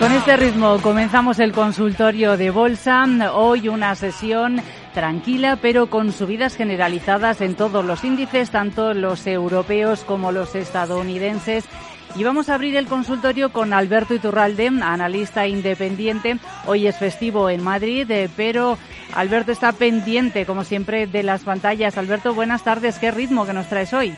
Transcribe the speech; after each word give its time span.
Con 0.00 0.12
este 0.12 0.34
ritmo 0.38 0.80
comenzamos 0.80 1.38
el 1.40 1.52
consultorio 1.52 2.38
de 2.38 2.48
bolsa. 2.48 3.04
Hoy 3.34 3.68
una 3.68 3.94
sesión 3.94 4.62
tranquila, 4.94 5.58
pero 5.60 5.90
con 5.90 6.10
subidas 6.12 6.56
generalizadas 6.56 7.42
en 7.42 7.54
todos 7.54 7.84
los 7.84 8.02
índices, 8.02 8.48
tanto 8.48 8.94
los 8.94 9.26
europeos 9.26 10.00
como 10.04 10.32
los 10.32 10.54
estadounidenses. 10.54 11.66
Y 12.16 12.24
vamos 12.24 12.48
a 12.48 12.54
abrir 12.54 12.76
el 12.76 12.86
consultorio 12.86 13.52
con 13.52 13.74
Alberto 13.74 14.14
Iturralde, 14.14 14.68
analista 14.68 15.46
independiente. 15.46 16.38
Hoy 16.66 16.86
es 16.86 16.96
festivo 16.96 17.50
en 17.50 17.62
Madrid, 17.62 18.10
eh, 18.10 18.30
pero 18.34 18.78
Alberto 19.12 19.52
está 19.52 19.72
pendiente, 19.72 20.46
como 20.46 20.64
siempre, 20.64 21.08
de 21.08 21.22
las 21.22 21.42
pantallas. 21.42 21.98
Alberto, 21.98 22.32
buenas 22.32 22.64
tardes. 22.64 22.98
¿Qué 22.98 23.10
ritmo 23.10 23.44
que 23.44 23.52
nos 23.52 23.68
traes 23.68 23.92
hoy? 23.92 24.16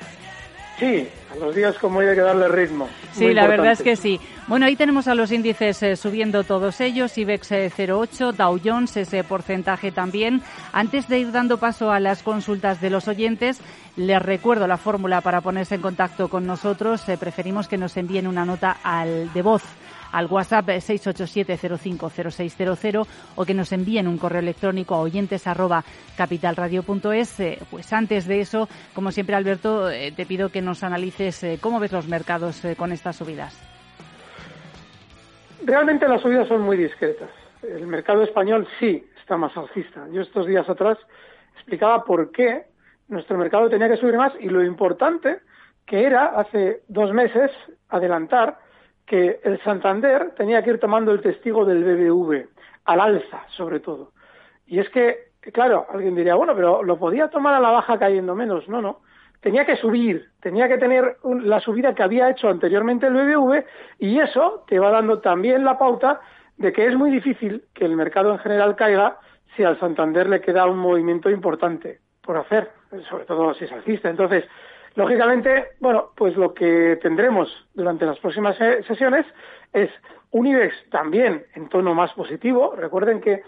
Sí, 0.82 1.06
a 1.32 1.36
los 1.36 1.54
días 1.54 1.78
como 1.78 2.00
hay 2.00 2.12
que 2.12 2.22
darle 2.22 2.48
ritmo. 2.48 2.88
Sí, 3.12 3.32
la 3.32 3.46
verdad 3.46 3.70
es 3.70 3.82
que 3.82 3.94
sí. 3.94 4.18
Bueno, 4.48 4.66
ahí 4.66 4.74
tenemos 4.74 5.06
a 5.06 5.14
los 5.14 5.30
índices 5.30 5.80
eh, 5.84 5.94
subiendo 5.94 6.42
todos 6.42 6.80
ellos, 6.80 7.16
IBEX 7.16 7.52
08, 7.52 8.30
eh, 8.30 8.32
Dow 8.36 8.60
Jones 8.62 8.96
ese 8.96 9.22
porcentaje 9.22 9.92
también. 9.92 10.42
Antes 10.72 11.06
de 11.06 11.20
ir 11.20 11.30
dando 11.30 11.58
paso 11.58 11.92
a 11.92 12.00
las 12.00 12.24
consultas 12.24 12.80
de 12.80 12.90
los 12.90 13.06
oyentes, 13.06 13.60
les 13.94 14.20
recuerdo 14.20 14.66
la 14.66 14.76
fórmula 14.76 15.20
para 15.20 15.40
ponerse 15.40 15.76
en 15.76 15.82
contacto 15.82 16.26
con 16.28 16.48
nosotros. 16.48 17.08
Eh, 17.08 17.16
preferimos 17.16 17.68
que 17.68 17.78
nos 17.78 17.96
envíen 17.96 18.26
una 18.26 18.44
nota 18.44 18.78
al 18.82 19.32
de 19.32 19.42
voz 19.42 19.62
al 20.12 20.26
WhatsApp 20.26 20.68
687050600 20.68 23.06
o 23.36 23.44
que 23.44 23.54
nos 23.54 23.72
envíen 23.72 24.06
un 24.06 24.18
correo 24.18 24.40
electrónico 24.40 24.94
a 24.94 25.00
oyentes 25.00 25.46
arroba 25.46 25.82
capitalradio.es. 26.16 27.40
Eh, 27.40 27.58
pues 27.70 27.90
antes 27.92 28.28
de 28.28 28.40
eso, 28.40 28.68
como 28.94 29.10
siempre, 29.10 29.34
Alberto, 29.34 29.90
eh, 29.90 30.12
te 30.14 30.26
pido 30.26 30.50
que 30.50 30.60
nos 30.62 30.84
analices 30.84 31.42
eh, 31.42 31.58
cómo 31.60 31.80
ves 31.80 31.90
los 31.92 32.06
mercados 32.06 32.62
con 32.76 32.92
estas 32.92 33.16
subidas. 33.16 33.58
Realmente 35.64 36.06
las 36.08 36.20
subidas 36.20 36.48
son 36.48 36.62
muy 36.62 36.76
discretas. 36.76 37.30
El 37.62 37.86
mercado 37.86 38.22
español 38.22 38.66
sí 38.78 39.06
está 39.20 39.36
más 39.36 39.56
alcista. 39.56 40.06
Yo 40.12 40.22
estos 40.22 40.46
días 40.46 40.68
atrás 40.68 40.98
explicaba 41.54 42.04
por 42.04 42.32
qué 42.32 42.66
nuestro 43.08 43.38
mercado 43.38 43.70
tenía 43.70 43.88
que 43.88 43.96
subir 43.96 44.16
más 44.16 44.32
y 44.40 44.48
lo 44.48 44.64
importante 44.64 45.38
que 45.86 46.04
era 46.04 46.26
hace 46.26 46.82
dos 46.88 47.12
meses 47.12 47.52
adelantar 47.88 48.58
que 49.06 49.40
el 49.44 49.60
Santander 49.62 50.32
tenía 50.36 50.62
que 50.62 50.70
ir 50.70 50.80
tomando 50.80 51.12
el 51.12 51.20
testigo 51.20 51.64
del 51.64 51.84
BBV, 51.84 52.46
al 52.84 53.00
alza 53.00 53.44
sobre 53.48 53.80
todo. 53.80 54.12
Y 54.66 54.78
es 54.78 54.88
que, 54.90 55.32
claro, 55.52 55.86
alguien 55.92 56.14
diría, 56.14 56.34
bueno, 56.34 56.54
pero 56.54 56.82
lo 56.82 56.98
podía 56.98 57.28
tomar 57.28 57.54
a 57.54 57.60
la 57.60 57.70
baja 57.70 57.98
cayendo 57.98 58.34
menos. 58.34 58.68
No, 58.68 58.80
no. 58.80 59.00
Tenía 59.40 59.66
que 59.66 59.76
subir, 59.76 60.30
tenía 60.40 60.68
que 60.68 60.78
tener 60.78 61.16
la 61.24 61.60
subida 61.60 61.94
que 61.94 62.02
había 62.04 62.30
hecho 62.30 62.48
anteriormente 62.48 63.08
el 63.08 63.14
BBV 63.14 63.64
y 63.98 64.20
eso 64.20 64.64
te 64.68 64.78
va 64.78 64.90
dando 64.90 65.18
también 65.18 65.64
la 65.64 65.78
pauta 65.78 66.20
de 66.56 66.72
que 66.72 66.86
es 66.86 66.94
muy 66.94 67.10
difícil 67.10 67.64
que 67.74 67.84
el 67.84 67.96
mercado 67.96 68.30
en 68.30 68.38
general 68.38 68.76
caiga 68.76 69.18
si 69.56 69.64
al 69.64 69.78
Santander 69.80 70.28
le 70.28 70.40
queda 70.40 70.66
un 70.66 70.78
movimiento 70.78 71.28
importante 71.28 71.98
por 72.22 72.36
hacer, 72.36 72.70
sobre 73.10 73.24
todo 73.24 73.52
si 73.54 73.64
es 73.64 73.72
alcista. 73.72 74.08
Entonces, 74.08 74.44
Lógicamente, 74.94 75.68
bueno, 75.80 76.10
pues 76.16 76.36
lo 76.36 76.52
que 76.52 76.98
tendremos 77.00 77.48
durante 77.74 78.04
las 78.04 78.18
próximas 78.18 78.56
sesiones 78.86 79.26
es 79.72 79.90
un 80.30 80.46
IBEX 80.46 80.74
también 80.90 81.44
en 81.54 81.68
tono 81.68 81.94
más 81.94 82.12
positivo. 82.12 82.74
Recuerden 82.76 83.20
que 83.20 83.42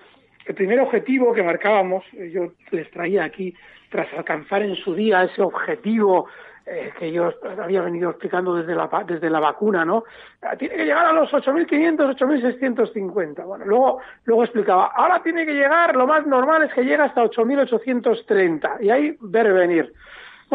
el 0.46 0.54
primer 0.54 0.80
objetivo 0.80 1.32
que 1.32 1.42
marcábamos, 1.42 2.04
eh, 2.14 2.30
yo 2.30 2.52
les 2.70 2.90
traía 2.90 3.24
aquí, 3.24 3.54
tras 3.90 4.12
alcanzar 4.14 4.62
en 4.62 4.74
su 4.76 4.94
día 4.94 5.24
ese 5.24 5.42
objetivo 5.42 6.26
eh, 6.66 6.92
que 6.98 7.12
yo 7.12 7.30
había 7.62 7.82
venido 7.82 8.10
explicando 8.10 8.54
desde 8.54 8.74
la, 8.74 8.88
desde 9.06 9.28
la 9.28 9.38
vacuna, 9.40 9.84
¿no? 9.84 10.04
Ah, 10.42 10.56
tiene 10.56 10.76
que 10.76 10.84
llegar 10.84 11.06
a 11.06 11.12
los 11.12 11.30
8.500, 11.30 12.16
8.650. 12.18 13.44
Bueno, 13.44 13.64
luego, 13.66 14.00
luego 14.24 14.44
explicaba, 14.44 14.86
ahora 14.86 15.22
tiene 15.22 15.44
que 15.44 15.52
llegar, 15.52 15.94
lo 15.94 16.06
más 16.06 16.26
normal 16.26 16.62
es 16.62 16.72
que 16.72 16.82
llegue 16.82 17.02
hasta 17.02 17.22
8.830 17.22 18.80
y 18.80 18.90
ahí 18.90 19.16
ver 19.20 19.52
venir. 19.52 19.92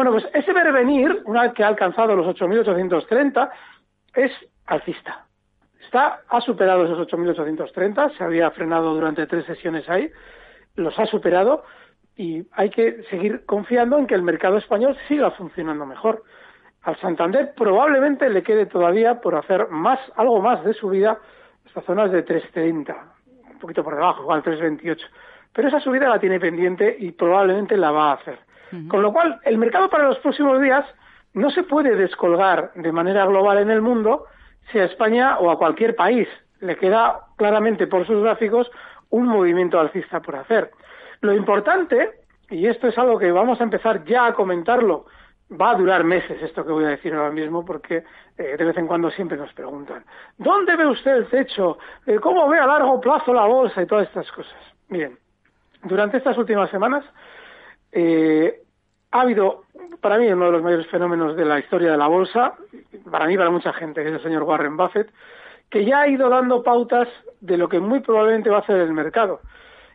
Bueno, 0.00 0.12
pues 0.12 0.26
ese 0.32 0.54
vervenir, 0.54 1.20
una 1.26 1.42
vez 1.42 1.52
que 1.52 1.62
ha 1.62 1.68
alcanzado 1.68 2.16
los 2.16 2.26
8.830, 2.34 3.50
es 4.14 4.32
alcista. 4.64 5.26
Está, 5.84 6.22
ha 6.26 6.40
superado 6.40 6.86
esos 6.86 7.06
8.830, 7.06 8.16
se 8.16 8.24
había 8.24 8.50
frenado 8.50 8.94
durante 8.94 9.26
tres 9.26 9.44
sesiones 9.44 9.86
ahí, 9.90 10.10
los 10.76 10.98
ha 10.98 11.04
superado 11.04 11.64
y 12.16 12.46
hay 12.52 12.70
que 12.70 13.02
seguir 13.10 13.44
confiando 13.44 13.98
en 13.98 14.06
que 14.06 14.14
el 14.14 14.22
mercado 14.22 14.56
español 14.56 14.96
siga 15.06 15.32
funcionando 15.32 15.84
mejor. 15.84 16.22
Al 16.80 16.98
Santander 16.98 17.52
probablemente 17.54 18.30
le 18.30 18.42
quede 18.42 18.64
todavía 18.64 19.20
por 19.20 19.34
hacer 19.34 19.68
más, 19.68 20.00
algo 20.16 20.40
más 20.40 20.64
de 20.64 20.72
subida, 20.72 21.18
estas 21.66 21.84
zonas 21.84 22.10
de 22.10 22.24
3.30, 22.24 22.96
un 23.52 23.58
poquito 23.58 23.84
por 23.84 23.96
debajo, 23.96 24.22
igual 24.22 24.42
3.28. 24.42 24.96
Pero 25.52 25.68
esa 25.68 25.80
subida 25.80 26.08
la 26.08 26.18
tiene 26.18 26.40
pendiente 26.40 26.96
y 26.98 27.12
probablemente 27.12 27.76
la 27.76 27.90
va 27.90 28.12
a 28.12 28.14
hacer. 28.14 28.49
Con 28.88 29.02
lo 29.02 29.12
cual, 29.12 29.40
el 29.44 29.58
mercado 29.58 29.88
para 29.90 30.08
los 30.08 30.18
próximos 30.18 30.60
días 30.60 30.84
no 31.34 31.50
se 31.50 31.62
puede 31.62 31.96
descolgar 31.96 32.72
de 32.74 32.92
manera 32.92 33.26
global 33.26 33.58
en 33.58 33.70
el 33.70 33.82
mundo 33.82 34.26
si 34.70 34.78
a 34.78 34.84
España 34.84 35.38
o 35.38 35.50
a 35.50 35.58
cualquier 35.58 35.96
país 35.96 36.28
le 36.60 36.76
queda 36.76 37.20
claramente 37.36 37.86
por 37.86 38.06
sus 38.06 38.22
gráficos 38.22 38.70
un 39.10 39.26
movimiento 39.26 39.80
alcista 39.80 40.20
por 40.20 40.36
hacer. 40.36 40.70
Lo 41.20 41.34
importante, 41.34 42.20
y 42.48 42.66
esto 42.66 42.88
es 42.88 42.96
algo 42.98 43.18
que 43.18 43.32
vamos 43.32 43.60
a 43.60 43.64
empezar 43.64 44.04
ya 44.04 44.26
a 44.26 44.34
comentarlo, 44.34 45.06
va 45.60 45.70
a 45.70 45.74
durar 45.74 46.04
meses 46.04 46.40
esto 46.42 46.64
que 46.64 46.72
voy 46.72 46.84
a 46.84 46.90
decir 46.90 47.12
ahora 47.12 47.32
mismo 47.32 47.64
porque 47.64 48.04
eh, 48.38 48.56
de 48.56 48.64
vez 48.64 48.76
en 48.76 48.86
cuando 48.86 49.10
siempre 49.10 49.36
nos 49.36 49.52
preguntan, 49.52 50.04
¿dónde 50.38 50.76
ve 50.76 50.86
usted 50.86 51.12
el 51.12 51.26
techo? 51.28 51.78
Eh, 52.06 52.18
¿Cómo 52.20 52.48
ve 52.48 52.58
a 52.58 52.66
largo 52.66 53.00
plazo 53.00 53.34
la 53.34 53.46
bolsa 53.46 53.82
y 53.82 53.86
todas 53.86 54.06
estas 54.06 54.30
cosas? 54.30 54.58
Miren, 54.88 55.18
durante 55.82 56.18
estas 56.18 56.38
últimas 56.38 56.70
semanas 56.70 57.04
eh, 57.92 58.62
ha 59.10 59.20
habido, 59.20 59.64
para 60.00 60.18
mí, 60.18 60.30
uno 60.30 60.46
de 60.46 60.52
los 60.52 60.62
mayores 60.62 60.86
fenómenos 60.86 61.36
de 61.36 61.44
la 61.44 61.58
historia 61.58 61.92
de 61.92 61.96
la 61.96 62.06
bolsa, 62.06 62.54
para 63.10 63.26
mí, 63.26 63.36
para 63.36 63.50
mucha 63.50 63.72
gente, 63.72 64.02
que 64.02 64.08
es 64.08 64.14
el 64.14 64.22
señor 64.22 64.44
Warren 64.44 64.76
Buffett, 64.76 65.10
que 65.68 65.84
ya 65.84 66.00
ha 66.00 66.08
ido 66.08 66.28
dando 66.28 66.62
pautas 66.62 67.08
de 67.40 67.56
lo 67.56 67.68
que 67.68 67.80
muy 67.80 68.00
probablemente 68.00 68.50
va 68.50 68.58
a 68.58 68.60
hacer 68.60 68.76
el 68.76 68.92
mercado. 68.92 69.40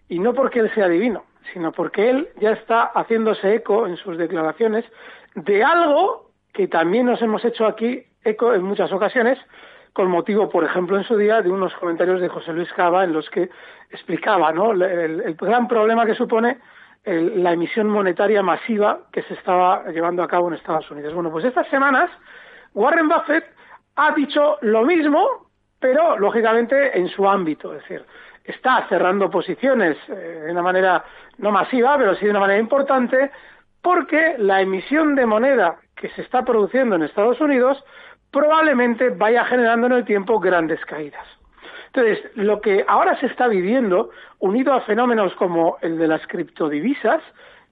y 0.08 0.20
no 0.20 0.34
porque 0.34 0.60
él 0.60 0.72
sea 0.76 0.88
divino, 0.88 1.24
sino 1.52 1.72
porque 1.72 2.10
él 2.10 2.30
ya 2.40 2.52
está 2.52 2.84
haciéndose 2.84 3.56
eco 3.56 3.88
en 3.88 3.98
sus 3.98 4.18
declaraciones 4.18 4.86
de 5.34 5.64
algo 5.64 6.30
que 6.54 6.68
también 6.68 7.08
nos 7.08 7.22
hemos 7.22 7.44
hecho 7.44 7.66
aquí 7.66 8.04
eco 8.24 8.54
en 8.54 8.64
muchas 8.64 8.92
ocasiones, 8.92 9.38
con 9.94 10.10
motivo, 10.10 10.50
por 10.50 10.64
ejemplo, 10.64 10.98
en 10.98 11.04
su 11.04 11.16
día 11.16 11.42
de 11.42 11.50
unos 11.50 11.74
comentarios 11.76 12.20
de 12.20 12.28
José 12.28 12.54
Luis 12.54 12.72
Cava 12.74 13.04
en 13.04 13.14
los 13.14 13.30
que 13.30 13.50
explicaba 13.92 14.52
¿no? 14.52 14.72
el, 14.72 15.36
gran 15.40 15.68
problema 15.68 16.06
que 16.06 16.16
supone 16.16 16.58
la 17.06 17.54
emisión 17.54 17.88
monetaria 17.88 18.42
masiva 18.42 19.00
que 19.12 19.22
se 19.24 19.36
estaba 19.36 19.84
llevando 19.92 20.24
a 20.24 20.28
cabo 20.28 20.48
en 20.48 20.56
Estados 20.56 20.90
Unidos. 20.90 21.14
Bueno, 21.14 21.32
pues 21.32 21.46
estas 21.46 21.68
semanas 21.68 22.10
Warren 22.74 23.08
Buffett 23.08 23.46
ha 23.96 24.12
dicho 24.14 24.58
lo 24.62 24.84
mismo, 24.84 25.50
pero 25.80 26.18
lógicamente 26.18 26.98
en 26.98 27.08
su 27.10 27.28
ámbito, 27.28 27.74
es 27.74 27.82
decir, 27.82 28.06
está 28.44 28.86
cerrando 28.90 29.30
posiciones 29.30 29.98
eh, 30.10 30.44
de 30.46 30.52
una 30.52 30.62
manera 30.62 31.04
no 31.38 31.52
masiva, 31.52 31.98
pero 31.98 32.16
sí 32.16 32.26
de 32.26 32.32
una 32.32 32.40
manera 32.40 32.60
importante, 32.60 33.32
porque 33.82 34.36
la 34.38 34.62
emisión 34.62 35.16
de 35.16 35.26
moneda 35.26 35.78
que 35.96 36.10
se 36.10 36.22
está 36.22 36.44
produciendo 36.44 36.96
en 36.96 37.04
Estados 37.04 37.40
Unidos 37.40 37.84
probablemente 38.32 39.10
vaya 39.10 39.46
generando 39.46 39.88
en 39.88 39.94
el 39.94 40.06
tiempo 40.06 40.40
grandes 40.40 40.84
caídas. 40.86 41.26
Entonces, 41.96 42.30
lo 42.36 42.60
que 42.60 42.84
ahora 42.90 43.18
se 43.22 43.28
está 43.28 43.48
viviendo, 43.48 44.10
unido 44.40 44.74
a 44.74 44.82
fenómenos 44.82 45.34
como 45.36 45.78
el 45.82 45.98
de 45.98 46.10
las 46.10 46.28
criptodivisas, 46.28 47.22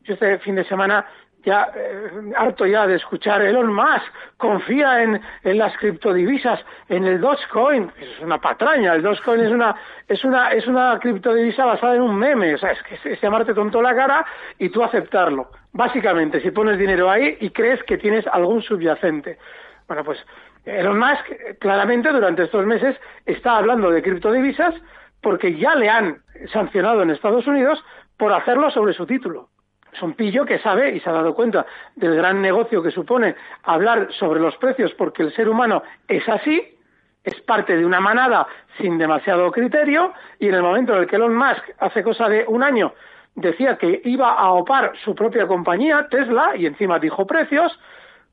yo 0.04 0.14
este 0.14 0.40
fin 0.40 0.56
de 0.56 0.64
semana 0.64 1.06
ya 1.44 1.70
eh, 1.76 2.32
harto 2.38 2.66
ya 2.66 2.88
de 2.88 2.96
escuchar 2.96 3.42
Elon 3.42 3.74
Musk 3.74 4.06
confía 4.38 5.04
en, 5.04 5.22
las 5.44 5.76
criptodivisas, 5.76 6.62
en 6.88 7.04
el 7.04 7.20
Dogecoin, 7.20 7.92
es 8.00 8.22
una 8.22 8.40
patraña, 8.40 8.96
el 8.96 9.02
Dogecoin 9.02 9.42
es 9.42 9.52
una 9.52 9.76
es 10.08 10.24
una 10.24 10.54
es 10.54 10.68
una 10.68 10.98
criptodivisa 11.00 11.66
basada 11.66 11.96
en 11.96 12.04
un 12.04 12.16
meme, 12.16 12.56
o 12.56 12.58
sea, 12.58 12.72
es 12.72 12.82
que 12.84 13.12
es 13.12 13.22
llamarte 13.22 13.54
tonto 13.54 13.82
la 13.82 13.94
cara 13.94 14.26
y 14.58 14.70
tú 14.70 14.82
aceptarlo. 14.84 15.50
Básicamente, 15.74 16.40
si 16.40 16.52
pones 16.52 16.78
dinero 16.78 17.12
ahí 17.12 17.38
y 17.42 17.50
crees 17.50 17.84
que 17.84 17.98
tienes 17.98 18.26
algún 18.28 18.62
subyacente. 18.62 19.38
Bueno, 19.86 20.06
pues 20.06 20.26
Elon 20.66 20.98
Musk 20.98 21.60
claramente 21.60 22.12
durante 22.12 22.44
estos 22.44 22.66
meses 22.66 22.96
está 23.26 23.58
hablando 23.58 23.90
de 23.92 24.02
criptodivisas 24.02 24.76
porque 25.22 25.56
ya 25.56 25.76
le 25.76 25.90
han 25.90 26.22
sancionado 26.52 27.02
en 27.02 27.10
Estados 27.10 27.48
Unidos 27.48 27.84
por 28.18 28.34
hacerlo 28.34 28.70
sobre 28.72 28.94
su 28.94 29.06
título. 29.06 29.50
Es 29.92 30.02
un 30.02 30.14
pillo 30.14 30.46
que 30.46 30.60
sabe 30.60 30.96
y 30.96 31.00
se 31.00 31.10
ha 31.10 31.14
dado 31.14 31.36
cuenta 31.36 31.66
del 31.96 32.16
gran 32.16 32.42
negocio 32.42 32.82
que 32.82 32.92
supone 32.92 33.36
hablar 33.64 34.12
sobre 34.14 34.40
los 34.40 34.56
precios 34.58 34.94
porque 34.96 35.24
el 35.24 35.34
ser 35.34 35.48
humano 35.48 35.84
es 36.08 36.28
así, 36.28 36.78
es 37.24 37.40
parte 37.42 37.78
de 37.78 37.86
una 37.86 38.00
manada 38.00 38.48
sin 38.78 38.98
demasiado 38.98 39.52
criterio 39.52 40.14
y 40.40 40.48
en 40.48 40.56
el 40.56 40.64
momento 40.64 40.94
en 40.94 41.02
el 41.02 41.08
que 41.08 41.18
Elon 41.18 41.36
Musk 41.36 41.64
hace 41.80 42.04
cosa 42.04 42.28
de 42.28 42.46
un 42.48 42.64
año 42.64 42.94
decía 43.36 43.78
que 43.78 44.02
iba 44.06 44.34
a 44.34 44.52
opar 44.52 44.94
su 45.04 45.16
propia 45.16 45.48
compañía, 45.48 46.08
Tesla, 46.10 46.56
y 46.56 46.66
encima 46.66 47.00
dijo 47.00 47.26
precios, 47.26 47.80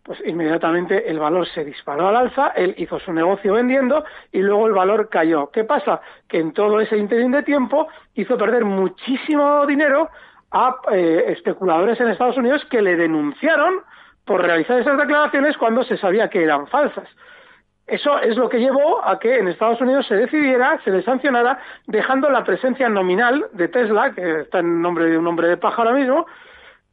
pues 0.02 0.20
inmediatamente 0.24 1.10
el 1.10 1.18
valor 1.18 1.46
se 1.48 1.64
disparó 1.64 2.08
al 2.08 2.16
alza, 2.16 2.48
él 2.56 2.74
hizo 2.78 2.98
su 2.98 3.12
negocio 3.12 3.54
vendiendo 3.54 4.04
y 4.32 4.40
luego 4.40 4.66
el 4.66 4.72
valor 4.72 5.08
cayó. 5.08 5.50
¿Qué 5.50 5.64
pasa? 5.64 6.00
Que 6.28 6.38
en 6.38 6.52
todo 6.52 6.80
ese 6.80 6.96
interín 6.96 7.32
de 7.32 7.42
tiempo 7.42 7.88
hizo 8.14 8.38
perder 8.38 8.64
muchísimo 8.64 9.66
dinero 9.66 10.08
a 10.50 10.76
eh, 10.92 11.24
especuladores 11.28 12.00
en 12.00 12.08
Estados 12.08 12.36
Unidos 12.36 12.64
que 12.70 12.82
le 12.82 12.96
denunciaron 12.96 13.80
por 14.24 14.42
realizar 14.42 14.80
esas 14.80 14.98
declaraciones 14.98 15.56
cuando 15.56 15.84
se 15.84 15.96
sabía 15.96 16.28
que 16.28 16.42
eran 16.42 16.66
falsas. 16.66 17.08
Eso 17.86 18.20
es 18.20 18.36
lo 18.36 18.48
que 18.48 18.60
llevó 18.60 19.04
a 19.04 19.18
que 19.18 19.38
en 19.38 19.48
Estados 19.48 19.80
Unidos 19.80 20.06
se 20.06 20.14
decidiera, 20.14 20.80
se 20.84 20.92
le 20.92 21.02
sancionara, 21.02 21.58
dejando 21.88 22.30
la 22.30 22.44
presencia 22.44 22.88
nominal 22.88 23.46
de 23.52 23.66
Tesla, 23.66 24.12
que 24.12 24.42
está 24.42 24.60
en 24.60 24.80
nombre 24.80 25.06
de 25.06 25.18
un 25.18 25.26
hombre 25.26 25.48
de 25.48 25.56
paja 25.56 25.82
ahora 25.82 25.94
mismo, 25.94 26.26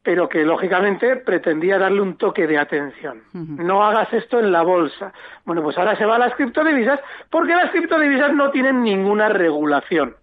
pero 0.02 0.28
que 0.28 0.44
lógicamente 0.44 1.16
pretendía 1.16 1.78
darle 1.78 2.00
un 2.00 2.16
toque 2.16 2.46
de 2.46 2.58
atención. 2.58 3.22
No 3.32 3.84
hagas 3.84 4.12
esto 4.12 4.38
en 4.38 4.52
la 4.52 4.62
bolsa. 4.62 5.12
Bueno, 5.44 5.62
pues 5.62 5.76
ahora 5.76 5.96
se 5.96 6.06
va 6.06 6.16
a 6.16 6.18
las 6.18 6.34
criptodivisas 6.34 7.00
porque 7.30 7.54
las 7.54 7.70
criptodivisas 7.70 8.32
no 8.32 8.50
tienen 8.50 8.82
ninguna 8.82 9.28
regulación. 9.28 10.16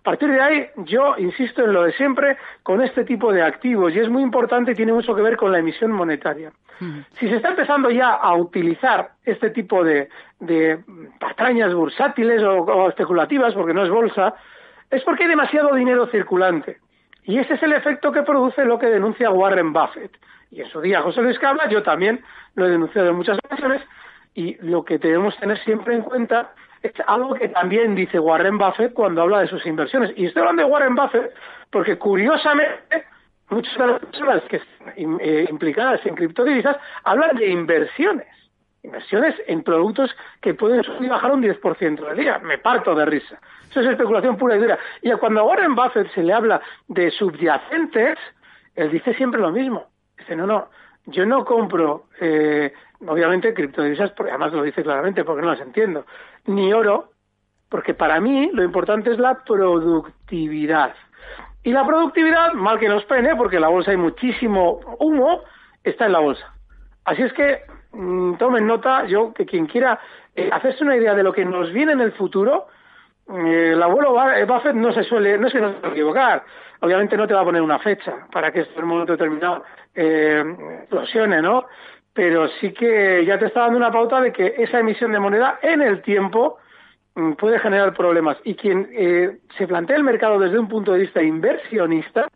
A 0.00 0.02
partir 0.10 0.30
de 0.30 0.40
ahí, 0.40 0.66
yo 0.76 1.16
insisto 1.18 1.64
en 1.64 1.72
lo 1.72 1.82
de 1.82 1.92
siempre 1.92 2.36
con 2.62 2.80
este 2.80 3.04
tipo 3.04 3.32
de 3.32 3.42
activos 3.42 3.94
y 3.94 3.98
es 3.98 4.08
muy 4.08 4.22
importante 4.22 4.72
y 4.72 4.74
tiene 4.74 4.92
mucho 4.92 5.14
que 5.14 5.22
ver 5.22 5.36
con 5.36 5.52
la 5.52 5.58
emisión 5.58 5.90
monetaria. 5.90 6.52
Si 7.18 7.28
se 7.28 7.36
está 7.36 7.48
empezando 7.48 7.90
ya 7.90 8.12
a 8.12 8.36
utilizar 8.36 9.10
este 9.24 9.50
tipo 9.50 9.82
de, 9.82 10.08
patrañas 11.18 11.74
bursátiles 11.74 12.40
o 12.42 12.88
especulativas, 12.88 13.52
porque 13.52 13.74
no 13.74 13.82
es 13.82 13.90
bolsa, 13.90 14.34
es 14.88 15.02
porque 15.02 15.24
hay 15.24 15.30
demasiado 15.30 15.74
dinero 15.74 16.06
circulante. 16.06 16.78
Y 17.28 17.38
ese 17.38 17.54
es 17.54 17.62
el 17.62 17.74
efecto 17.74 18.10
que 18.10 18.22
produce 18.22 18.64
lo 18.64 18.78
que 18.78 18.86
denuncia 18.86 19.30
Warren 19.30 19.74
Buffett. 19.74 20.16
Y 20.50 20.62
en 20.62 20.68
su 20.70 20.80
día 20.80 21.02
José 21.02 21.20
Luis 21.20 21.38
Cabla, 21.38 21.68
yo 21.68 21.82
también 21.82 22.24
lo 22.54 22.66
he 22.66 22.70
denunciado 22.70 23.10
en 23.10 23.16
muchas 23.16 23.36
ocasiones, 23.44 23.82
y 24.34 24.56
lo 24.62 24.82
que 24.82 24.96
debemos 24.96 25.36
tener 25.36 25.62
siempre 25.62 25.94
en 25.94 26.00
cuenta 26.00 26.54
es 26.82 26.92
algo 27.06 27.34
que 27.34 27.50
también 27.50 27.94
dice 27.94 28.18
Warren 28.18 28.56
Buffett 28.56 28.94
cuando 28.94 29.20
habla 29.20 29.40
de 29.40 29.48
sus 29.48 29.66
inversiones. 29.66 30.10
Y 30.16 30.24
estoy 30.24 30.40
hablando 30.40 30.62
de 30.62 30.70
Warren 30.70 30.94
Buffett 30.94 31.34
porque 31.70 31.98
curiosamente 31.98 33.04
muchas 33.50 33.76
de 33.76 33.86
las 33.86 34.00
personas 34.00 34.42
eh, 34.96 35.46
implicadas 35.50 36.00
en 36.06 36.14
criptodivisas 36.14 36.78
hablan 37.04 37.36
de 37.36 37.50
inversiones. 37.50 38.28
Inversiones 38.82 39.34
en 39.46 39.62
productos 39.62 40.14
que 40.40 40.54
pueden 40.54 40.82
subir 40.84 41.04
y 41.04 41.08
bajar 41.08 41.32
un 41.32 41.42
10% 41.42 42.08
del 42.08 42.16
día. 42.16 42.38
Me 42.38 42.58
parto 42.58 42.94
de 42.94 43.04
risa. 43.04 43.40
Eso 43.70 43.80
es 43.80 43.86
especulación 43.88 44.36
pura 44.36 44.56
y 44.56 44.60
dura. 44.60 44.78
Y 45.02 45.10
cuando 45.12 45.40
a 45.40 45.44
Warren 45.44 45.74
Buffett 45.74 46.12
se 46.14 46.22
le 46.22 46.32
habla 46.32 46.60
de 46.86 47.10
subyacentes, 47.10 48.18
él 48.74 48.90
dice 48.90 49.14
siempre 49.14 49.40
lo 49.40 49.50
mismo. 49.50 49.88
Dice, 50.16 50.36
no, 50.36 50.46
no, 50.46 50.68
yo 51.06 51.26
no 51.26 51.44
compro, 51.44 52.04
eh, 52.20 52.72
obviamente, 53.06 53.54
criptodivisas, 53.54 54.10
porque 54.12 54.30
además 54.30 54.52
lo 54.52 54.62
dice 54.62 54.82
claramente, 54.82 55.24
porque 55.24 55.42
no 55.42 55.52
las 55.52 55.60
entiendo, 55.60 56.06
ni 56.46 56.72
oro, 56.72 57.12
porque 57.68 57.94
para 57.94 58.20
mí 58.20 58.50
lo 58.52 58.62
importante 58.62 59.10
es 59.10 59.18
la 59.18 59.42
productividad. 59.44 60.94
Y 61.62 61.72
la 61.72 61.86
productividad, 61.86 62.52
mal 62.52 62.78
que 62.78 62.88
nos 62.88 63.04
pene, 63.04 63.36
porque 63.36 63.56
en 63.56 63.62
la 63.62 63.68
bolsa 63.68 63.90
hay 63.90 63.96
muchísimo 63.96 64.80
humo, 64.98 65.42
está 65.82 66.06
en 66.06 66.12
la 66.12 66.20
bolsa. 66.20 66.54
Así 67.08 67.22
es 67.22 67.32
que 67.32 67.62
mm, 67.92 68.34
tomen 68.34 68.66
nota, 68.66 69.06
yo 69.06 69.32
que 69.32 69.46
quien 69.46 69.64
quiera 69.64 69.98
eh, 70.36 70.50
hacerse 70.52 70.84
una 70.84 70.94
idea 70.94 71.14
de 71.14 71.22
lo 71.22 71.32
que 71.32 71.42
nos 71.42 71.72
viene 71.72 71.92
en 71.92 72.02
el 72.02 72.12
futuro, 72.12 72.66
eh, 73.34 73.70
el 73.72 73.82
abuelo 73.82 74.12
Buffett 74.46 74.74
no 74.74 74.92
se 74.92 75.04
suele, 75.04 75.38
no 75.38 75.46
es 75.46 75.54
que 75.54 75.60
no 75.60 75.72
se 75.72 75.80
suele 75.80 75.94
equivocar, 75.94 76.44
obviamente 76.80 77.16
no 77.16 77.26
te 77.26 77.32
va 77.32 77.40
a 77.40 77.44
poner 77.44 77.62
una 77.62 77.78
fecha 77.78 78.26
para 78.30 78.52
que 78.52 78.60
en 78.60 78.82
un 78.82 78.88
momento 78.90 79.12
determinado 79.12 79.64
eh, 79.94 80.44
explosione, 80.80 81.40
¿no? 81.40 81.64
Pero 82.12 82.46
sí 82.60 82.74
que 82.74 83.24
ya 83.24 83.38
te 83.38 83.46
está 83.46 83.60
dando 83.60 83.78
una 83.78 83.90
pauta 83.90 84.20
de 84.20 84.30
que 84.30 84.56
esa 84.58 84.80
emisión 84.80 85.10
de 85.12 85.20
moneda 85.20 85.60
en 85.62 85.80
el 85.80 86.02
tiempo 86.02 86.58
mm, 87.14 87.32
puede 87.32 87.58
generar 87.58 87.94
problemas. 87.94 88.36
Y 88.44 88.54
quien 88.54 88.86
eh, 88.92 89.38
se 89.56 89.66
plantea 89.66 89.96
el 89.96 90.04
mercado 90.04 90.38
desde 90.38 90.58
un 90.58 90.68
punto 90.68 90.92
de 90.92 90.98
vista 90.98 91.22
inversionista, 91.22 92.28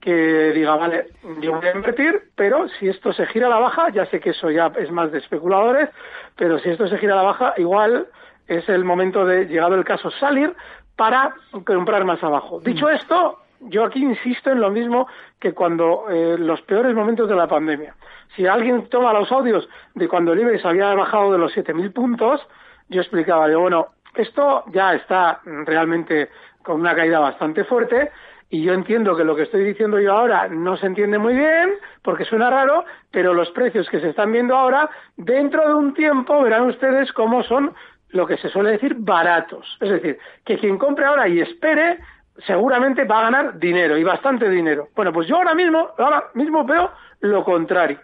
que 0.00 0.52
diga, 0.52 0.76
vale, 0.76 1.08
yo 1.40 1.52
voy 1.56 1.66
a 1.66 1.76
invertir, 1.76 2.30
pero 2.34 2.68
si 2.68 2.88
esto 2.88 3.12
se 3.12 3.26
gira 3.26 3.48
a 3.48 3.50
la 3.50 3.58
baja, 3.58 3.90
ya 3.90 4.06
sé 4.06 4.18
que 4.18 4.30
eso 4.30 4.50
ya 4.50 4.72
es 4.78 4.90
más 4.90 5.12
de 5.12 5.18
especuladores, 5.18 5.90
pero 6.36 6.58
si 6.58 6.70
esto 6.70 6.88
se 6.88 6.96
gira 6.96 7.12
a 7.12 7.16
la 7.16 7.22
baja, 7.22 7.54
igual 7.58 8.06
es 8.48 8.66
el 8.68 8.84
momento 8.84 9.26
de, 9.26 9.44
llegado 9.46 9.74
el 9.74 9.84
caso, 9.84 10.10
salir 10.12 10.54
para 10.96 11.34
comprar 11.64 12.04
más 12.04 12.22
abajo. 12.24 12.60
Dicho 12.60 12.86
mm. 12.86 12.90
esto, 12.90 13.38
yo 13.60 13.84
aquí 13.84 14.02
insisto 14.02 14.50
en 14.50 14.60
lo 14.60 14.70
mismo 14.70 15.06
que 15.38 15.52
cuando 15.52 16.06
eh, 16.10 16.36
los 16.38 16.62
peores 16.62 16.94
momentos 16.94 17.28
de 17.28 17.36
la 17.36 17.46
pandemia. 17.46 17.94
Si 18.34 18.46
alguien 18.46 18.88
toma 18.88 19.12
los 19.12 19.30
audios 19.30 19.68
de 19.94 20.08
cuando 20.08 20.32
el 20.32 20.40
IBEX 20.40 20.64
había 20.64 20.94
bajado 20.94 21.32
de 21.32 21.38
los 21.38 21.54
7.000 21.54 21.92
puntos, 21.92 22.40
yo 22.88 23.02
explicaba, 23.02 23.48
digo, 23.48 23.60
bueno, 23.60 23.88
esto 24.14 24.64
ya 24.72 24.94
está 24.94 25.40
realmente 25.44 26.30
con 26.62 26.80
una 26.80 26.94
caída 26.94 27.18
bastante 27.18 27.64
fuerte 27.64 28.10
y 28.50 28.62
yo 28.62 28.74
entiendo 28.74 29.16
que 29.16 29.24
lo 29.24 29.36
que 29.36 29.44
estoy 29.44 29.62
diciendo 29.62 30.00
yo 30.00 30.12
ahora 30.12 30.48
no 30.48 30.76
se 30.76 30.86
entiende 30.86 31.18
muy 31.18 31.34
bien 31.34 31.74
porque 32.02 32.24
suena 32.24 32.50
raro, 32.50 32.84
pero 33.12 33.32
los 33.32 33.48
precios 33.52 33.88
que 33.88 34.00
se 34.00 34.10
están 34.10 34.32
viendo 34.32 34.56
ahora, 34.56 34.90
dentro 35.16 35.66
de 35.68 35.74
un 35.74 35.94
tiempo 35.94 36.42
verán 36.42 36.62
ustedes 36.62 37.12
cómo 37.12 37.44
son 37.44 37.72
lo 38.08 38.26
que 38.26 38.36
se 38.38 38.48
suele 38.48 38.72
decir 38.72 38.96
baratos. 38.98 39.78
Es 39.80 39.90
decir, 39.90 40.18
que 40.44 40.58
quien 40.58 40.78
compre 40.78 41.04
ahora 41.04 41.28
y 41.28 41.40
espere, 41.40 42.00
seguramente 42.44 43.04
va 43.04 43.20
a 43.20 43.30
ganar 43.30 43.58
dinero 43.60 43.96
y 43.96 44.02
bastante 44.02 44.50
dinero. 44.50 44.88
Bueno, 44.96 45.12
pues 45.12 45.28
yo 45.28 45.36
ahora 45.36 45.54
mismo, 45.54 45.90
ahora 45.96 46.24
mismo 46.34 46.64
veo 46.64 46.90
lo 47.20 47.44
contrario. 47.44 48.00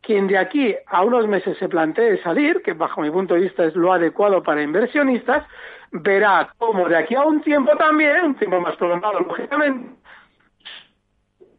Quien 0.00 0.28
de 0.28 0.38
aquí 0.38 0.76
a 0.86 1.02
unos 1.02 1.26
meses 1.26 1.58
se 1.58 1.68
plantee 1.68 2.22
salir, 2.22 2.62
que 2.62 2.72
bajo 2.72 3.00
mi 3.02 3.10
punto 3.10 3.34
de 3.34 3.40
vista 3.40 3.64
es 3.64 3.74
lo 3.74 3.92
adecuado 3.92 4.44
para 4.44 4.62
inversionistas, 4.62 5.44
verá 5.92 6.52
cómo 6.58 6.88
de 6.88 6.96
aquí 6.96 7.14
a 7.14 7.22
un 7.22 7.40
tiempo 7.40 7.76
también, 7.76 8.24
un 8.24 8.34
tiempo 8.34 8.60
más 8.60 8.76
prolongado 8.76 9.20
lógicamente, 9.20 9.90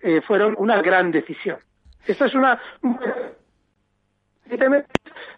eh, 0.02 0.22
fueron 0.22 0.56
una 0.58 0.82
gran 0.82 1.12
decisión. 1.12 1.58
Esto 2.06 2.26
es 2.26 2.34
una 2.34 2.60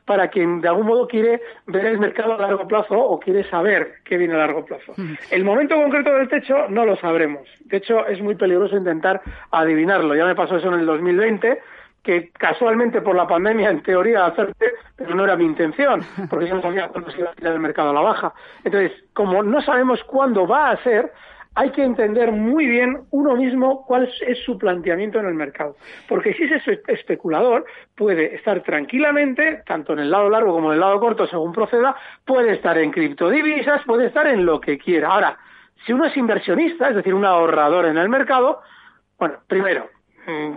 para 0.06 0.30
quien 0.30 0.62
de 0.62 0.68
algún 0.68 0.88
modo 0.88 1.08
quiere 1.08 1.42
ver 1.68 1.86
el 1.86 2.00
mercado 2.00 2.34
a 2.34 2.38
largo 2.38 2.68
plazo 2.68 2.98
o 2.98 3.20
quiere 3.20 3.44
saber 3.50 3.96
qué 4.06 4.18
viene 4.18 4.34
a 4.36 4.38
largo 4.38 4.66
plazo. 4.66 4.94
El 5.30 5.44
momento 5.44 5.76
concreto 5.76 6.14
del 6.14 6.30
techo 6.30 6.68
no 6.70 6.86
lo 6.86 6.96
sabremos. 6.98 7.48
De 7.66 7.78
hecho, 7.78 8.06
es 8.08 8.22
muy 8.22 8.36
peligroso 8.36 8.78
intentar 8.78 9.22
adivinarlo. 9.52 10.16
Ya 10.16 10.26
me 10.26 10.36
pasó 10.36 10.58
eso 10.58 10.68
en 10.70 10.80
el 10.80 10.86
2020 10.86 11.60
que 12.04 12.32
casualmente 12.32 13.02
por 13.02 13.16
la 13.16 13.28
pandemia 13.28 13.70
en 13.70 13.84
teoría 13.84 14.26
hacerte, 14.26 14.74
pero 14.96 15.14
no 15.14 15.24
era 15.24 15.36
mi 15.36 15.46
intención, 15.46 16.02
porque 16.30 16.48
yo 16.48 16.56
no 16.56 16.62
sabía 16.62 16.88
cuándo 16.88 17.12
se 17.12 17.20
iba 17.20 17.30
a 17.30 17.34
tirar 17.34 17.54
el 17.54 17.60
mercado 17.60 17.92
a 17.92 17.94
la 17.94 18.02
baja. 18.02 18.34
Entonces, 18.64 18.92
como 19.14 19.44
no 19.44 19.62
sabemos 19.62 20.04
cuándo 20.06 20.48
va 20.48 20.72
a 20.72 20.84
ser, 20.84 21.12
hay 21.54 21.70
que 21.72 21.84
entender 21.84 22.32
muy 22.32 22.66
bien 22.66 23.02
uno 23.12 23.36
mismo 23.36 23.86
cuál 23.86 24.10
es 24.26 24.40
su 24.46 24.58
planteamiento 24.58 25.20
en 25.20 25.26
el 25.26 25.34
mercado. 25.34 25.76
Porque 26.08 26.34
si 26.34 26.44
ese 26.44 26.82
especulador 26.88 27.66
puede 27.96 28.36
estar 28.36 28.62
tranquilamente, 28.62 29.62
tanto 29.66 29.94
en 29.94 30.00
el 30.00 30.12
lado 30.12 30.30
largo 30.30 30.54
como 30.54 30.70
en 30.70 30.76
el 30.76 30.80
lado 30.80 31.00
corto, 31.00 31.28
según 31.28 31.52
proceda, 31.52 31.96
puede 32.26 32.54
estar 32.54 32.78
en 32.78 32.92
criptodivisas, 32.92 33.84
puede 33.86 34.08
estar 34.08 34.28
en 34.28 34.46
lo 34.46 34.62
que 34.62 34.78
quiera. 34.78 35.10
Ahora, 35.10 35.38
si 35.86 35.92
uno 35.94 36.06
es 36.06 36.16
inversionista, 36.16 36.90
es 36.90 36.96
decir, 36.96 37.14
un 37.14 37.26
ahorrador 37.26 37.86
en 37.86 37.98
el 37.98 38.08
mercado, 38.08 38.62
bueno, 39.20 39.40
primero, 39.48 39.90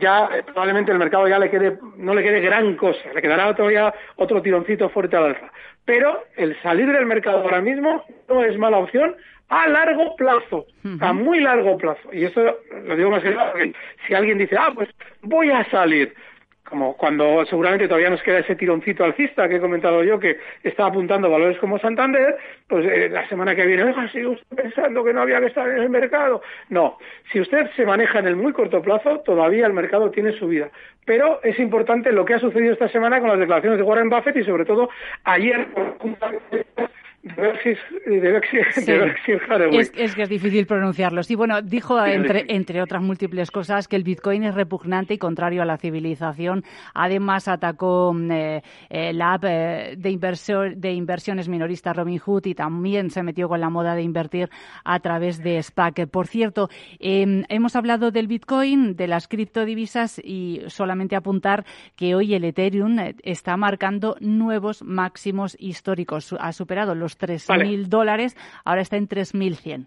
ya 0.01 0.29
eh, 0.33 0.43
probablemente 0.43 0.93
el 0.93 0.99
mercado 0.99 1.29
ya 1.29 1.39
le 1.39 1.51
quede, 1.51 1.79
no 1.97 2.15
le 2.15 2.23
quede 2.23 2.41
gran 2.41 2.77
cosa, 2.77 3.13
le 3.15 3.23
quedará 3.23 3.55
todavía 3.55 3.95
otro 4.17 4.43
tironcito 4.43 4.89
fuerte 4.91 5.17
al 5.17 5.25
alza. 5.25 5.51
Pero 5.85 6.25
el 6.37 6.61
salir 6.63 6.91
del 6.93 7.07
mercado 7.07 7.39
ahora 7.39 7.61
mismo 7.61 8.05
no 8.29 8.45
es 8.45 8.57
mala 8.59 8.79
opción 8.79 9.15
a 9.49 9.69
largo 9.69 10.17
plazo, 10.17 10.67
a 11.01 11.13
muy 11.13 11.41
largo 11.41 11.77
plazo. 11.77 12.13
Y 12.13 12.25
eso 12.25 12.59
lo 12.87 12.97
digo 12.97 13.11
más 13.11 13.23
que 13.23 13.31
nada 13.31 13.53
porque 13.53 13.75
si 14.07 14.15
alguien 14.15 14.39
dice, 14.39 14.57
ah, 14.59 14.73
pues 14.75 14.89
voy 15.23 15.51
a 15.51 15.69
salir, 15.71 16.15
como 16.69 16.97
cuando 16.97 17.45
seguramente 17.47 17.87
todavía 17.87 18.11
nos 18.11 18.23
queda 18.23 18.39
ese 18.39 18.57
tironcito 18.57 19.05
alcista 19.05 19.49
que 19.49 19.57
he 19.57 19.61
comentado 19.61 20.03
yo, 20.03 20.19
que 20.19 20.39
está 20.63 20.87
apuntando 20.87 21.31
valores 21.31 21.59
como 21.59 21.79
Santander, 21.79 22.37
pues 22.67 22.87
eh, 22.87 23.09
la 23.11 23.29
semana 23.29 23.55
que 23.55 23.67
viene, 23.67 23.85
oiga, 23.85 24.09
sigue 24.11 24.29
usted 24.29 24.57
pensando 24.57 25.05
que 25.05 25.13
no 25.13 25.21
había 25.21 25.41
que 25.41 25.47
estar 25.47 25.69
en 25.69 25.83
el 25.83 25.91
mercado. 25.91 26.43
No, 26.71 26.99
si 27.33 27.41
usted 27.41 27.71
se 27.77 27.85
maneja 27.85 28.19
en 28.19 28.29
el 28.29 28.37
muy 28.37 28.53
corto 28.53 28.81
plazo, 28.81 29.21
todavía 29.21 29.67
el 29.67 29.75
mercado 29.75 30.11
tiene 30.11 30.33
subida. 30.33 30.71
Pero 31.05 31.41
es 31.43 31.59
importante 31.59 32.13
lo 32.13 32.25
que 32.25 32.35
ha 32.35 32.39
sucedido 32.39 32.73
esta 32.73 32.89
semana 32.89 33.21
con 33.21 33.29
las 33.29 33.39
declaraciones 33.39 33.79
de 33.79 33.85
Warren 33.85 34.09
Buffett 34.09 34.37
y 34.37 34.45
sobre 34.45 34.65
todo 34.65 34.89
ayer, 35.25 35.67
es, 39.71 39.93
es, 39.97 40.15
que 40.15 40.23
es 40.23 40.29
difícil 40.29 40.67
pronunciarlo. 40.67 41.23
Sí, 41.23 41.35
bueno, 41.35 41.63
dijo 41.63 42.05
entre, 42.05 42.45
entre 42.49 42.83
otras 42.83 43.03
múltiples 43.03 43.51
cosas 43.51 43.89
que 43.89 43.97
el 43.97 44.05
Bitcoin 44.05 44.45
es 44.45 44.55
repugnante 44.55 45.15
y 45.15 45.19
contrario 45.19 45.63
a 45.63 45.65
la 45.65 45.79
civilización. 45.79 46.65
Además, 46.93 47.49
atacó 47.49 48.13
mm, 48.13 48.31
eh, 48.31 48.63
eh, 48.91 49.13
la 49.15 49.35
app 49.35 49.45
eh, 49.47 49.95
de, 49.97 50.75
de 50.77 50.93
inversiones 50.93 51.49
minorista 51.49 51.95
Robinhood 51.95 52.45
y 52.45 52.55
también 52.55 53.09
se 53.09 53.23
metió 53.23 53.49
con 53.49 53.61
la 53.61 53.71
moda 53.71 53.95
de 53.95 54.03
invertir 54.03 54.51
a 54.85 55.01
través 55.01 55.43
de 55.43 55.63
SPAC. 55.63 56.07
Por 56.09 56.27
cierto, 56.27 56.69
em, 56.99 57.45
hemos 57.49 57.75
hablado 57.75 58.11
del 58.11 58.27
Bitcoin, 58.27 58.97
de 58.97 59.09
las 59.09 59.29
criptodivisas 59.29 60.21
y 60.23 60.61
solamente 60.67 61.17
apuntar 61.17 61.65
que 61.97 62.15
hoy 62.15 62.35
el 62.35 62.45
Ethereum 62.45 62.99
está 63.23 63.57
marcando 63.57 64.17
nuevos 64.21 64.83
máximos 64.83 65.57
históricos. 65.59 66.35
Ha 66.39 66.53
superado 66.53 66.95
los 66.95 67.14
3.000 67.19 67.87
dólares, 67.87 68.37
ahora 68.65 68.83
está 68.83 68.97
en 68.97 69.09
3.100. 69.09 69.87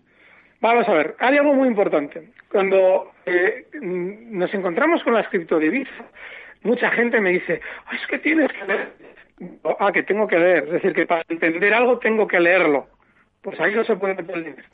Vamos 0.59 0.87
a 0.87 0.93
ver, 0.93 1.15
hay 1.19 1.37
algo 1.37 1.53
muy 1.53 1.67
importante. 1.67 2.29
Cuando 2.51 3.11
eh, 3.25 3.67
nos 3.81 4.53
encontramos 4.53 5.03
con 5.03 5.13
las 5.13 5.27
criptodivisas, 5.27 6.05
mucha 6.63 6.89
gente 6.91 7.21
me 7.21 7.31
dice, 7.31 7.61
es 7.91 8.07
que 8.07 8.19
tienes 8.19 8.51
que 8.51 8.65
leer. 8.65 8.93
Ah, 9.79 9.91
que 9.91 10.03
tengo 10.03 10.27
que 10.27 10.39
leer. 10.39 10.63
Es 10.65 10.71
decir, 10.71 10.93
que 10.93 11.05
para 11.05 11.23
entender 11.29 11.73
algo 11.73 11.99
tengo 11.99 12.27
que 12.27 12.39
leerlo. 12.39 12.87
Pues 13.41 13.59
ahí 13.59 13.75
no 13.75 13.83
se 13.83 13.95
puede 13.95 14.15
meter 14.15 14.35
el 14.35 14.43
dinero. 14.45 14.69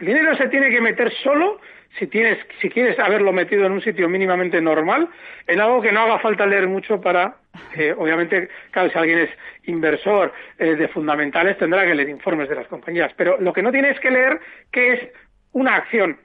El 0.00 0.06
dinero 0.06 0.36
se 0.36 0.48
tiene 0.48 0.70
que 0.70 0.80
meter 0.80 1.12
solo 1.22 1.58
si 1.98 2.06
tienes, 2.06 2.38
si 2.60 2.68
quieres 2.68 2.98
haberlo 2.98 3.32
metido 3.32 3.66
en 3.66 3.72
un 3.72 3.80
sitio 3.80 4.08
mínimamente 4.08 4.60
normal, 4.60 5.08
en 5.46 5.60
algo 5.60 5.80
que 5.80 5.92
no 5.92 6.00
haga 6.00 6.18
falta 6.18 6.46
leer 6.46 6.68
mucho 6.68 7.00
para, 7.00 7.36
eh, 7.76 7.94
obviamente, 7.96 8.48
claro, 8.70 8.90
si 8.90 8.98
alguien 8.98 9.20
es 9.20 9.30
inversor 9.64 10.32
eh, 10.58 10.76
de 10.76 10.88
fundamentales 10.88 11.58
tendrá 11.58 11.84
que 11.84 11.94
leer 11.94 12.08
informes 12.08 12.48
de 12.48 12.56
las 12.56 12.66
compañías, 12.66 13.12
pero 13.16 13.38
lo 13.40 13.52
que 13.52 13.62
no 13.62 13.72
tienes 13.72 13.98
que 14.00 14.10
leer 14.10 14.40
que 14.70 14.92
es 14.92 15.08
una 15.52 15.76
acción. 15.76 16.18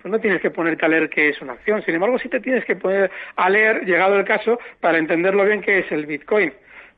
Pues 0.00 0.12
no 0.12 0.20
tienes 0.20 0.42
que 0.42 0.50
ponerte 0.50 0.84
a 0.84 0.88
leer 0.88 1.08
qué 1.08 1.30
es 1.30 1.40
una 1.40 1.54
acción, 1.54 1.82
sin 1.82 1.94
embargo 1.94 2.18
sí 2.18 2.28
te 2.28 2.40
tienes 2.40 2.64
que 2.64 2.76
poner 2.76 3.10
a 3.36 3.48
leer, 3.48 3.86
llegado 3.86 4.18
el 4.18 4.24
caso, 4.24 4.58
para 4.80 4.98
entenderlo 4.98 5.44
bien 5.44 5.62
qué 5.62 5.78
es 5.78 5.92
el 5.92 6.06
Bitcoin 6.06 6.52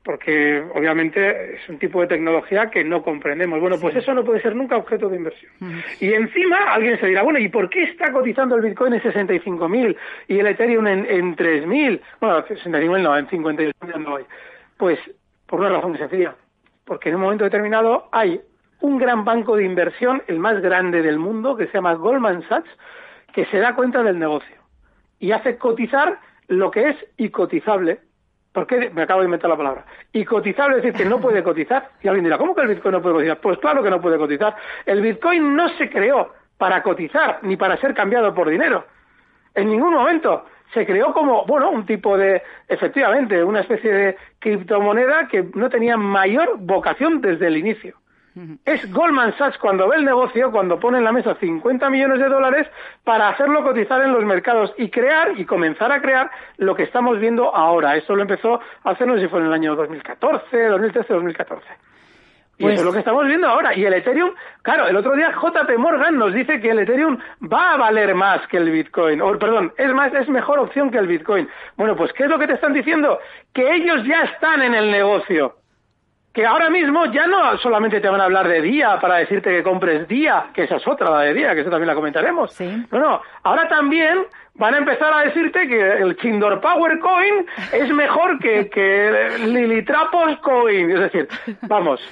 porque 0.06 0.62
obviamente 0.72 1.56
es 1.56 1.68
un 1.68 1.80
tipo 1.80 2.00
de 2.00 2.06
tecnología 2.06 2.70
que 2.70 2.84
no 2.84 3.02
comprendemos. 3.02 3.60
Bueno, 3.60 3.76
pues 3.80 3.96
eso 3.96 4.14
no 4.14 4.24
puede 4.24 4.40
ser 4.40 4.54
nunca 4.54 4.76
objeto 4.76 5.08
de 5.08 5.16
inversión. 5.16 5.50
Y 5.98 6.12
encima 6.12 6.72
alguien 6.72 6.96
se 7.00 7.08
dirá, 7.08 7.24
bueno, 7.24 7.40
¿y 7.40 7.48
por 7.48 7.68
qué 7.68 7.82
está 7.82 8.12
cotizando 8.12 8.54
el 8.54 8.62
Bitcoin 8.62 8.94
en 8.94 9.02
65.000 9.02 9.96
y 10.28 10.38
el 10.38 10.46
Ethereum 10.46 10.86
en, 10.86 11.06
en 11.06 11.34
3.000? 11.34 12.00
Bueno, 12.20 12.46
65.000 12.46 13.02
no, 13.02 13.18
en 13.18 13.26
52.000 13.26 14.04
no 14.04 14.16
hay. 14.16 14.24
Pues 14.76 15.00
por 15.46 15.58
una 15.58 15.70
razón 15.70 15.98
sencilla, 15.98 16.36
porque 16.84 17.08
en 17.08 17.16
un 17.16 17.22
momento 17.22 17.42
determinado 17.42 18.08
hay 18.12 18.40
un 18.82 18.98
gran 18.98 19.24
banco 19.24 19.56
de 19.56 19.64
inversión, 19.64 20.22
el 20.28 20.38
más 20.38 20.62
grande 20.62 21.02
del 21.02 21.18
mundo, 21.18 21.56
que 21.56 21.66
se 21.66 21.72
llama 21.72 21.94
Goldman 21.94 22.46
Sachs, 22.48 22.70
que 23.34 23.44
se 23.46 23.58
da 23.58 23.74
cuenta 23.74 24.04
del 24.04 24.20
negocio 24.20 24.54
y 25.18 25.32
hace 25.32 25.58
cotizar 25.58 26.20
lo 26.46 26.70
que 26.70 26.90
es 26.90 26.96
incotizable 27.16 27.98
¿Por 28.56 28.66
qué? 28.66 28.88
Me 28.88 29.02
acabo 29.02 29.20
de 29.20 29.26
inventar 29.26 29.50
la 29.50 29.56
palabra. 29.58 29.84
Y 30.14 30.24
cotizable 30.24 30.78
es 30.78 30.82
decir 30.82 30.96
que 30.96 31.04
no 31.04 31.20
puede 31.20 31.42
cotizar. 31.42 31.90
Y 32.02 32.08
alguien 32.08 32.24
dirá, 32.24 32.38
¿cómo 32.38 32.54
que 32.54 32.62
el 32.62 32.68
Bitcoin 32.68 32.92
no 32.92 33.02
puede 33.02 33.16
cotizar? 33.16 33.38
Pues 33.38 33.58
claro 33.58 33.82
que 33.82 33.90
no 33.90 34.00
puede 34.00 34.16
cotizar. 34.16 34.56
El 34.86 35.02
Bitcoin 35.02 35.54
no 35.54 35.68
se 35.76 35.90
creó 35.90 36.32
para 36.56 36.82
cotizar 36.82 37.40
ni 37.42 37.58
para 37.58 37.76
ser 37.76 37.92
cambiado 37.92 38.32
por 38.32 38.48
dinero. 38.48 38.86
En 39.54 39.68
ningún 39.68 39.92
momento. 39.92 40.46
Se 40.72 40.86
creó 40.86 41.12
como, 41.12 41.44
bueno, 41.44 41.68
un 41.68 41.84
tipo 41.84 42.16
de, 42.16 42.42
efectivamente, 42.66 43.44
una 43.44 43.60
especie 43.60 43.92
de 43.92 44.16
criptomoneda 44.38 45.28
que 45.28 45.50
no 45.52 45.68
tenía 45.68 45.98
mayor 45.98 46.56
vocación 46.58 47.20
desde 47.20 47.48
el 47.48 47.58
inicio. 47.58 47.98
Es 48.66 48.92
Goldman 48.92 49.34
Sachs 49.38 49.56
cuando 49.56 49.88
ve 49.88 49.96
el 49.96 50.04
negocio, 50.04 50.50
cuando 50.50 50.78
pone 50.78 50.98
en 50.98 51.04
la 51.04 51.12
mesa 51.12 51.36
50 51.40 51.88
millones 51.88 52.18
de 52.18 52.28
dólares 52.28 52.66
para 53.02 53.30
hacerlo 53.30 53.62
cotizar 53.62 54.02
en 54.02 54.12
los 54.12 54.24
mercados 54.26 54.74
y 54.76 54.90
crear 54.90 55.32
y 55.38 55.46
comenzar 55.46 55.90
a 55.90 56.02
crear 56.02 56.30
lo 56.58 56.74
que 56.74 56.82
estamos 56.82 57.18
viendo 57.18 57.54
ahora. 57.54 57.96
Esto 57.96 58.14
lo 58.14 58.20
empezó 58.22 58.60
a 58.84 58.90
hacer, 58.90 59.06
no 59.06 59.14
sé 59.14 59.22
si 59.22 59.28
fue 59.28 59.40
en 59.40 59.46
el 59.46 59.54
año 59.54 59.74
2014, 59.74 60.66
2013, 60.66 61.14
2014. 61.14 61.66
Y 62.58 62.66
eso 62.66 62.74
es 62.74 62.84
lo 62.84 62.92
que 62.92 62.98
estamos 62.98 63.26
viendo 63.26 63.48
ahora. 63.48 63.74
Y 63.74 63.84
el 63.84 63.94
Ethereum, 63.94 64.32
claro, 64.62 64.86
el 64.86 64.96
otro 64.96 65.14
día 65.14 65.30
JP 65.30 65.78
Morgan 65.78 66.18
nos 66.18 66.34
dice 66.34 66.60
que 66.60 66.70
el 66.70 66.80
Ethereum 66.80 67.18
va 67.50 67.72
a 67.72 67.76
valer 67.76 68.14
más 68.14 68.46
que 68.48 68.58
el 68.58 68.70
Bitcoin. 68.70 69.20
O, 69.22 69.38
perdón, 69.38 69.72
es 69.78 69.92
más, 69.94 70.12
es 70.12 70.28
mejor 70.28 70.58
opción 70.58 70.90
que 70.90 70.98
el 70.98 71.06
Bitcoin. 71.06 71.48
Bueno, 71.76 71.96
pues 71.96 72.12
¿qué 72.12 72.24
es 72.24 72.30
lo 72.30 72.38
que 72.38 72.46
te 72.46 72.54
están 72.54 72.74
diciendo? 72.74 73.18
Que 73.54 73.74
ellos 73.76 74.04
ya 74.04 74.22
están 74.22 74.62
en 74.62 74.74
el 74.74 74.90
negocio 74.90 75.54
que 76.36 76.44
ahora 76.44 76.68
mismo 76.68 77.06
ya 77.06 77.26
no 77.26 77.56
solamente 77.56 77.98
te 77.98 78.10
van 78.10 78.20
a 78.20 78.24
hablar 78.24 78.46
de 78.46 78.60
día 78.60 79.00
para 79.00 79.16
decirte 79.16 79.48
que 79.48 79.62
compres 79.62 80.06
día, 80.06 80.48
que 80.52 80.64
esa 80.64 80.76
es 80.76 80.86
otra, 80.86 81.08
la 81.08 81.20
de 81.20 81.32
día, 81.32 81.54
que 81.54 81.62
esa 81.62 81.70
también 81.70 81.86
la 81.86 81.94
comentaremos. 81.94 82.60
No, 82.60 82.98
no, 82.98 83.22
ahora 83.42 83.66
también 83.68 84.18
van 84.56 84.74
a 84.74 84.76
empezar 84.76 85.14
a 85.14 85.22
decirte 85.22 85.66
que 85.66 85.80
el 85.80 86.14
Chindor 86.18 86.60
Power 86.60 86.98
Coin 86.98 87.46
es 87.72 87.90
mejor 87.90 88.38
que, 88.38 88.68
que 88.68 89.30
Lilitrapos 89.46 90.36
Coin. 90.40 90.90
Es 90.90 91.00
decir, 91.00 91.28
vamos, 91.62 92.06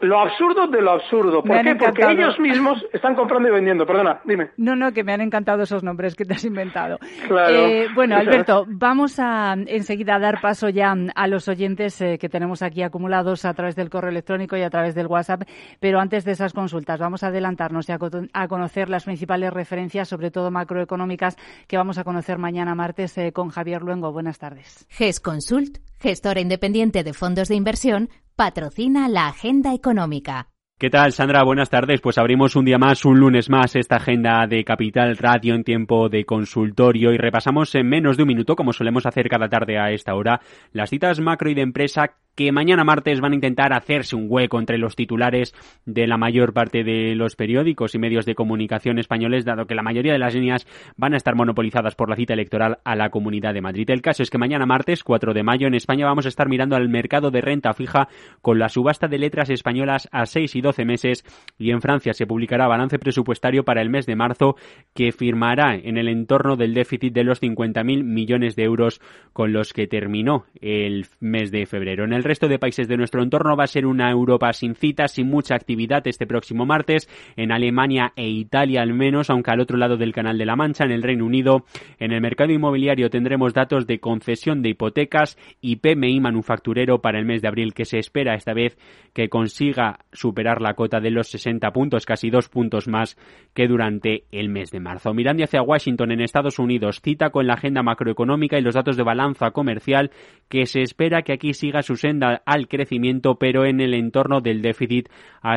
lo 0.00 0.20
absurdo 0.20 0.66
de 0.66 0.80
lo 0.80 0.92
absurdo. 0.92 1.42
¿Por 1.42 1.62
qué? 1.62 1.76
Porque 1.76 2.02
ellos 2.10 2.38
mismos 2.38 2.84
están 2.92 3.14
comprando 3.14 3.48
y 3.48 3.52
vendiendo. 3.52 3.86
Perdona, 3.86 4.20
dime. 4.24 4.50
No, 4.56 4.74
no, 4.76 4.92
que 4.92 5.04
me 5.04 5.12
han 5.12 5.20
encantado 5.20 5.62
esos 5.62 5.82
nombres 5.82 6.14
que 6.14 6.24
te 6.24 6.34
has 6.34 6.44
inventado. 6.44 6.98
Claro. 7.26 7.66
Eh, 7.66 7.88
bueno, 7.94 8.16
Alberto, 8.16 8.64
vamos 8.68 9.18
a 9.18 9.54
enseguida 9.66 10.16
a 10.16 10.18
dar 10.18 10.40
paso 10.40 10.68
ya 10.68 10.94
a 11.14 11.26
los 11.26 11.48
oyentes 11.48 12.00
eh, 12.00 12.18
que 12.18 12.28
tenemos 12.28 12.62
aquí 12.62 12.82
acumulados 12.82 13.44
a 13.44 13.54
través 13.54 13.76
del 13.76 13.90
correo 13.90 14.10
electrónico 14.10 14.56
y 14.56 14.62
a 14.62 14.70
través 14.70 14.94
del 14.94 15.06
WhatsApp. 15.06 15.42
Pero 15.80 16.00
antes 16.00 16.24
de 16.24 16.32
esas 16.32 16.52
consultas, 16.52 16.98
vamos 16.98 17.22
a 17.22 17.28
adelantarnos 17.28 17.88
y 17.88 17.92
a, 17.92 18.48
conocer 18.48 18.88
las 18.88 19.04
principales 19.04 19.52
referencias, 19.52 20.08
sobre 20.08 20.30
todo 20.30 20.50
macroeconómicas, 20.50 21.36
que 21.66 21.76
vamos 21.76 21.98
a 21.98 22.04
conocer 22.04 22.38
mañana 22.38 22.74
martes 22.74 23.16
eh, 23.18 23.32
con 23.32 23.50
Javier 23.50 23.82
Luengo. 23.82 24.12
Buenas 24.12 24.38
tardes. 24.38 24.86
GES 24.88 25.20
Consult, 25.20 25.78
gestora 26.00 26.40
independiente 26.40 27.04
de 27.04 27.12
fondos 27.12 27.48
de 27.48 27.56
inversión 27.56 28.08
patrocina 28.34 29.08
la 29.08 29.28
agenda 29.28 29.74
económica. 29.74 30.48
¿Qué 30.80 30.88
tal, 30.88 31.12
Sandra? 31.12 31.42
Buenas 31.44 31.68
tardes. 31.68 32.00
Pues 32.00 32.16
abrimos 32.16 32.56
un 32.56 32.64
día 32.64 32.78
más, 32.78 33.04
un 33.04 33.20
lunes 33.20 33.50
más, 33.50 33.76
esta 33.76 33.96
agenda 33.96 34.46
de 34.46 34.64
Capital 34.64 35.18
Radio 35.18 35.54
en 35.54 35.62
tiempo 35.62 36.08
de 36.08 36.24
consultorio 36.24 37.12
y 37.12 37.18
repasamos 37.18 37.74
en 37.74 37.86
menos 37.86 38.16
de 38.16 38.22
un 38.22 38.28
minuto, 38.28 38.56
como 38.56 38.72
solemos 38.72 39.04
hacer 39.04 39.28
cada 39.28 39.50
tarde 39.50 39.78
a 39.78 39.90
esta 39.90 40.14
hora, 40.14 40.40
las 40.72 40.88
citas 40.88 41.20
macro 41.20 41.50
y 41.50 41.54
de 41.54 41.60
empresa 41.60 42.14
que 42.40 42.52
mañana 42.52 42.84
martes 42.84 43.20
van 43.20 43.32
a 43.32 43.34
intentar 43.34 43.74
hacerse 43.74 44.16
un 44.16 44.24
hueco 44.26 44.58
entre 44.58 44.78
los 44.78 44.96
titulares 44.96 45.54
de 45.84 46.06
la 46.06 46.16
mayor 46.16 46.54
parte 46.54 46.84
de 46.84 47.14
los 47.14 47.36
periódicos 47.36 47.94
y 47.94 47.98
medios 47.98 48.24
de 48.24 48.34
comunicación 48.34 48.98
españoles, 48.98 49.44
dado 49.44 49.66
que 49.66 49.74
la 49.74 49.82
mayoría 49.82 50.14
de 50.14 50.18
las 50.18 50.34
líneas 50.34 50.66
van 50.96 51.12
a 51.12 51.18
estar 51.18 51.34
monopolizadas 51.34 51.96
por 51.96 52.08
la 52.08 52.16
cita 52.16 52.32
electoral 52.32 52.78
a 52.82 52.96
la 52.96 53.10
Comunidad 53.10 53.52
de 53.52 53.60
Madrid. 53.60 53.90
El 53.90 54.00
caso 54.00 54.22
es 54.22 54.30
que 54.30 54.38
mañana 54.38 54.64
martes, 54.64 55.04
4 55.04 55.34
de 55.34 55.42
mayo, 55.42 55.66
en 55.66 55.74
España 55.74 56.06
vamos 56.06 56.24
a 56.24 56.30
estar 56.30 56.48
mirando 56.48 56.76
al 56.76 56.88
mercado 56.88 57.30
de 57.30 57.42
renta 57.42 57.74
fija 57.74 58.08
con 58.40 58.58
la 58.58 58.70
subasta 58.70 59.06
de 59.06 59.18
letras 59.18 59.50
españolas 59.50 60.08
a 60.10 60.24
6 60.24 60.56
y 60.56 60.62
12 60.62 60.86
meses 60.86 61.24
y 61.58 61.72
en 61.72 61.82
Francia 61.82 62.14
se 62.14 62.26
publicará 62.26 62.68
balance 62.68 62.98
presupuestario 62.98 63.66
para 63.66 63.82
el 63.82 63.90
mes 63.90 64.06
de 64.06 64.16
marzo 64.16 64.56
que 64.94 65.12
firmará 65.12 65.74
en 65.74 65.98
el 65.98 66.08
entorno 66.08 66.56
del 66.56 66.72
déficit 66.72 67.12
de 67.12 67.24
los 67.24 67.42
50.000 67.42 68.02
millones 68.02 68.56
de 68.56 68.62
euros 68.62 69.02
con 69.34 69.52
los 69.52 69.74
que 69.74 69.86
terminó 69.86 70.46
el 70.62 71.04
mes 71.20 71.50
de 71.50 71.66
febrero. 71.66 72.04
En 72.04 72.14
el 72.14 72.29
resto 72.30 72.46
de 72.46 72.60
países 72.60 72.86
de 72.86 72.96
nuestro 72.96 73.24
entorno 73.24 73.56
va 73.56 73.64
a 73.64 73.66
ser 73.66 73.86
una 73.86 74.08
Europa 74.08 74.52
sin 74.52 74.76
citas, 74.76 75.10
sin 75.10 75.28
mucha 75.28 75.56
actividad 75.56 76.06
este 76.06 76.28
próximo 76.28 76.64
martes. 76.64 77.08
En 77.34 77.50
Alemania 77.50 78.12
e 78.14 78.28
Italia 78.28 78.82
al 78.82 78.94
menos, 78.94 79.30
aunque 79.30 79.50
al 79.50 79.58
otro 79.58 79.76
lado 79.76 79.96
del 79.96 80.12
Canal 80.12 80.38
de 80.38 80.46
la 80.46 80.54
Mancha, 80.54 80.84
en 80.84 80.92
el 80.92 81.02
Reino 81.02 81.26
Unido, 81.26 81.64
en 81.98 82.12
el 82.12 82.20
mercado 82.20 82.52
inmobiliario 82.52 83.10
tendremos 83.10 83.52
datos 83.52 83.88
de 83.88 83.98
concesión 83.98 84.62
de 84.62 84.68
hipotecas 84.68 85.36
y 85.60 85.76
PMI 85.76 86.20
manufacturero 86.20 87.00
para 87.00 87.18
el 87.18 87.24
mes 87.24 87.42
de 87.42 87.48
abril 87.48 87.74
que 87.74 87.84
se 87.84 87.98
espera 87.98 88.36
esta 88.36 88.54
vez 88.54 88.78
que 89.12 89.28
consiga 89.28 89.98
superar 90.12 90.60
la 90.60 90.74
cota 90.74 91.00
de 91.00 91.10
los 91.10 91.28
60 91.30 91.68
puntos, 91.72 92.06
casi 92.06 92.30
dos 92.30 92.48
puntos 92.48 92.86
más 92.86 93.16
que 93.54 93.66
durante 93.66 94.22
el 94.30 94.50
mes 94.50 94.70
de 94.70 94.78
marzo. 94.78 95.12
Mirando 95.12 95.42
hacia 95.42 95.62
Washington 95.62 96.12
en 96.12 96.20
Estados 96.20 96.60
Unidos, 96.60 97.00
cita 97.02 97.30
con 97.30 97.48
la 97.48 97.54
agenda 97.54 97.82
macroeconómica 97.82 98.56
y 98.56 98.62
los 98.62 98.76
datos 98.76 98.96
de 98.96 99.02
balanza 99.02 99.50
comercial 99.50 100.12
que 100.48 100.66
se 100.66 100.82
espera 100.82 101.22
que 101.22 101.32
aquí 101.32 101.54
siga 101.54 101.82
su 101.82 101.96
al 102.44 102.68
crecimiento, 102.68 103.36
pero 103.36 103.64
en 103.64 103.80
el 103.80 103.94
entorno 103.94 104.40
del 104.40 104.62
déficit, 104.62 105.08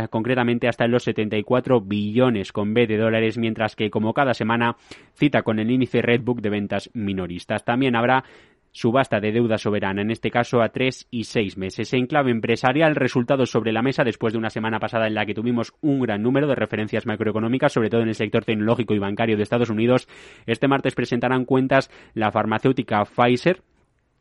concretamente 0.09 0.67
hasta 0.67 0.87
los 0.87 1.03
74 1.03 1.81
billones 1.81 2.51
con 2.51 2.73
B 2.73 2.87
de 2.87 2.97
dólares, 2.97 3.37
mientras 3.37 3.75
que 3.75 3.89
como 3.89 4.13
cada 4.13 4.33
semana 4.33 4.75
cita 5.13 5.43
con 5.43 5.59
el 5.59 5.71
índice 5.71 6.01
Redbook 6.01 6.41
de 6.41 6.49
ventas 6.49 6.89
minoristas. 6.93 7.63
También 7.63 7.95
habrá 7.95 8.23
subasta 8.73 9.19
de 9.19 9.31
deuda 9.31 9.57
soberana, 9.57 10.01
en 10.01 10.11
este 10.11 10.31
caso 10.31 10.61
a 10.61 10.69
tres 10.69 11.07
y 11.11 11.25
seis 11.25 11.57
meses. 11.57 11.93
En 11.93 12.07
clave 12.07 12.31
empresarial, 12.31 12.95
resultados 12.95 13.51
sobre 13.51 13.71
la 13.71 13.83
mesa 13.83 14.03
después 14.03 14.33
de 14.33 14.39
una 14.39 14.49
semana 14.49 14.79
pasada 14.79 15.07
en 15.07 15.13
la 15.13 15.25
que 15.25 15.35
tuvimos 15.35 15.73
un 15.81 16.01
gran 16.01 16.23
número 16.23 16.47
de 16.47 16.55
referencias 16.55 17.05
macroeconómicas, 17.05 17.71
sobre 17.71 17.89
todo 17.89 18.01
en 18.01 18.09
el 18.09 18.15
sector 18.15 18.43
tecnológico 18.43 18.95
y 18.95 18.99
bancario 18.99 19.37
de 19.37 19.43
Estados 19.43 19.69
Unidos. 19.69 20.07
Este 20.47 20.67
martes 20.67 20.95
presentarán 20.95 21.45
cuentas 21.45 21.91
la 22.15 22.31
farmacéutica 22.31 23.05
Pfizer, 23.05 23.61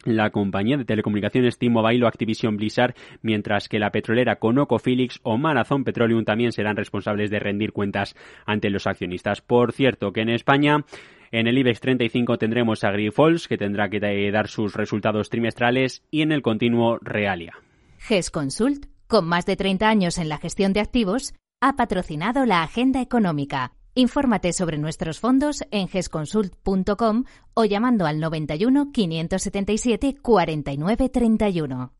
la 0.04 0.30
compañía 0.30 0.76
de 0.76 0.84
telecomunicaciones 0.84 1.58
T-Mobile 1.58 2.04
o 2.04 2.08
Activision 2.08 2.56
Blizzard, 2.56 2.94
mientras 3.22 3.68
que 3.68 3.78
la 3.78 3.90
petrolera 3.90 4.36
ConocoPhillips 4.36 5.20
o 5.22 5.38
Marathon 5.38 5.84
Petroleum 5.84 6.24
también 6.24 6.52
serán 6.52 6.76
responsables 6.76 7.30
de 7.30 7.38
rendir 7.38 7.72
cuentas 7.72 8.14
ante 8.46 8.70
los 8.70 8.86
accionistas. 8.86 9.40
Por 9.40 9.72
cierto, 9.72 10.12
que 10.12 10.22
en 10.22 10.30
España 10.30 10.84
en 11.30 11.46
el 11.46 11.56
IBEX 11.56 11.80
35 11.80 12.36
tendremos 12.36 12.84
a 12.84 12.90
Grifols, 12.90 13.48
que 13.48 13.56
tendrá 13.56 13.88
que 13.88 14.30
dar 14.30 14.48
sus 14.48 14.74
resultados 14.74 15.30
trimestrales, 15.30 16.02
y 16.10 16.20
en 16.20 16.30
el 16.30 16.42
continuo 16.42 16.98
Realia. 17.00 17.54
GES 17.98 18.30
Consult, 18.30 18.86
con 19.06 19.26
más 19.26 19.46
de 19.46 19.56
30 19.56 19.88
años 19.88 20.18
en 20.18 20.28
la 20.28 20.36
gestión 20.36 20.74
de 20.74 20.80
activos, 20.80 21.32
ha 21.60 21.76
patrocinado 21.76 22.44
la 22.44 22.62
agenda 22.62 23.00
económica. 23.00 23.72
Infórmate 23.94 24.52
sobre 24.52 24.78
nuestros 24.78 25.20
fondos 25.20 25.64
en 25.70 25.86
gesconsult.com 25.86 27.24
o 27.54 27.64
llamando 27.64 28.06
al 28.06 28.20
91 28.20 28.90
577 28.92 30.16
49 30.22 31.08
31. 31.10 31.92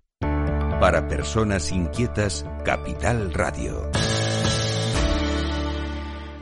Para 0.81 1.07
personas 1.07 1.71
inquietas, 1.71 2.47
Capital 2.65 3.33
Radio. 3.35 3.91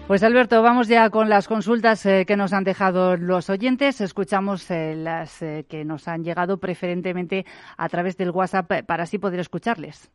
Pues 0.07 0.23
Alberto, 0.23 0.63
vamos 0.63 0.89
ya 0.89 1.09
con 1.11 1.29
las 1.29 1.47
consultas 1.47 2.05
eh, 2.07 2.25
que 2.27 2.37
nos 2.37 2.53
han 2.53 2.65
dejado 2.65 3.17
los 3.17 3.51
oyentes. 3.51 4.01
Escuchamos 4.01 4.71
eh, 4.71 4.95
las 4.97 5.43
eh, 5.43 5.67
que 5.69 5.85
nos 5.85 6.09
han 6.09 6.25
llegado 6.25 6.59
preferentemente 6.59 7.45
a 7.77 7.89
través 7.89 8.17
del 8.17 8.31
WhatsApp 8.31 8.87
para 8.87 9.03
así 9.03 9.19
poder 9.19 9.41
escucharles. 9.41 10.11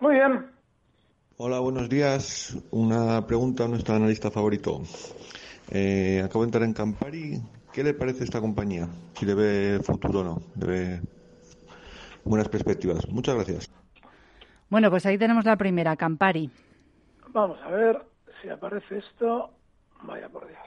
Muy 0.00 0.14
bien. 0.14 0.46
Hola, 1.44 1.58
buenos 1.58 1.88
días. 1.88 2.56
Una 2.70 3.26
pregunta 3.26 3.64
a 3.64 3.66
nuestro 3.66 3.96
analista 3.96 4.30
favorito. 4.30 4.80
acabo 6.24 6.44
de 6.44 6.44
entrar 6.44 6.62
en 6.62 6.72
Campari. 6.72 7.42
¿Qué 7.72 7.82
le 7.82 7.94
parece 7.94 8.22
esta 8.22 8.40
compañía? 8.40 8.86
Si 9.14 9.26
le 9.26 9.34
ve 9.34 9.80
futuro 9.82 10.20
o 10.20 10.22
no. 10.22 10.42
Le 10.60 10.66
ve 10.66 11.00
buenas 12.22 12.48
perspectivas. 12.48 13.08
Muchas 13.08 13.34
gracias. 13.34 13.68
Bueno, 14.70 14.88
pues 14.88 15.04
ahí 15.04 15.18
tenemos 15.18 15.44
la 15.44 15.56
primera, 15.56 15.96
Campari. 15.96 16.48
Vamos 17.30 17.58
a 17.64 17.70
ver 17.70 18.00
si 18.40 18.48
aparece 18.48 18.98
esto, 18.98 19.50
vaya 20.04 20.28
por 20.28 20.46
Dios. 20.46 20.60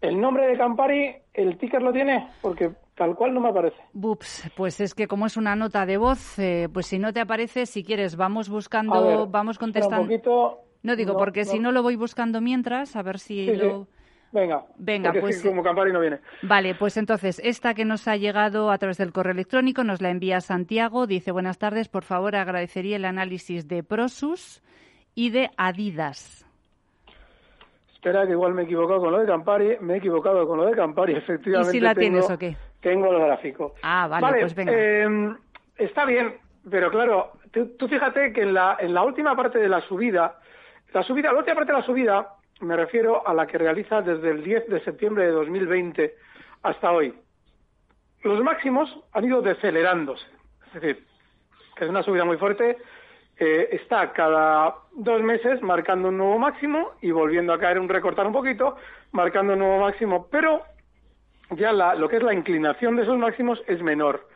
El 0.00 0.20
nombre 0.20 0.44
de 0.48 0.58
Campari, 0.58 1.14
¿el 1.34 1.56
ticker 1.56 1.82
lo 1.82 1.92
tiene? 1.92 2.28
Porque 2.42 2.72
tal 3.00 3.16
cual 3.16 3.32
no 3.32 3.40
me 3.40 3.48
aparece. 3.48 3.78
Bups, 3.94 4.52
pues 4.54 4.78
es 4.78 4.94
que 4.94 5.08
como 5.08 5.24
es 5.24 5.38
una 5.38 5.56
nota 5.56 5.86
de 5.86 5.96
voz, 5.96 6.38
eh, 6.38 6.68
pues 6.70 6.84
si 6.84 6.98
no 6.98 7.14
te 7.14 7.20
aparece, 7.20 7.64
si 7.64 7.82
quieres, 7.82 8.14
vamos 8.14 8.50
buscando, 8.50 9.26
vamos 9.26 9.58
contestando. 9.58 10.02
Un 10.02 10.08
poquito, 10.08 10.58
no 10.82 10.96
digo, 10.96 11.16
porque 11.16 11.46
si 11.46 11.58
no 11.58 11.72
lo 11.72 11.82
voy 11.82 11.96
buscando 11.96 12.42
mientras, 12.42 12.96
a 12.96 13.02
ver 13.02 13.18
si 13.18 13.56
lo... 13.56 13.88
Venga, 14.32 14.64
Venga 14.76 15.12
pues 15.18 15.42
como 15.42 15.62
Campari 15.62 15.92
no 15.92 15.98
viene. 15.98 16.20
Vale, 16.42 16.74
pues 16.74 16.98
entonces, 16.98 17.40
esta 17.42 17.72
que 17.72 17.86
nos 17.86 18.06
ha 18.06 18.16
llegado 18.16 18.70
a 18.70 18.76
través 18.76 18.98
del 18.98 19.12
correo 19.12 19.32
electrónico 19.32 19.82
nos 19.82 20.02
la 20.02 20.10
envía 20.10 20.42
Santiago. 20.42 21.06
Dice, 21.06 21.32
buenas 21.32 21.58
tardes, 21.58 21.88
por 21.88 22.04
favor, 22.04 22.36
agradecería 22.36 22.96
el 22.96 23.06
análisis 23.06 23.66
de 23.66 23.82
Prosus 23.82 24.62
y 25.14 25.30
de 25.30 25.48
Adidas. 25.56 26.46
Espera, 27.94 28.24
que 28.24 28.32
igual 28.32 28.54
me 28.54 28.62
he 28.62 28.64
equivocado 28.66 29.00
con 29.00 29.12
lo 29.12 29.18
de 29.18 29.26
Campari. 29.26 29.76
Me 29.80 29.94
he 29.94 29.96
equivocado 29.96 30.46
con 30.46 30.58
lo 30.58 30.66
de 30.66 30.76
Campari, 30.76 31.14
efectivamente. 31.16 31.70
¿Y 31.70 31.72
si 31.72 31.80
la 31.80 31.94
tienes 31.94 32.30
o 32.30 32.38
qué? 32.38 32.56
Tengo 32.80 33.12
el 33.12 33.20
gráfico. 33.20 33.74
Ah, 33.82 34.06
vale, 34.08 34.40
pues 34.40 34.54
venga. 34.54 34.72
Em, 34.72 35.36
está 35.76 36.04
bien, 36.04 36.36
pero 36.68 36.90
claro, 36.90 37.32
tú, 37.52 37.88
fíjate 37.88 38.32
que 38.32 38.42
en 38.42 38.54
la, 38.54 38.76
en 38.80 38.94
la 38.94 39.02
última 39.02 39.36
parte 39.36 39.58
de 39.58 39.68
la 39.68 39.80
subida, 39.82 40.38
la 40.92 41.02
subida, 41.02 41.32
la 41.32 41.38
última 41.38 41.56
parte 41.56 41.72
de 41.72 41.78
la 41.78 41.84
subida, 41.84 42.34
me 42.60 42.76
refiero 42.76 43.26
a 43.26 43.34
la 43.34 43.46
que 43.46 43.58
realiza 43.58 44.02
desde 44.02 44.30
el 44.30 44.42
10 44.42 44.68
de 44.68 44.84
septiembre 44.84 45.24
de 45.24 45.32
2020 45.32 46.14
hasta 46.62 46.92
hoy. 46.92 47.14
Los 48.22 48.42
máximos 48.42 48.98
han 49.12 49.24
ido 49.24 49.40
decelerándose. 49.40 50.26
Es 50.68 50.80
decir, 50.80 51.04
que 51.76 51.84
es 51.84 51.90
una 51.90 52.02
subida 52.02 52.24
muy 52.24 52.36
fuerte 52.36 52.76
eh, 53.42 53.70
está 53.72 54.12
cada 54.12 54.74
dos 54.92 55.22
meses 55.22 55.62
marcando 55.62 56.08
un 56.08 56.18
nuevo 56.18 56.38
máximo 56.38 56.90
y 57.00 57.10
volviendo 57.10 57.54
a 57.54 57.58
caer 57.58 57.78
un 57.78 57.88
recortar 57.88 58.26
un 58.26 58.34
poquito, 58.34 58.76
marcando 59.12 59.54
un 59.54 59.60
nuevo 59.60 59.80
máximo, 59.80 60.28
pero 60.30 60.62
ya 61.50 61.72
lo 61.72 62.08
que 62.08 62.16
es 62.16 62.22
la 62.22 62.34
inclinación 62.34 62.96
de 62.96 63.02
esos 63.02 63.18
máximos 63.18 63.62
es 63.66 63.82
menor. 63.82 64.26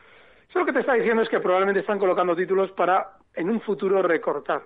Eso 0.49 0.59
lo 0.59 0.67
que 0.67 0.73
te 0.73 0.81
está 0.81 0.95
diciendo 0.95 1.23
es 1.23 1.29
que 1.29 1.41
probablemente 1.41 1.81
están 1.81 1.99
colocando 1.99 2.37
títulos 2.37 2.71
para 2.73 3.17
en 3.35 3.51
un 3.51 3.61
futuro 3.61 4.03
recortar. 4.03 4.63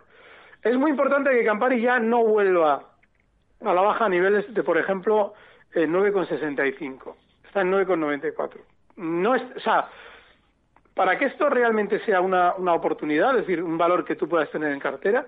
Es 0.62 0.76
muy 0.76 0.90
importante 0.90 1.30
que 1.30 1.44
Campari 1.44 1.80
ya 1.80 1.98
no 1.98 2.24
vuelva 2.24 2.82
a 3.64 3.74
la 3.74 3.80
baja 3.80 4.06
a 4.06 4.08
niveles 4.08 4.52
de, 4.52 4.62
por 4.62 4.76
ejemplo, 4.76 5.34
9,65. 5.74 7.14
Está 7.46 7.62
en 7.62 7.72
9,94. 7.72 8.58
No 8.96 9.34
es, 9.34 9.42
o 9.56 9.60
sea, 9.60 9.88
para 10.94 11.16
que 11.18 11.26
esto 11.26 11.48
realmente 11.48 12.00
sea 12.04 12.20
una, 12.20 12.54
oportunidad, 12.74 13.30
es 13.30 13.46
decir, 13.46 13.62
un 13.62 13.78
valor 13.78 14.04
que 14.04 14.16
tú 14.16 14.28
puedas 14.28 14.50
tener 14.50 14.72
en 14.72 14.80
cartera, 14.80 15.26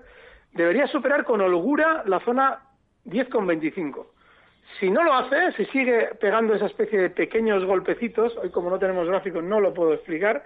debería 0.51 0.85
superar 0.87 1.23
con 1.23 1.39
holgura 1.39 2.03
la 2.05 2.19
zona 2.19 2.59
10,25. 3.05 4.05
Si 4.79 4.89
no 4.89 5.03
lo 5.03 5.13
hace, 5.13 5.51
si 5.53 5.65
sigue 5.65 6.09
pegando 6.19 6.55
esa 6.55 6.65
especie 6.65 6.99
de 6.99 7.09
pequeños 7.09 7.65
golpecitos, 7.65 8.35
hoy 8.37 8.49
como 8.49 8.69
no 8.69 8.79
tenemos 8.79 9.07
gráficos 9.07 9.43
no 9.43 9.59
lo 9.59 9.73
puedo 9.73 9.93
explicar, 9.93 10.43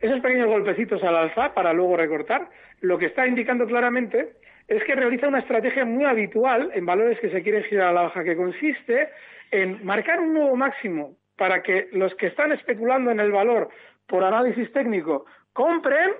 esos 0.00 0.20
pequeños 0.20 0.48
golpecitos 0.48 1.02
al 1.02 1.16
alza 1.16 1.54
para 1.54 1.72
luego 1.72 1.96
recortar, 1.96 2.48
lo 2.80 2.98
que 2.98 3.06
está 3.06 3.26
indicando 3.26 3.66
claramente 3.66 4.34
es 4.68 4.84
que 4.84 4.94
realiza 4.94 5.28
una 5.28 5.40
estrategia 5.40 5.84
muy 5.84 6.04
habitual 6.04 6.70
en 6.74 6.86
valores 6.86 7.18
que 7.20 7.30
se 7.30 7.42
quieren 7.42 7.64
girar 7.64 7.88
a 7.88 7.92
la 7.92 8.02
baja, 8.02 8.22
que 8.22 8.36
consiste 8.36 9.08
en 9.50 9.84
marcar 9.84 10.20
un 10.20 10.34
nuevo 10.34 10.56
máximo 10.56 11.16
para 11.36 11.62
que 11.62 11.88
los 11.92 12.14
que 12.16 12.26
están 12.26 12.52
especulando 12.52 13.10
en 13.10 13.20
el 13.20 13.32
valor 13.32 13.70
por 14.06 14.24
análisis 14.24 14.70
técnico 14.72 15.24
compren, 15.52 16.12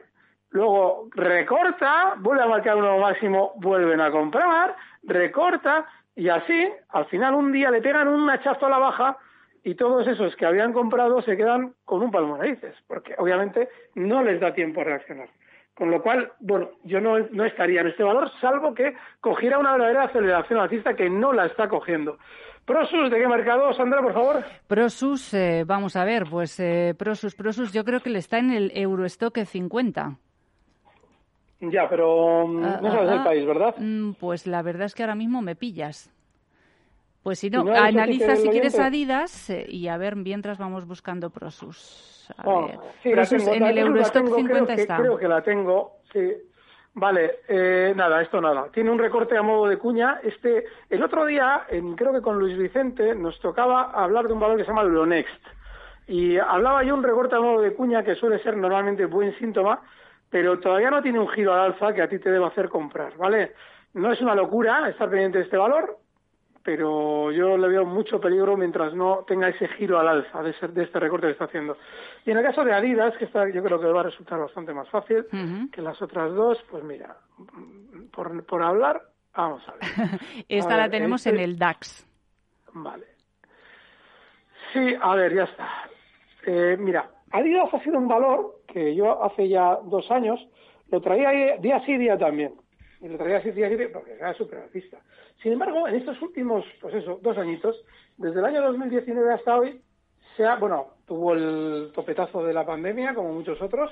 luego 0.51 1.09
recorta, 1.15 2.15
vuelve 2.19 2.43
a 2.43 2.47
marcar 2.47 2.77
un 2.77 2.83
nuevo 2.83 3.01
máximo, 3.01 3.53
vuelven 3.57 4.01
a 4.01 4.11
comprar, 4.11 4.75
recorta 5.03 5.87
y 6.19 6.29
así, 6.31 6.69
al 6.89 7.07
final 7.07 7.35
un 7.37 7.53
día 7.53 7.71
le 7.71 7.81
pegan 7.81 8.09
un 8.09 8.29
hachazo 8.29 8.67
a 8.67 8.71
la 8.71 8.79
baja 8.79 9.17
y 9.63 9.77
todos 9.77 10.05
esos 10.09 10.35
que 10.35 10.47
habían 10.47 10.73
comprado 10.73 11.23
se 11.23 11.37
quedan 11.37 11.75
con 11.85 12.03
un 12.03 12.11
palmo 12.11 12.35
de 12.35 12.41
narices, 12.41 12.75
porque 12.89 13.15
obviamente 13.19 13.69
no 13.95 14.25
les 14.25 14.41
da 14.41 14.53
tiempo 14.53 14.81
a 14.81 14.85
reaccionar. 14.85 15.29
Con 15.75 15.93
lo 15.93 16.03
cual, 16.03 16.33
bueno, 16.41 16.71
yo 16.83 17.01
no, 17.01 17.19
estaría 17.45 17.83
en 17.83 17.87
este 17.87 18.03
valor, 18.03 18.33
salvo 18.41 18.75
que 18.75 18.97
cogiera 19.21 19.61
una 19.61 19.71
verdadera 19.75 20.07
aceleración 20.07 20.59
alcista 20.59 20.97
que 20.97 21.09
no 21.09 21.33
la 21.33 21.47
está 21.47 21.69
cogiendo. 21.69 22.19
Prosus, 22.65 23.13
¿de 23.13 23.21
qué 23.21 23.29
mercado, 23.29 23.73
Sandra, 23.75 24.03
por 24.03 24.13
favor? 24.13 24.45
Prosus, 24.67 25.33
eh, 25.35 25.63
vamos 25.65 25.95
a 25.95 26.05
ver, 26.05 26.25
pues 26.29 26.59
eh, 26.59 26.97
Prosus, 26.99 27.37
Prosus, 27.37 27.73
yo 27.73 27.85
creo 27.85 28.01
que 28.01 28.11
le 28.11 28.19
está 28.19 28.39
en 28.39 28.51
el 28.51 28.73
Eurostock 28.75 29.39
50. 29.39 30.19
Ya, 31.61 31.89
pero 31.89 32.47
mm, 32.47 32.65
Ah, 32.65 32.79
no 32.83 32.91
sabes 32.93 33.11
ah, 33.11 33.15
el 33.15 33.23
país, 33.23 33.47
¿verdad? 33.47 33.75
mm, 33.79 34.13
Pues 34.13 34.47
la 34.47 34.63
verdad 34.63 34.87
es 34.87 34.95
que 34.95 35.03
ahora 35.03 35.15
mismo 35.15 35.43
me 35.43 35.57
pillas. 35.57 36.11
Pues 37.23 37.41
si 37.41 37.51
no, 37.51 37.61
analiza 37.75 38.37
si 38.37 38.49
quieres 38.49 38.79
Adidas 38.79 39.51
eh, 39.51 39.67
y 39.69 39.89
a 39.89 39.97
ver, 39.97 40.17
mientras 40.17 40.57
vamos 40.57 40.87
buscando 40.87 41.31
Prosus. 41.31 42.33
A 42.39 42.49
Oh, 42.49 42.67
ver. 42.67 42.79
sí, 43.03 43.11
la 43.11 43.17
Prosus 43.17 43.45
tengo, 43.45 43.55
en 43.55 43.67
el 43.67 43.79
Eurostock 43.79 44.25
tengo, 44.25 44.37
50 44.37 44.53
creo 44.53 44.67
que, 44.67 44.83
está. 44.83 44.97
Creo 44.99 45.19
que 45.19 45.29
la 45.29 45.43
tengo, 45.43 45.97
sí. 46.13 46.33
Vale, 46.95 47.41
eh, 47.49 47.93
nada, 47.95 48.23
esto 48.23 48.41
nada. 48.41 48.69
Tiene 48.73 48.91
un 48.91 48.99
recorte 48.99 49.37
a 49.37 49.43
modo 49.43 49.67
de 49.69 49.79
cuña. 49.79 50.21
Este, 50.23 50.65
el 50.89 51.03
otro 51.03 51.27
día, 51.27 51.65
en- 51.69 51.95
creo 51.97 52.13
que 52.13 52.23
con 52.23 52.39
Luis 52.39 52.57
Vicente, 52.57 53.15
nos 53.15 53.39
tocaba 53.41 53.91
hablar 53.93 54.27
de 54.27 54.33
un 54.33 54.41
valor 54.41 54.57
que 54.57 54.65
se 54.65 54.69
llama 54.71 54.83
Euronext. 54.83 55.43
Y 56.07 56.39
hablaba 56.39 56.83
yo 56.85 56.95
un 56.95 57.03
recorte 57.03 57.37
a 57.37 57.41
modo 57.41 57.61
de 57.61 57.75
cuña 57.75 58.03
que 58.03 58.15
suele 58.15 58.43
ser 58.43 58.57
normalmente 58.57 59.05
buen 59.07 59.37
síntoma, 59.39 59.81
pero 60.31 60.59
todavía 60.59 60.91
no 60.91 61.03
tiene 61.03 61.19
un 61.19 61.29
giro 61.29 61.53
al 61.55 61.73
alza 61.73 61.93
que 61.95 62.03
a 62.03 62.09
ti 62.09 62.19
te 62.19 62.31
deba 62.31 62.49
hacer 62.49 62.69
comprar, 62.69 63.17
¿vale? 63.17 63.55
No 63.95 64.13
es 64.13 64.21
una 64.21 64.35
locura 64.35 64.89
estar 64.89 65.09
pendiente 65.09 65.39
de 65.39 65.45
este 65.45 65.57
valor, 65.57 65.99
pero 66.63 67.33
yo 67.33 67.57
le 67.57 67.69
veo 67.69 67.85
mucho 67.87 68.21
peligro 68.21 68.57
mientras 68.57 68.93
no 68.93 69.25
tenga 69.27 69.49
ese 69.49 69.69
giro 69.69 69.99
al 69.99 70.09
alza 70.09 70.43
de, 70.43 70.51
ese- 70.51 70.69
de 70.69 70.83
este 70.85 71.01
recorte 71.01 71.27
que 71.27 71.33
está 71.33 71.45
haciendo. 71.47 71.79
Y 72.27 72.31
en 72.31 72.37
el 72.39 72.45
caso 72.45 72.63
de 72.65 72.75
Adidas, 72.75 73.17
que 73.17 73.25
está, 73.25 73.49
yo 73.49 73.63
creo 73.63 73.81
que 73.81 73.87
va 73.87 74.01
a 74.01 74.05
resultar 74.05 74.39
bastante 74.39 74.75
más 74.75 74.89
fácil 74.91 75.25
que 75.73 75.81
las 75.81 76.01
otras 76.03 76.33
dos, 76.35 76.63
pues 76.71 76.85
mira, 76.85 77.17
por, 78.13 78.45
por 78.45 78.63
hablar, 78.63 79.01
vamos 79.35 79.67
a 79.69 79.73
ver. 79.73 79.81
Esta 80.49 80.75
A 80.75 80.77
la 80.77 80.83
ver, 80.85 80.91
tenemos 80.91 81.25
este- 81.27 81.39
en 81.39 81.43
el 81.45 81.59
DAX. 81.59 82.07
Vale. 82.75 83.07
Sí, 84.75 84.95
a 85.01 85.15
ver, 85.15 85.35
ya 85.35 85.45
está. 85.45 85.69
Eh, 86.45 86.77
mira, 86.79 87.09
Adidas 87.31 87.73
ha 87.73 87.83
sido 87.83 87.99
un 87.99 88.09
valor 88.09 88.61
que 88.67 88.95
yo 88.95 89.23
hace 89.23 89.49
ya 89.49 89.79
dos 89.85 90.11
años 90.11 90.41
lo 90.91 91.01
traía 91.01 91.57
día 91.59 91.85
sí, 91.85 91.97
día 91.97 92.17
también. 92.17 92.55
Y 93.01 93.09
lo 93.09 93.17
traía 93.17 93.39
así, 93.39 93.51
día 93.51 93.69
sí, 93.69 93.77
porque 93.93 94.13
era 94.13 94.35
súper 94.35 94.61
alcista. 94.61 94.99
Sin 95.43 95.53
embargo, 95.53 95.87
en 95.87 95.97
estos 95.97 96.21
últimos, 96.21 96.65
pues 96.81 96.95
eso, 96.95 97.21
dos 97.23 97.39
añitos, 97.39 97.77
desde 98.17 98.41
el 98.41 98.45
año 98.45 98.63
2019 98.63 99.35
hasta 99.35 99.57
hoy, 99.57 99.81
se 100.37 100.45
ha, 100.45 100.57
bueno, 100.57 100.95
tuvo 101.07 101.35
el 101.35 101.93
topetazo 101.95 102.45
de 102.45 102.53
la 102.53 102.67
pandemia, 102.67 103.15
como 103.15 103.33
muchos 103.33 103.61
otros, 103.63 103.91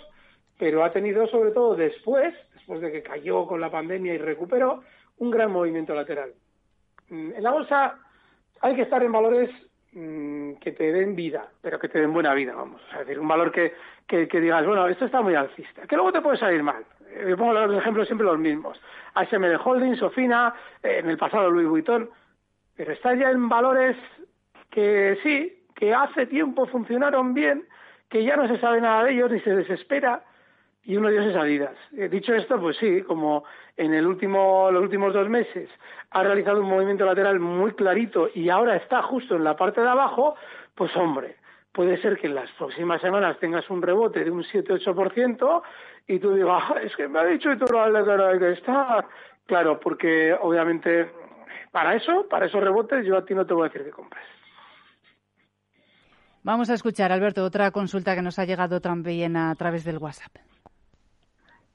pero 0.58 0.84
ha 0.84 0.92
tenido 0.92 1.26
sobre 1.28 1.52
todo 1.52 1.76
después, 1.76 2.34
después 2.54 2.80
de 2.80 2.90
que 2.90 3.02
cayó 3.02 3.46
con 3.46 3.60
la 3.60 3.70
pandemia 3.70 4.14
y 4.14 4.18
recuperó, 4.18 4.82
un 5.18 5.30
gran 5.30 5.52
movimiento 5.52 5.94
lateral. 5.94 6.32
Mm, 7.08 7.32
En 7.36 7.42
la 7.42 7.52
bolsa 7.52 7.98
hay 8.60 8.74
que 8.74 8.82
estar 8.82 9.02
en 9.02 9.12
valores 9.12 9.50
mm, 9.96 10.54
que 10.60 10.72
te 10.72 10.92
den 10.92 11.16
vida, 11.16 11.48
pero 11.62 11.78
que 11.78 11.88
te 11.88 12.00
den 12.00 12.12
buena 12.12 12.34
vida, 12.34 12.54
vamos. 12.54 12.80
Es 12.92 12.98
decir, 13.00 13.18
un 13.18 13.28
valor 13.28 13.50
que, 13.50 13.74
que, 14.06 14.28
que 14.28 14.40
digas, 14.40 14.64
bueno, 14.66 14.86
esto 14.86 15.06
está 15.06 15.22
muy 15.22 15.34
alcista, 15.34 15.86
que 15.86 15.96
luego 15.96 16.12
te 16.12 16.20
puede 16.20 16.36
salir 16.36 16.62
mal. 16.62 16.84
Eh, 17.10 17.26
Yo 17.30 17.36
pongo 17.36 17.52
los 17.52 17.78
ejemplos 17.78 18.06
siempre 18.06 18.26
los 18.26 18.38
mismos. 18.38 18.80
ASML 19.14 19.58
Holdings, 19.64 19.98
Sofina, 19.98 20.54
eh, 20.82 20.98
en 20.98 21.10
el 21.10 21.16
pasado 21.16 21.50
Louis 21.50 21.68
Vuitton, 21.68 22.10
pero 22.76 22.92
está 22.92 23.14
ya 23.14 23.30
en 23.30 23.48
valores 23.48 23.96
que 24.70 25.18
sí, 25.22 25.64
que 25.74 25.94
hace 25.94 26.26
tiempo 26.26 26.66
funcionaron 26.66 27.32
bien, 27.32 27.66
que 28.10 28.22
ya 28.24 28.36
no 28.36 28.46
se 28.46 28.58
sabe 28.60 28.80
nada 28.80 29.04
de 29.04 29.12
ellos 29.12 29.30
ni 29.30 29.40
se 29.40 29.56
desespera, 29.56 30.22
y 30.86 30.96
uno 30.96 31.08
de 31.08 31.14
ellos 31.14 31.26
es 31.26 31.36
Adidas. 31.36 31.76
Eh, 31.96 32.08
dicho 32.08 32.32
esto, 32.32 32.60
pues 32.60 32.76
sí, 32.78 33.02
como 33.02 33.44
en 33.76 33.92
el 33.92 34.06
último, 34.06 34.70
los 34.70 34.82
últimos 34.82 35.12
dos 35.12 35.28
meses 35.28 35.68
ha 36.10 36.22
realizado 36.22 36.60
un 36.60 36.68
movimiento 36.68 37.04
lateral 37.04 37.40
muy 37.40 37.72
clarito 37.72 38.30
y 38.32 38.48
ahora 38.48 38.76
está 38.76 39.02
justo 39.02 39.34
en 39.34 39.42
la 39.42 39.56
parte 39.56 39.80
de 39.80 39.88
abajo, 39.88 40.36
pues 40.76 40.96
hombre, 40.96 41.36
puede 41.72 42.00
ser 42.00 42.16
que 42.18 42.28
en 42.28 42.36
las 42.36 42.50
próximas 42.52 43.00
semanas 43.00 43.36
tengas 43.40 43.68
un 43.68 43.82
rebote 43.82 44.22
de 44.24 44.30
un 44.30 44.44
7-8% 44.44 45.62
y 46.06 46.20
tú 46.20 46.34
digas, 46.34 46.62
"Ah, 46.70 46.76
es 46.80 46.94
que 46.94 47.08
me 47.08 47.18
ha 47.18 47.24
dicho 47.24 47.50
Iturralde 47.50 48.04
que 48.04 48.10
ahora 48.10 48.28
hay 48.28 48.38
que 48.38 48.52
estar. 48.52 49.06
Claro, 49.44 49.80
porque 49.80 50.34
obviamente 50.40 51.10
para 51.72 51.96
eso, 51.96 52.28
para 52.30 52.46
esos 52.46 52.62
rebotes, 52.62 53.04
yo 53.04 53.16
a 53.16 53.24
ti 53.24 53.34
no 53.34 53.44
te 53.44 53.54
voy 53.54 53.66
a 53.66 53.68
decir 53.70 53.84
que 53.84 53.90
compres. 53.90 54.24
Vamos 56.44 56.70
a 56.70 56.74
escuchar, 56.74 57.10
Alberto, 57.10 57.42
otra 57.42 57.72
consulta 57.72 58.14
que 58.14 58.22
nos 58.22 58.38
ha 58.38 58.44
llegado 58.44 58.80
también 58.80 59.36
a 59.36 59.52
través 59.56 59.84
del 59.84 59.98
WhatsApp. 59.98 60.36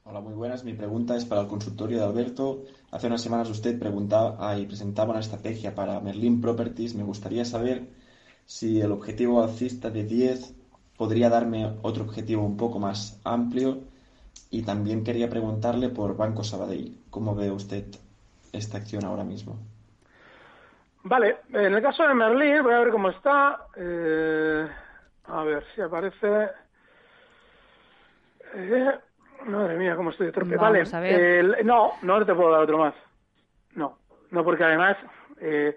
Hola, 0.03 0.19
muy 0.19 0.33
buenas. 0.33 0.63
Mi 0.63 0.73
pregunta 0.73 1.15
es 1.15 1.25
para 1.25 1.41
el 1.41 1.47
consultorio 1.47 1.99
de 1.99 2.05
Alberto. 2.05 2.63
Hace 2.89 3.05
unas 3.05 3.21
semanas 3.21 3.49
usted 3.51 3.77
preguntaba 3.77 4.35
ah, 4.39 4.57
y 4.57 4.65
presentaba 4.65 5.11
una 5.11 5.19
estrategia 5.19 5.75
para 5.75 5.99
Merlin 5.99 6.41
Properties. 6.41 6.95
Me 6.95 7.03
gustaría 7.03 7.45
saber 7.45 7.87
si 8.45 8.81
el 8.81 8.91
objetivo 8.91 9.43
alcista 9.43 9.91
de 9.91 10.03
10 10.03 10.55
podría 10.97 11.29
darme 11.29 11.77
otro 11.83 12.03
objetivo 12.03 12.43
un 12.43 12.57
poco 12.57 12.79
más 12.79 13.21
amplio. 13.23 13.83
Y 14.49 14.63
también 14.63 15.03
quería 15.03 15.29
preguntarle 15.29 15.89
por 15.89 16.17
Banco 16.17 16.43
Sabadell. 16.43 16.97
¿Cómo 17.11 17.35
ve 17.35 17.51
usted 17.51 17.85
esta 18.51 18.77
acción 18.79 19.05
ahora 19.05 19.23
mismo? 19.23 19.59
Vale, 21.03 21.37
en 21.53 21.75
el 21.75 21.81
caso 21.81 22.03
de 22.03 22.13
Merlin, 22.15 22.63
voy 22.63 22.73
a 22.73 22.79
ver 22.79 22.89
cómo 22.89 23.09
está. 23.09 23.67
Eh, 23.75 24.67
a 25.25 25.43
ver 25.43 25.63
si 25.75 25.81
aparece. 25.81 26.49
Eh, 28.55 28.99
madre 29.45 29.77
mía, 29.77 29.95
cómo 29.95 30.09
estoy 30.11 30.27
de 30.27 30.31
torpe. 30.33 30.55
Vamos 30.55 30.69
vale, 30.69 30.79
el- 31.39 31.65
no, 31.65 31.93
no 32.01 32.25
te 32.25 32.33
puedo 32.33 32.51
dar 32.51 32.61
otro 32.61 32.77
más. 32.77 32.93
No, 33.75 33.97
no, 34.31 34.43
porque 34.43 34.63
además, 34.63 34.97
eh, 35.39 35.75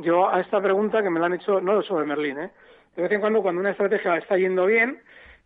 yo 0.00 0.28
a 0.28 0.40
esta 0.40 0.60
pregunta 0.60 1.02
que 1.02 1.10
me 1.10 1.20
la 1.20 1.26
han 1.26 1.34
hecho, 1.34 1.60
no 1.60 1.82
sobre 1.82 2.06
Merlin, 2.06 2.38
¿eh? 2.38 2.50
De 2.96 3.02
vez 3.02 3.12
en 3.12 3.20
cuando, 3.20 3.42
cuando 3.42 3.60
una 3.60 3.70
estrategia 3.70 4.16
está 4.16 4.36
yendo 4.36 4.66
bien, 4.66 5.00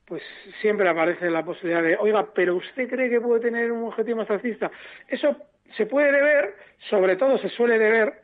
pues 0.06 0.22
siempre 0.60 0.88
aparece 0.88 1.30
la 1.30 1.44
posibilidad 1.44 1.82
de, 1.82 1.96
oiga, 1.96 2.26
pero 2.34 2.56
usted 2.56 2.88
cree 2.88 3.08
que 3.10 3.20
puede 3.20 3.40
tener 3.40 3.70
un 3.72 3.84
objetivo 3.84 4.18
más 4.18 4.30
alcista. 4.30 4.70
Eso 5.08 5.36
se 5.76 5.86
puede 5.86 6.10
deber, 6.12 6.54
sobre 6.90 7.16
todo 7.16 7.38
se 7.38 7.48
suele 7.50 7.78
deber 7.78 8.20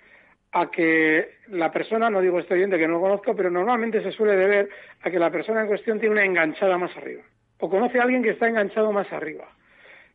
a 0.52 0.70
que 0.70 1.36
la 1.48 1.70
persona, 1.70 2.10
no 2.10 2.20
digo 2.20 2.38
este 2.40 2.54
oyente 2.54 2.76
que 2.78 2.86
no 2.88 2.94
lo 2.94 3.00
conozco, 3.00 3.34
pero 3.36 3.50
normalmente 3.50 4.02
se 4.02 4.10
suele 4.12 4.36
deber 4.36 4.68
a 5.02 5.10
que 5.10 5.18
la 5.18 5.30
persona 5.30 5.60
en 5.62 5.68
cuestión 5.68 6.00
tiene 6.00 6.14
una 6.14 6.24
enganchada 6.24 6.76
más 6.76 6.94
arriba. 6.96 7.22
O 7.60 7.68
conoce 7.68 7.98
a 7.98 8.02
alguien 8.02 8.22
que 8.22 8.30
está 8.30 8.48
enganchado 8.48 8.92
más 8.92 9.10
arriba. 9.12 9.44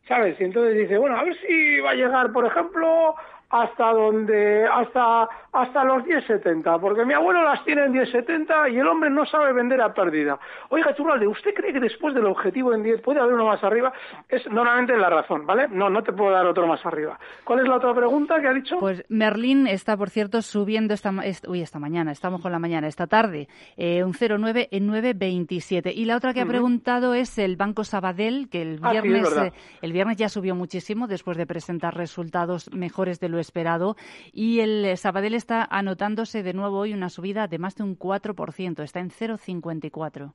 ¿Sabes? 0.08 0.40
Y 0.40 0.44
entonces 0.44 0.76
dice, 0.76 0.98
bueno, 0.98 1.16
a 1.16 1.24
ver 1.24 1.36
si 1.38 1.80
va 1.80 1.90
a 1.90 1.94
llegar, 1.94 2.32
por 2.32 2.46
ejemplo, 2.46 3.16
hasta 3.48 3.92
donde, 3.92 4.66
hasta, 4.66 5.28
hasta 5.52 5.84
los 5.84 6.02
10.70, 6.04 6.80
porque 6.80 7.04
mi 7.04 7.14
abuelo 7.14 7.42
las 7.44 7.64
tiene 7.64 7.84
en 7.84 7.92
10.70 7.94 8.72
y 8.72 8.78
el 8.78 8.86
hombre 8.88 9.08
no 9.08 9.24
sabe 9.24 9.52
vender 9.52 9.80
a 9.80 9.94
pérdida. 9.94 10.38
Oiga, 10.70 10.94
Turralde, 10.94 11.28
¿usted 11.28 11.54
cree 11.54 11.72
que 11.72 11.78
después 11.80 12.12
del 12.14 12.26
objetivo 12.26 12.74
en 12.74 12.82
10 12.82 13.00
puede 13.02 13.20
haber 13.20 13.34
uno 13.34 13.46
más 13.46 13.62
arriba? 13.62 13.92
Es 14.28 14.44
normalmente 14.50 14.96
la 14.96 15.08
razón, 15.10 15.46
¿vale? 15.46 15.68
No, 15.68 15.88
no 15.88 16.02
te 16.02 16.12
puedo 16.12 16.32
dar 16.32 16.44
otro 16.46 16.66
más 16.66 16.84
arriba. 16.84 17.18
¿Cuál 17.44 17.60
es 17.60 17.68
la 17.68 17.76
otra 17.76 17.94
pregunta 17.94 18.40
que 18.40 18.48
ha 18.48 18.52
dicho? 18.52 18.78
Pues 18.80 19.04
Merlin 19.08 19.66
está, 19.68 19.96
por 19.96 20.10
cierto, 20.10 20.42
subiendo 20.42 20.92
esta, 20.94 21.12
ma- 21.12 21.24
est- 21.24 21.46
uy, 21.46 21.62
esta 21.62 21.78
mañana, 21.78 22.10
estamos 22.12 22.40
con 22.42 22.50
la 22.52 22.58
mañana, 22.58 22.88
esta 22.88 23.06
tarde, 23.06 23.48
eh, 23.76 24.02
un 24.02 24.12
0,9 24.12 24.68
en 24.72 24.88
9,27. 24.90 25.92
Y 25.94 26.04
la 26.04 26.16
otra 26.16 26.34
que 26.34 26.40
ha 26.40 26.46
preguntado 26.46 27.14
es 27.14 27.38
el 27.38 27.56
Banco 27.56 27.84
Sabadell, 27.84 28.48
que 28.50 28.62
el 28.62 28.80
Ah, 28.82 28.92
sí, 29.00 29.00
viernes, 29.08 29.36
eh, 29.38 29.52
el 29.82 29.92
viernes 29.92 30.16
ya 30.16 30.28
subió 30.28 30.54
muchísimo 30.54 31.06
después 31.06 31.36
de 31.36 31.46
presentar 31.46 31.94
resultados 31.96 32.72
mejores 32.72 33.20
de 33.20 33.28
lo 33.28 33.35
esperado. 33.40 33.96
Y 34.32 34.60
el 34.60 34.84
eh, 34.84 34.96
Sabadell 34.96 35.34
está 35.34 35.66
anotándose 35.70 36.42
de 36.42 36.54
nuevo 36.54 36.78
hoy 36.78 36.94
una 36.94 37.08
subida 37.08 37.46
de 37.48 37.58
más 37.58 37.76
de 37.76 37.84
un 37.84 37.98
4%, 37.98 38.82
está 38.82 39.00
en 39.00 39.10
0,54. 39.10 40.32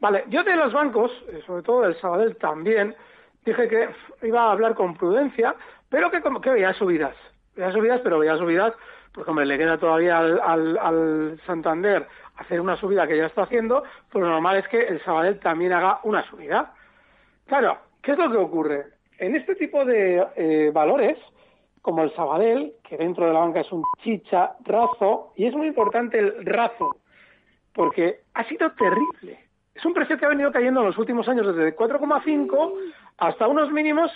Vale, 0.00 0.24
yo 0.28 0.42
de 0.42 0.56
los 0.56 0.72
bancos, 0.72 1.12
eh, 1.28 1.42
sobre 1.46 1.62
todo 1.62 1.82
del 1.82 2.00
Sabadell 2.00 2.36
también, 2.36 2.94
dije 3.44 3.68
que 3.68 3.88
iba 4.26 4.42
a 4.42 4.52
hablar 4.52 4.74
con 4.74 4.96
prudencia, 4.96 5.54
pero 5.88 6.10
que, 6.10 6.20
como, 6.20 6.40
que 6.40 6.50
veía 6.50 6.72
subidas. 6.74 7.14
Veía 7.54 7.72
subidas, 7.72 8.00
pero 8.02 8.18
veía 8.18 8.36
subidas, 8.36 8.74
porque 9.12 9.30
hombre, 9.30 9.46
le 9.46 9.58
queda 9.58 9.78
todavía 9.78 10.18
al, 10.18 10.40
al, 10.40 10.78
al 10.78 11.40
Santander 11.46 12.08
hacer 12.36 12.60
una 12.60 12.76
subida 12.76 13.06
que 13.06 13.16
ya 13.16 13.26
está 13.26 13.42
haciendo, 13.42 13.84
pues 14.10 14.22
lo 14.22 14.30
normal 14.30 14.56
es 14.56 14.68
que 14.68 14.82
el 14.82 15.02
Sabadell 15.04 15.38
también 15.38 15.72
haga 15.72 16.00
una 16.02 16.28
subida. 16.28 16.72
Claro, 17.46 17.78
¿qué 18.02 18.12
es 18.12 18.18
lo 18.18 18.30
que 18.30 18.36
ocurre? 18.36 18.86
En 19.18 19.36
este 19.36 19.54
tipo 19.54 19.84
de 19.84 20.26
eh, 20.36 20.70
valores, 20.72 21.18
como 21.82 22.02
el 22.04 22.14
Sabadell, 22.14 22.74
que 22.88 22.96
dentro 22.96 23.26
de 23.26 23.32
la 23.32 23.40
banca 23.40 23.60
es 23.60 23.72
un 23.72 23.84
chicharrazo, 24.02 25.32
y 25.36 25.46
es 25.46 25.54
muy 25.54 25.66
importante 25.66 26.18
el 26.18 26.46
razo, 26.46 26.96
porque 27.74 28.20
ha 28.34 28.44
sido 28.44 28.70
terrible. 28.72 29.40
Es 29.74 29.84
un 29.84 29.92
precio 29.92 30.16
que 30.16 30.24
ha 30.24 30.28
venido 30.28 30.52
cayendo 30.52 30.80
en 30.80 30.86
los 30.86 30.98
últimos 30.98 31.28
años 31.28 31.46
desde 31.46 31.76
4,5 31.76 32.72
hasta 33.18 33.48
unos 33.48 33.72
mínimos 33.72 34.10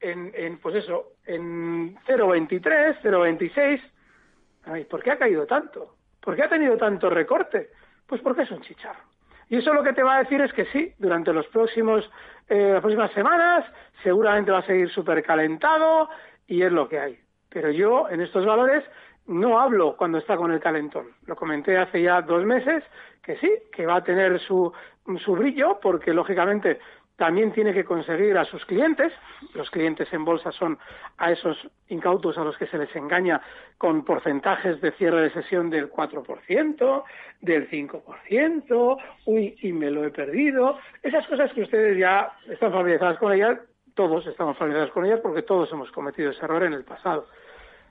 en, 0.00 0.32
en 0.34 0.58
pues 0.58 0.76
eso, 0.76 1.14
en 1.26 1.96
0,23, 2.06 3.00
0,26. 3.02 3.80
Ay, 4.64 4.84
¿Por 4.84 5.02
qué 5.02 5.12
ha 5.12 5.18
caído 5.18 5.46
tanto? 5.46 5.96
¿Por 6.20 6.36
qué 6.36 6.42
ha 6.42 6.48
tenido 6.48 6.76
tanto 6.76 7.10
recorte? 7.10 7.70
Pues 8.06 8.20
porque 8.20 8.42
es 8.42 8.50
un 8.50 8.60
chicharro. 8.60 9.00
Y 9.48 9.56
eso 9.56 9.74
lo 9.74 9.82
que 9.82 9.92
te 9.92 10.02
va 10.02 10.16
a 10.16 10.22
decir 10.22 10.40
es 10.40 10.52
que 10.52 10.66
sí, 10.66 10.94
durante 10.98 11.32
los 11.32 11.46
próximos, 11.48 12.08
eh, 12.48 12.70
las 12.72 12.80
próximas 12.80 13.10
semanas 13.12 13.64
seguramente 14.02 14.50
va 14.50 14.58
a 14.58 14.66
seguir 14.66 14.90
súper 14.90 15.22
calentado 15.22 16.08
y 16.46 16.62
es 16.62 16.72
lo 16.72 16.88
que 16.88 16.98
hay. 16.98 17.18
Pero 17.48 17.70
yo 17.70 18.08
en 18.08 18.20
estos 18.20 18.46
valores 18.46 18.84
no 19.26 19.60
hablo 19.60 19.96
cuando 19.96 20.18
está 20.18 20.36
con 20.36 20.52
el 20.52 20.60
calentón. 20.60 21.08
Lo 21.26 21.36
comenté 21.36 21.76
hace 21.76 22.02
ya 22.02 22.22
dos 22.22 22.44
meses 22.44 22.82
que 23.22 23.36
sí, 23.36 23.50
que 23.72 23.86
va 23.86 23.96
a 23.96 24.04
tener 24.04 24.40
su, 24.40 24.72
su 25.24 25.32
brillo 25.32 25.78
porque 25.80 26.12
lógicamente 26.12 26.80
también 27.16 27.52
tiene 27.52 27.72
que 27.72 27.84
conseguir 27.84 28.36
a 28.36 28.44
sus 28.44 28.64
clientes, 28.64 29.12
los 29.54 29.70
clientes 29.70 30.12
en 30.12 30.24
bolsa 30.24 30.50
son 30.50 30.78
a 31.18 31.30
esos 31.30 31.56
incautos 31.88 32.36
a 32.38 32.42
los 32.42 32.56
que 32.56 32.66
se 32.66 32.78
les 32.78 32.94
engaña 32.96 33.40
con 33.78 34.04
porcentajes 34.04 34.80
de 34.80 34.92
cierre 34.92 35.22
de 35.22 35.30
sesión 35.30 35.70
del 35.70 35.90
4%, 35.90 37.04
del 37.40 37.70
5%, 37.70 38.96
uy, 39.26 39.56
y 39.60 39.72
me 39.72 39.90
lo 39.90 40.04
he 40.04 40.10
perdido, 40.10 40.78
esas 41.02 41.26
cosas 41.28 41.52
que 41.52 41.62
ustedes 41.62 41.96
ya 41.98 42.32
están 42.48 42.72
familiarizados 42.72 43.18
con 43.18 43.32
ellas, 43.32 43.58
todos 43.94 44.26
estamos 44.26 44.56
familiarizados 44.56 44.94
con 44.94 45.04
ellas 45.04 45.20
porque 45.22 45.42
todos 45.42 45.70
hemos 45.72 45.90
cometido 45.92 46.30
ese 46.30 46.44
error 46.44 46.62
en 46.64 46.72
el 46.72 46.84
pasado. 46.84 47.26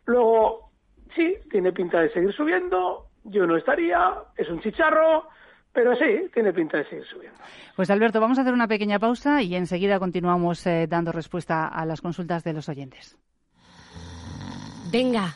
Luego, 0.06 0.72
sí, 1.16 1.38
tiene 1.50 1.72
pinta 1.72 2.02
de 2.02 2.12
seguir 2.12 2.34
subiendo, 2.34 3.08
yo 3.24 3.46
no 3.46 3.58
estaría, 3.58 4.14
es 4.36 4.50
un 4.50 4.62
chicharro, 4.62 5.28
pero 5.74 5.96
sí, 5.96 6.30
tiene 6.34 6.52
pinta 6.54 6.78
de 6.78 6.86
seguir 6.86 7.06
subiendo. 7.06 7.40
Pues 7.76 7.90
Alberto, 7.90 8.20
vamos 8.20 8.38
a 8.38 8.42
hacer 8.42 8.54
una 8.54 8.68
pequeña 8.68 9.00
pausa 9.00 9.42
y 9.42 9.56
enseguida 9.56 10.00
continuamos 10.00 10.66
eh, 10.68 10.88
dando 10.88 11.12
respuesta 11.12 11.68
a 11.68 11.86
las 11.86 12.02
consultas 12.02 12.44
de 12.44 12.54
los 12.54 12.68
oyentes. 12.68 13.18
Venga, 14.92 15.36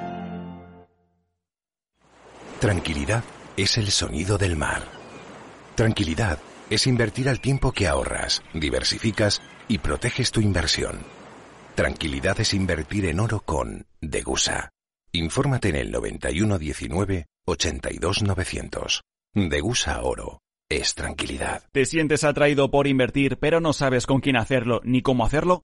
Tranquilidad 2.61 3.23
es 3.57 3.79
el 3.79 3.89
sonido 3.89 4.37
del 4.37 4.55
mar. 4.55 4.83
Tranquilidad 5.73 6.37
es 6.69 6.85
invertir 6.85 7.27
al 7.27 7.41
tiempo 7.41 7.71
que 7.71 7.87
ahorras, 7.87 8.43
diversificas 8.53 9.41
y 9.67 9.79
proteges 9.79 10.29
tu 10.29 10.41
inversión. 10.41 10.99
Tranquilidad 11.73 12.39
es 12.39 12.53
invertir 12.53 13.05
en 13.05 13.19
oro 13.19 13.39
con 13.39 13.87
Degusa. 13.99 14.69
Infórmate 15.11 15.69
en 15.69 15.75
el 15.75 15.91
9119 15.91 17.25
82900. 17.47 19.01
Degusa 19.33 20.03
Oro. 20.03 20.41
Es 20.69 20.93
tranquilidad. 20.93 21.63
¿Te 21.71 21.85
sientes 21.85 22.23
atraído 22.23 22.69
por 22.69 22.85
invertir 22.85 23.39
pero 23.39 23.59
no 23.59 23.73
sabes 23.73 24.05
con 24.05 24.21
quién 24.21 24.37
hacerlo 24.37 24.81
ni 24.83 25.01
cómo 25.01 25.25
hacerlo? 25.25 25.63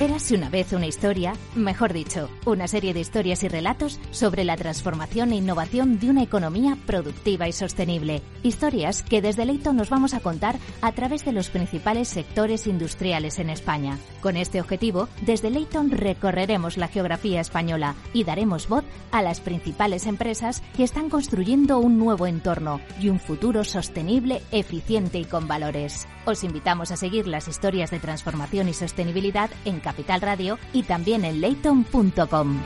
Érase 0.00 0.34
una 0.34 0.50
vez 0.50 0.72
una 0.72 0.88
historia, 0.88 1.34
mejor 1.54 1.92
dicho, 1.92 2.28
una 2.46 2.66
serie 2.66 2.92
de 2.92 2.98
historias 2.98 3.44
y 3.44 3.48
relatos 3.48 4.00
sobre 4.10 4.42
la 4.42 4.56
transformación 4.56 5.30
e 5.30 5.36
innovación 5.36 6.00
de 6.00 6.10
una 6.10 6.24
economía 6.24 6.76
productiva 6.84 7.46
y 7.46 7.52
sostenible. 7.52 8.20
Historias 8.42 9.04
que 9.04 9.22
desde 9.22 9.44
Leighton 9.44 9.76
nos 9.76 9.90
vamos 9.90 10.12
a 10.12 10.18
contar 10.18 10.56
a 10.82 10.90
través 10.92 11.24
de 11.24 11.30
los 11.30 11.48
principales 11.48 12.08
sectores 12.08 12.66
industriales 12.66 13.38
en 13.38 13.50
España. 13.50 13.96
Con 14.20 14.36
este 14.36 14.60
objetivo, 14.60 15.08
desde 15.22 15.50
Leighton 15.50 15.92
recorreremos 15.92 16.76
la 16.76 16.88
geografía 16.88 17.40
española 17.40 17.94
y 18.12 18.24
daremos 18.24 18.68
voz 18.68 18.84
a 19.12 19.22
las 19.22 19.40
principales 19.40 20.06
empresas 20.06 20.60
que 20.76 20.82
están 20.82 21.08
construyendo 21.08 21.78
un 21.78 21.98
nuevo 21.98 22.26
entorno 22.26 22.80
y 23.00 23.10
un 23.10 23.20
futuro 23.20 23.62
sostenible, 23.62 24.42
eficiente 24.50 25.20
y 25.20 25.24
con 25.24 25.46
valores. 25.46 26.08
Os 26.26 26.42
invitamos 26.42 26.90
a 26.90 26.96
seguir 26.96 27.28
las 27.28 27.46
historias 27.46 27.92
de 27.92 28.00
transformación 28.00 28.68
y 28.68 28.72
sostenibilidad 28.72 29.50
en 29.64 29.83
Capital 29.84 30.20
Radio 30.20 30.58
y 30.72 30.82
también 30.82 31.24
en 31.24 31.40
layton.com. 31.40 32.60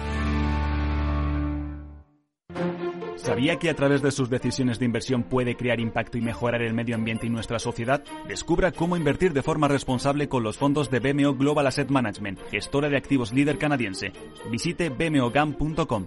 ¿Sabía 3.16 3.56
que 3.56 3.68
a 3.68 3.74
través 3.74 4.00
de 4.00 4.10
sus 4.10 4.30
decisiones 4.30 4.78
de 4.78 4.86
inversión 4.86 5.22
puede 5.22 5.54
crear 5.54 5.80
impacto 5.80 6.16
y 6.16 6.22
mejorar 6.22 6.62
el 6.62 6.72
medio 6.72 6.94
ambiente 6.94 7.26
y 7.26 7.30
nuestra 7.30 7.58
sociedad? 7.58 8.02
Descubra 8.26 8.72
cómo 8.72 8.96
invertir 8.96 9.34
de 9.34 9.42
forma 9.42 9.68
responsable 9.68 10.30
con 10.30 10.42
los 10.42 10.56
fondos 10.56 10.90
de 10.90 11.00
BMO 11.00 11.34
Global 11.34 11.66
Asset 11.66 11.90
Management, 11.90 12.40
gestora 12.50 12.88
de 12.88 12.96
activos 12.96 13.34
líder 13.34 13.58
canadiense. 13.58 14.12
Visite 14.50 14.88
bmogam.com. 14.88 16.06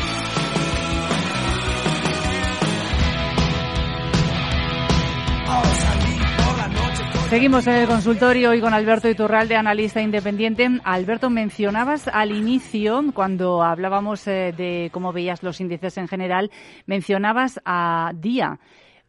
Seguimos 7.31 7.65
en 7.65 7.75
el 7.75 7.87
consultorio 7.87 8.53
y 8.53 8.59
con 8.59 8.73
Alberto 8.73 9.07
Iturralde, 9.07 9.55
analista 9.55 10.01
independiente. 10.01 10.67
Alberto, 10.83 11.29
mencionabas 11.29 12.09
al 12.09 12.33
inicio, 12.33 13.01
cuando 13.13 13.63
hablábamos 13.63 14.27
eh, 14.27 14.53
de 14.57 14.89
cómo 14.91 15.13
veías 15.13 15.41
los 15.41 15.61
índices 15.61 15.97
en 15.97 16.09
general, 16.09 16.51
mencionabas 16.87 17.61
a 17.63 18.11
Día. 18.15 18.59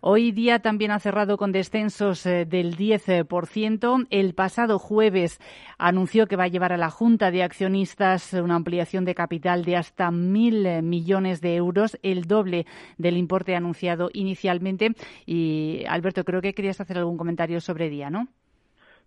Hoy 0.04 0.32
día 0.32 0.58
también 0.58 0.90
ha 0.90 0.98
cerrado 0.98 1.36
con 1.36 1.52
descensos 1.52 2.26
eh, 2.26 2.44
del 2.44 2.74
10%. 2.74 4.08
El 4.10 4.34
pasado 4.34 4.80
jueves 4.80 5.38
anunció 5.78 6.26
que 6.26 6.34
va 6.34 6.42
a 6.42 6.48
llevar 6.48 6.72
a 6.72 6.76
la 6.76 6.90
Junta 6.90 7.30
de 7.30 7.44
Accionistas 7.44 8.32
una 8.32 8.56
ampliación 8.56 9.04
de 9.04 9.14
capital 9.14 9.64
de 9.64 9.76
hasta 9.76 10.10
mil 10.10 10.66
eh, 10.66 10.82
millones 10.82 11.40
de 11.40 11.54
euros, 11.54 12.00
el 12.02 12.24
doble 12.24 12.66
del 12.98 13.16
importe 13.16 13.54
anunciado 13.54 14.10
inicialmente. 14.12 14.88
Y 15.24 15.84
Alberto, 15.88 16.24
creo 16.24 16.42
que 16.42 16.52
querías 16.52 16.80
hacer 16.80 16.98
algún 16.98 17.16
comentario 17.16 17.60
sobre 17.60 17.88
día, 17.88 18.10
¿no? 18.10 18.26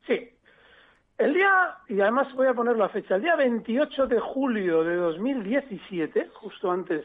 Sí. 0.07 0.29
El 1.17 1.33
día, 1.33 1.75
y 1.89 1.99
además 1.99 2.33
voy 2.35 2.47
a 2.47 2.53
poner 2.53 2.77
la 2.77 2.87
fecha, 2.87 3.15
el 3.15 3.21
día 3.23 3.35
28 3.35 4.07
de 4.07 4.21
julio 4.21 4.85
de 4.85 4.95
2017, 4.95 6.29
justo 6.35 6.71
antes 6.71 7.03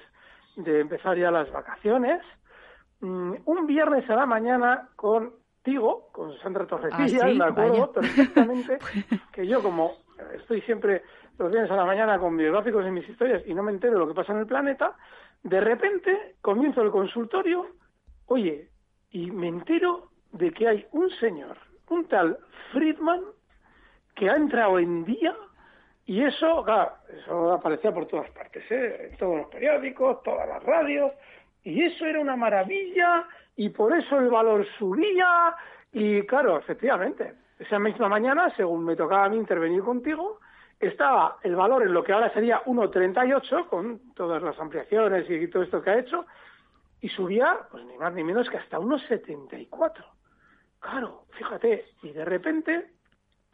de 0.55 0.79
empezar 0.79 1.19
ya 1.19 1.33
las 1.33 1.51
vacaciones, 1.51 2.23
Mm, 3.01 3.35
un 3.47 3.67
viernes 3.67 4.09
a 4.11 4.15
la 4.15 4.27
mañana 4.27 4.91
con 4.97 5.33
Tigo, 5.63 6.09
con 6.13 6.37
Sandra 6.39 6.67
Torrecilla, 6.67 7.25
¿Ah, 7.25 7.33
me 7.33 7.45
acuerdo 7.45 7.93
perfectamente 7.93 8.79
que 9.33 9.47
yo 9.47 9.63
como 9.63 9.93
estoy 10.35 10.61
siempre 10.63 11.03
los 11.39 11.51
viernes 11.51 11.71
a 11.71 11.77
la 11.77 11.87
mañana 11.87 12.19
con 12.19 12.37
mis 12.37 12.51
gráficos 12.51 12.87
y 12.87 12.91
mis 12.91 13.09
historias 13.09 13.43
y 13.47 13.55
no 13.55 13.63
me 13.63 13.73
entero 13.73 13.95
de 13.95 14.01
lo 14.01 14.09
que 14.09 14.15
pasa 14.15 14.33
en 14.33 14.41
el 14.41 14.47
planeta, 14.47 14.97
de 15.43 15.61
repente 15.61 16.37
comienzo 16.43 16.83
el 16.83 16.91
consultorio, 16.91 17.67
oye, 18.27 18.69
y 19.11 19.31
me 19.31 19.49
entero 19.49 20.11
de 20.33 20.53
que 20.53 20.69
hay 20.69 20.87
un 20.93 21.09
señor, 21.11 21.57
un 21.89 22.07
tal 22.07 22.39
Friedman, 22.73 23.23
que 24.15 24.29
ha 24.29 24.37
entrado 24.37 24.79
en 24.79 25.05
día 25.05 25.35
y 26.05 26.23
eso, 26.23 26.63
claro, 26.65 26.93
eso 27.09 27.53
aparecía 27.53 27.93
por 27.93 28.07
todas 28.07 28.31
partes, 28.33 28.65
¿eh? 28.71 29.11
en 29.11 29.17
todos 29.17 29.39
los 29.39 29.47
periódicos, 29.47 30.23
todas 30.23 30.47
las 30.49 30.63
radios, 30.63 31.13
y 31.63 31.85
eso 31.85 32.07
era 32.07 32.21
una 32.21 32.37
maravilla 32.37 33.27
y 33.57 33.69
por 33.71 33.97
eso 33.97 34.19
el 34.19 34.29
valor 34.29 34.67
subía 34.79 35.55
y 35.93 36.23
claro, 36.23 36.59
efectivamente, 36.59 37.35
esa 37.59 37.79
misma 37.79 38.09
mañana, 38.09 38.55
según 38.57 38.85
me 38.85 38.97
tocaba 38.97 39.25
a 39.25 39.29
mí 39.29 39.37
intervenir 39.37 39.83
contigo, 39.83 40.39
estaba 40.79 41.37
el 41.43 41.57
valor 41.57 41.83
en 41.83 41.93
lo 41.93 42.03
que 42.03 42.13
ahora 42.13 42.33
sería 42.33 42.63
1,38 42.65 43.69
con 43.69 44.15
todas 44.15 44.43
las 44.43 44.59
ampliaciones 44.59 45.29
y 45.29 45.49
todo 45.49 45.63
esto 45.63 45.83
que 45.83 45.91
ha 45.91 45.99
hecho 45.99 46.25
y 47.01 47.09
subía 47.09 47.59
pues 47.71 47.85
ni 47.85 47.99
más 47.99 48.15
ni 48.15 48.25
menos 48.25 48.49
que 48.49 48.57
hasta 48.57 48.79
1,74. 48.79 50.05
Claro, 50.79 51.25
fíjate, 51.33 51.85
y 52.03 52.13
de 52.13 52.25
repente 52.25 52.93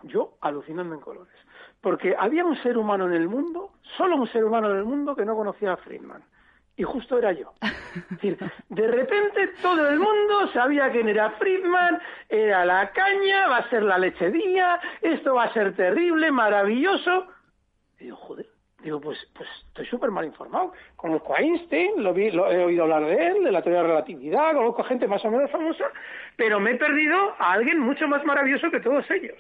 yo 0.05 0.37
alucinando 0.41 0.95
en 0.95 1.01
colores. 1.01 1.35
Porque 1.81 2.15
había 2.17 2.45
un 2.45 2.57
ser 2.63 2.79
humano 2.79 3.07
en 3.07 3.15
el 3.15 3.29
mundo, 3.29 3.73
solo 3.97 4.17
un 4.17 4.29
ser 4.29 4.45
humano 4.45 4.71
en 4.71 4.77
el 4.77 4.85
mundo 4.85 5.17
que 5.17 5.25
no 5.25 5.35
conocía 5.35 5.73
a 5.73 5.77
Friedman 5.79 6.23
y 6.77 6.83
justo 6.83 7.19
era 7.19 7.33
yo. 7.33 7.53
de 8.69 8.89
repente 8.89 9.49
todo 9.63 9.89
el 9.89 9.99
mundo 9.99 10.53
sabía 10.53 10.91
quién 10.91 11.09
era 11.09 11.31
Friedman, 11.31 12.01
era 12.29 12.65
la 12.65 12.91
caña, 12.91 13.49
va 13.49 13.59
a 13.59 13.71
ser 13.71 13.83
la 13.83 13.99
leche 13.99 14.31
día, 14.31 14.79
esto 15.01 15.35
va 15.35 15.45
a 15.45 15.53
ser 15.53 15.75
terrible, 15.75 16.31
maravilloso. 16.31 17.27
Y 17.99 18.05
digo, 18.05 18.17
joder, 18.17 18.47
Digo, 18.87 19.01
pues, 19.01 19.19
pues 19.35 19.49
estoy 19.67 19.87
súper 19.87 20.13
mal 20.13 20.25
informado. 20.25 20.73
Conozco 20.95 21.35
a 21.35 21.41
Einstein, 21.41 22.05
lo, 22.05 22.15
vi, 22.15 22.31
lo 22.31 22.49
he 22.53 22.65
oído 22.65 22.85
hablar 22.85 23.05
de 23.05 23.27
él, 23.27 23.43
de 23.43 23.51
la 23.51 23.61
teoría 23.61 23.83
de 23.83 23.89
relatividad, 23.89 24.55
conozco 24.55 24.83
a 24.83 24.85
gente 24.87 25.09
más 25.09 25.25
o 25.25 25.31
menos 25.31 25.51
famosa, 25.51 25.87
pero 26.37 26.61
me 26.61 26.71
he 26.73 26.75
perdido 26.77 27.35
a 27.39 27.53
alguien 27.53 27.81
mucho 27.81 28.07
más 28.07 28.25
maravilloso 28.25 28.71
que 28.71 28.79
todos 28.79 29.11
ellos, 29.11 29.39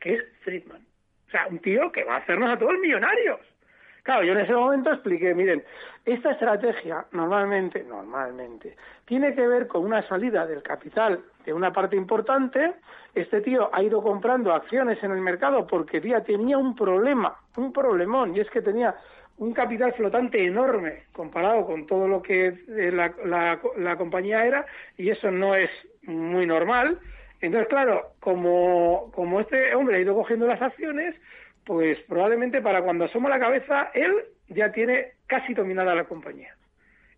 que 0.00 0.14
es 0.14 0.24
Friedman. 0.40 0.84
O 1.28 1.30
sea, 1.30 1.46
un 1.46 1.60
tío 1.60 1.92
que 1.92 2.02
va 2.02 2.16
a 2.16 2.18
hacernos 2.18 2.50
a 2.50 2.58
todos 2.58 2.74
millonarios. 2.80 3.40
Claro, 4.02 4.24
yo 4.24 4.32
en 4.32 4.40
ese 4.40 4.52
momento 4.52 4.90
expliqué, 4.92 5.32
miren, 5.32 5.62
esta 6.04 6.32
estrategia 6.32 7.06
normalmente, 7.12 7.84
normalmente, 7.84 8.76
tiene 9.04 9.32
que 9.34 9.46
ver 9.46 9.68
con 9.68 9.84
una 9.84 10.02
salida 10.08 10.44
del 10.44 10.60
capital 10.62 11.20
de 11.44 11.52
una 11.52 11.72
parte 11.72 11.94
importante. 11.94 12.74
Este 13.14 13.40
tío 13.42 13.70
ha 13.72 13.80
ido 13.80 14.02
comprando 14.02 14.52
acciones 14.52 15.00
en 15.04 15.12
el 15.12 15.20
mercado 15.20 15.68
porque 15.68 16.00
ya 16.00 16.20
tenía 16.22 16.58
un 16.58 16.74
problema, 16.74 17.36
un 17.56 17.72
problemón, 17.72 18.34
y 18.36 18.40
es 18.40 18.50
que 18.50 18.60
tenía 18.60 18.96
un 19.38 19.52
capital 19.52 19.92
flotante 19.92 20.44
enorme 20.44 21.04
comparado 21.12 21.64
con 21.64 21.86
todo 21.86 22.08
lo 22.08 22.22
que 22.22 22.48
eh, 22.48 22.90
la, 22.92 23.14
la, 23.76 23.96
compañía 23.96 24.44
era, 24.44 24.66
y 24.96 25.10
eso 25.10 25.30
no 25.30 25.54
es 25.54 25.70
muy 26.02 26.44
normal. 26.44 26.98
Entonces, 27.40 27.68
claro, 27.68 28.14
como, 28.18 29.12
como 29.14 29.40
este 29.40 29.74
hombre 29.76 29.96
ha 29.96 30.00
ido 30.00 30.14
cogiendo 30.14 30.46
las 30.46 30.60
acciones, 30.60 31.14
pues 31.64 31.98
probablemente 32.08 32.60
para 32.60 32.82
cuando 32.82 33.04
asoma 33.04 33.28
la 33.28 33.38
cabeza, 33.38 33.90
él 33.94 34.12
ya 34.48 34.72
tiene 34.72 35.12
casi 35.26 35.54
dominada 35.54 35.94
la 35.94 36.04
compañía. 36.04 36.54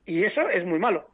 Y 0.06 0.24
eso 0.24 0.48
es 0.50 0.64
muy 0.64 0.78
malo, 0.78 1.08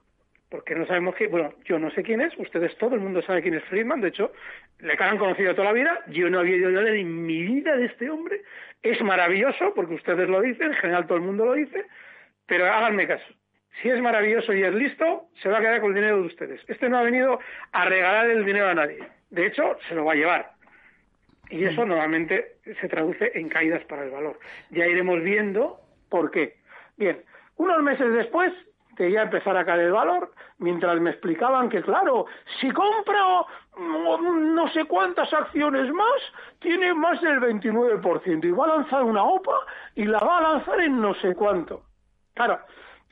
porque 0.48 0.74
no 0.74 0.86
sabemos 0.86 1.14
que, 1.14 1.28
bueno, 1.28 1.54
yo 1.64 1.78
no 1.78 1.90
sé 1.92 2.02
quién 2.02 2.20
es, 2.20 2.36
ustedes 2.38 2.76
todo 2.78 2.94
el 2.94 3.00
mundo 3.00 3.22
sabe 3.22 3.42
quién 3.42 3.54
es 3.54 3.64
Friedman, 3.64 4.00
de 4.00 4.08
hecho, 4.08 4.32
le 4.80 4.96
han 4.98 5.18
conocido 5.18 5.54
toda 5.54 5.68
la 5.68 5.72
vida, 5.72 6.00
yo 6.08 6.28
no 6.28 6.40
había 6.40 6.54
oído 6.56 6.68
hablar 6.68 6.94
en 6.94 7.24
mi 7.24 7.42
vida 7.42 7.76
de 7.76 7.86
este 7.86 8.10
hombre, 8.10 8.42
es 8.82 9.00
maravilloso, 9.02 9.72
porque 9.74 9.94
ustedes 9.94 10.28
lo 10.28 10.40
dicen, 10.40 10.68
en 10.68 10.74
general 10.74 11.06
todo 11.06 11.18
el 11.18 11.24
mundo 11.24 11.44
lo 11.44 11.54
dice, 11.54 11.86
pero 12.46 12.66
háganme 12.66 13.06
caso. 13.06 13.32
Si 13.80 13.88
es 13.88 14.00
maravilloso 14.00 14.52
y 14.52 14.64
es 14.64 14.74
listo, 14.74 15.28
se 15.40 15.48
va 15.48 15.58
a 15.58 15.60
quedar 15.60 15.80
con 15.80 15.90
el 15.90 15.94
dinero 15.94 16.20
de 16.20 16.26
ustedes. 16.26 16.60
Este 16.66 16.88
no 16.88 16.98
ha 16.98 17.02
venido 17.02 17.38
a 17.70 17.84
regalar 17.84 18.28
el 18.28 18.44
dinero 18.44 18.68
a 18.68 18.74
nadie. 18.74 18.98
De 19.30 19.46
hecho, 19.46 19.78
se 19.88 19.94
lo 19.94 20.04
va 20.04 20.12
a 20.12 20.16
llevar 20.16 20.59
y 21.50 21.64
eso 21.64 21.84
normalmente 21.84 22.58
se 22.80 22.88
traduce 22.88 23.32
en 23.34 23.48
caídas 23.48 23.84
para 23.84 24.04
el 24.04 24.10
valor. 24.10 24.38
Ya 24.70 24.86
iremos 24.86 25.22
viendo 25.22 25.80
por 26.08 26.30
qué. 26.30 26.56
Bien, 26.96 27.22
unos 27.56 27.82
meses 27.82 28.12
después 28.12 28.52
de 28.96 29.10
ya 29.10 29.22
empezar 29.22 29.56
a 29.56 29.64
caer 29.64 29.80
el 29.80 29.92
valor, 29.92 30.32
mientras 30.58 31.00
me 31.00 31.10
explicaban 31.10 31.68
que, 31.68 31.82
claro, 31.82 32.26
si 32.60 32.70
compro 32.70 33.46
no 33.78 34.68
sé 34.72 34.84
cuántas 34.84 35.32
acciones 35.32 35.90
más, 35.92 36.20
tiene 36.58 36.92
más 36.94 37.20
del 37.20 37.40
29% 37.40 38.44
y 38.44 38.50
va 38.50 38.64
a 38.66 38.76
lanzar 38.76 39.02
una 39.02 39.24
OPA 39.24 39.56
y 39.94 40.04
la 40.04 40.18
va 40.18 40.38
a 40.38 40.52
lanzar 40.52 40.80
en 40.80 41.00
no 41.00 41.14
sé 41.14 41.34
cuánto. 41.34 41.82
Claro, 42.34 42.60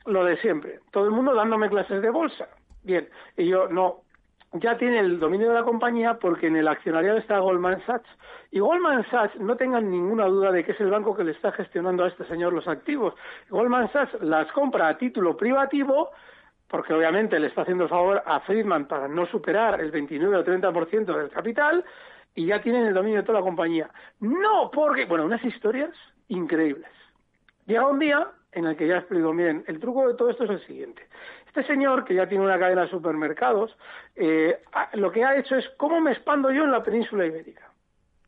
lo 0.05 0.23
de 0.23 0.37
siempre. 0.37 0.79
Todo 0.91 1.05
el 1.05 1.11
mundo 1.11 1.33
dándome 1.33 1.69
clases 1.69 2.01
de 2.01 2.09
bolsa. 2.09 2.47
Bien, 2.83 3.09
y 3.35 3.47
yo 3.47 3.67
no, 3.67 4.03
ya 4.53 4.77
tiene 4.77 4.99
el 4.99 5.19
dominio 5.19 5.49
de 5.49 5.55
la 5.55 5.63
compañía 5.63 6.15
porque 6.15 6.47
en 6.47 6.55
el 6.55 6.67
accionariado 6.67 7.17
está 7.17 7.39
Goldman 7.39 7.85
Sachs. 7.85 8.09
Y 8.51 8.59
Goldman 8.59 9.05
Sachs, 9.09 9.39
no 9.39 9.55
tengan 9.55 9.91
ninguna 9.91 10.25
duda 10.25 10.51
de 10.51 10.63
que 10.63 10.71
es 10.71 10.79
el 10.79 10.89
banco 10.89 11.15
que 11.15 11.23
le 11.23 11.31
está 11.31 11.51
gestionando 11.51 12.03
a 12.03 12.07
este 12.07 12.25
señor 12.25 12.53
los 12.53 12.67
activos. 12.67 13.13
Goldman 13.49 13.91
Sachs 13.91 14.21
las 14.21 14.51
compra 14.51 14.87
a 14.87 14.97
título 14.97 15.37
privativo 15.37 16.09
porque 16.67 16.93
obviamente 16.93 17.39
le 17.39 17.47
está 17.47 17.63
haciendo 17.63 17.85
el 17.85 17.89
favor 17.89 18.21
a 18.25 18.39
Friedman 18.41 18.85
para 18.87 19.07
no 19.07 19.25
superar 19.25 19.81
el 19.81 19.91
29 19.91 20.37
o 20.37 20.43
30% 20.43 21.17
del 21.17 21.29
capital 21.29 21.83
y 22.35 22.45
ya 22.45 22.61
tienen 22.61 22.85
el 22.85 22.93
dominio 22.93 23.17
de 23.17 23.23
toda 23.23 23.39
la 23.39 23.45
compañía. 23.45 23.89
No 24.19 24.69
porque, 24.71 25.05
bueno, 25.05 25.25
unas 25.25 25.43
historias 25.43 25.91
increíbles. 26.27 26.89
Llega 27.65 27.87
un 27.87 27.99
día 27.99 28.27
en 28.51 28.65
el 28.65 28.75
que 28.75 28.87
ya 28.87 28.97
explico, 28.97 29.33
miren, 29.33 29.63
el 29.67 29.79
truco 29.79 30.07
de 30.07 30.15
todo 30.15 30.29
esto 30.29 30.45
es 30.45 30.49
el 30.51 30.65
siguiente. 30.65 31.07
Este 31.49 31.63
señor, 31.63 32.05
que 32.05 32.13
ya 32.13 32.27
tiene 32.27 32.43
una 32.43 32.59
cadena 32.59 32.83
de 32.83 32.89
supermercados, 32.89 33.75
eh, 34.15 34.61
lo 34.93 35.11
que 35.11 35.25
ha 35.25 35.35
hecho 35.35 35.55
es 35.55 35.67
cómo 35.77 35.99
me 35.99 36.11
expando 36.11 36.51
yo 36.51 36.63
en 36.63 36.71
la 36.71 36.83
península 36.83 37.25
ibérica. 37.25 37.71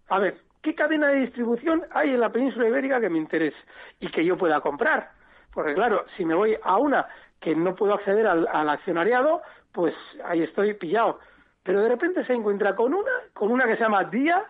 A 0.09 0.17
ver, 0.17 0.37
¿qué 0.63 0.73
cadena 0.73 1.09
de 1.09 1.19
distribución 1.19 1.85
hay 1.91 2.09
en 2.09 2.19
la 2.19 2.31
península 2.31 2.67
ibérica 2.67 2.99
que 2.99 3.09
me 3.09 3.19
interese 3.19 3.57
y 3.99 4.09
que 4.09 4.25
yo 4.25 4.37
pueda 4.37 4.59
comprar? 4.59 5.11
Porque 5.53 5.75
claro, 5.75 6.05
si 6.17 6.25
me 6.25 6.33
voy 6.33 6.57
a 6.63 6.77
una 6.77 7.07
que 7.39 7.55
no 7.55 7.75
puedo 7.75 7.93
acceder 7.93 8.25
al, 8.25 8.47
accionariado, 8.69 9.43
pues 9.71 9.93
ahí 10.25 10.41
estoy 10.41 10.73
pillado. 10.73 11.19
Pero 11.61 11.81
de 11.81 11.89
repente 11.89 12.25
se 12.25 12.33
encuentra 12.33 12.75
con 12.75 12.91
una, 12.91 13.11
con 13.33 13.51
una 13.51 13.65
que 13.65 13.75
se 13.75 13.83
llama 13.83 14.05
Día, 14.05 14.43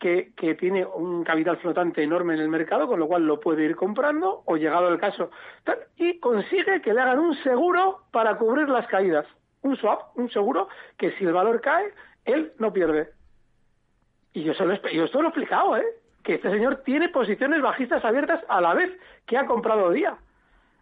que, 0.00 0.32
que, 0.34 0.56
tiene 0.56 0.84
un 0.84 1.22
capital 1.22 1.58
flotante 1.58 2.02
enorme 2.02 2.34
en 2.34 2.40
el 2.40 2.48
mercado, 2.48 2.88
con 2.88 2.98
lo 2.98 3.06
cual 3.06 3.26
lo 3.26 3.38
puede 3.38 3.64
ir 3.64 3.76
comprando, 3.76 4.42
o 4.46 4.56
llegado 4.56 4.88
el 4.88 4.98
caso, 4.98 5.30
y 5.96 6.18
consigue 6.18 6.82
que 6.82 6.92
le 6.92 7.00
hagan 7.00 7.20
un 7.20 7.34
seguro 7.36 8.00
para 8.10 8.36
cubrir 8.36 8.68
las 8.68 8.86
caídas. 8.88 9.26
Un 9.62 9.76
swap, 9.76 10.16
un 10.18 10.30
seguro 10.30 10.68
que 10.96 11.12
si 11.12 11.24
el 11.24 11.32
valor 11.32 11.60
cae, 11.60 11.92
él 12.24 12.52
no 12.58 12.72
pierde. 12.72 13.10
Y 14.32 14.42
yo, 14.42 14.52
lo, 14.64 14.74
yo 14.90 15.04
esto 15.04 15.20
lo 15.20 15.28
he 15.28 15.30
explicado, 15.30 15.76
¿eh? 15.76 15.84
Que 16.22 16.34
este 16.34 16.50
señor 16.50 16.82
tiene 16.84 17.08
posiciones 17.10 17.60
bajistas 17.60 18.04
abiertas 18.04 18.42
a 18.48 18.60
la 18.60 18.74
vez 18.74 18.90
que 19.26 19.36
ha 19.36 19.46
comprado 19.46 19.90
día. 19.90 20.16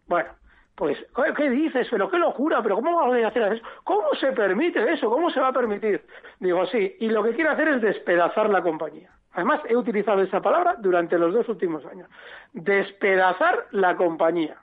Bueno, 0.07 0.31
pues, 0.79 0.97
¿qué 1.37 1.51
dices? 1.51 1.89
Pero 1.91 2.09
qué 2.09 2.19
locura, 2.19 2.63
pero 2.63 2.77
¿cómo 2.77 2.95
va 2.95 3.17
a 3.17 3.29
hacer 3.29 3.53
eso? 3.53 3.65
¿Cómo 3.83 4.15
se 4.15 4.31
permite 4.31 4.93
eso? 4.93 5.11
¿Cómo 5.11 5.29
se 5.29 5.41
va 5.41 5.49
a 5.49 5.53
permitir? 5.53 6.07
Digo, 6.39 6.65
sí, 6.67 6.97
y 7.01 7.09
lo 7.09 7.25
que 7.25 7.35
quiere 7.35 7.51
hacer 7.51 7.67
es 7.67 7.83
despedazar 7.83 8.49
la 8.49 8.63
compañía. 8.63 9.11
Además, 9.33 9.61
he 9.69 9.77
utilizado 9.77 10.23
esa 10.23 10.41
palabra 10.41 10.77
durante 10.79 11.19
los 11.19 11.35
dos 11.35 11.49
últimos 11.49 11.85
años. 11.87 12.09
Despedazar 12.53 13.67
la 13.73 13.97
compañía. 13.97 14.57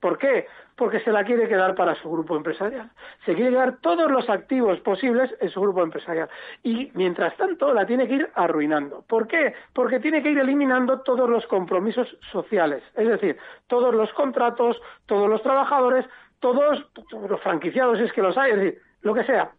¿Por 0.00 0.16
qué? 0.18 0.46
Porque 0.76 1.00
se 1.00 1.10
la 1.10 1.24
quiere 1.24 1.48
quedar 1.48 1.74
para 1.74 1.96
su 1.96 2.08
grupo 2.08 2.36
empresarial. 2.36 2.90
Se 3.24 3.34
quiere 3.34 3.50
quedar 3.50 3.78
todos 3.80 4.08
los 4.10 4.30
activos 4.30 4.78
posibles 4.80 5.34
en 5.40 5.50
su 5.50 5.60
grupo 5.60 5.82
empresarial. 5.82 6.28
Y 6.62 6.92
mientras 6.94 7.36
tanto 7.36 7.74
la 7.74 7.84
tiene 7.84 8.06
que 8.06 8.14
ir 8.14 8.30
arruinando. 8.34 9.02
¿Por 9.08 9.26
qué? 9.26 9.54
Porque 9.72 9.98
tiene 9.98 10.22
que 10.22 10.30
ir 10.30 10.38
eliminando 10.38 11.00
todos 11.00 11.28
los 11.28 11.44
compromisos 11.46 12.16
sociales. 12.30 12.84
Es 12.94 13.08
decir, 13.08 13.38
todos 13.66 13.92
los 13.92 14.12
contratos, 14.12 14.80
todos 15.06 15.28
los 15.28 15.42
trabajadores, 15.42 16.06
todos, 16.38 16.86
los 17.28 17.40
franquiciados, 17.40 17.98
es 17.98 18.12
que 18.12 18.22
los 18.22 18.38
hay, 18.38 18.52
es 18.52 18.56
decir, 18.58 18.82
lo 19.02 19.14
que 19.14 19.24
sea. 19.24 19.50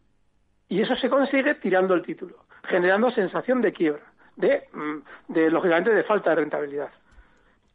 Y 0.69 0.81
eso 0.81 0.95
se 0.95 1.09
consigue 1.09 1.55
tirando 1.55 1.95
el 1.95 2.03
título, 2.03 2.45
generando 2.63 3.11
sensación 3.11 3.61
de 3.61 3.73
quiebra, 3.73 4.03
de, 4.37 4.69
mm, 4.71 5.33
de 5.33 5.51
lógicamente, 5.51 5.93
de 5.93 6.03
falta 6.03 6.29
de 6.29 6.37
rentabilidad. 6.37 6.91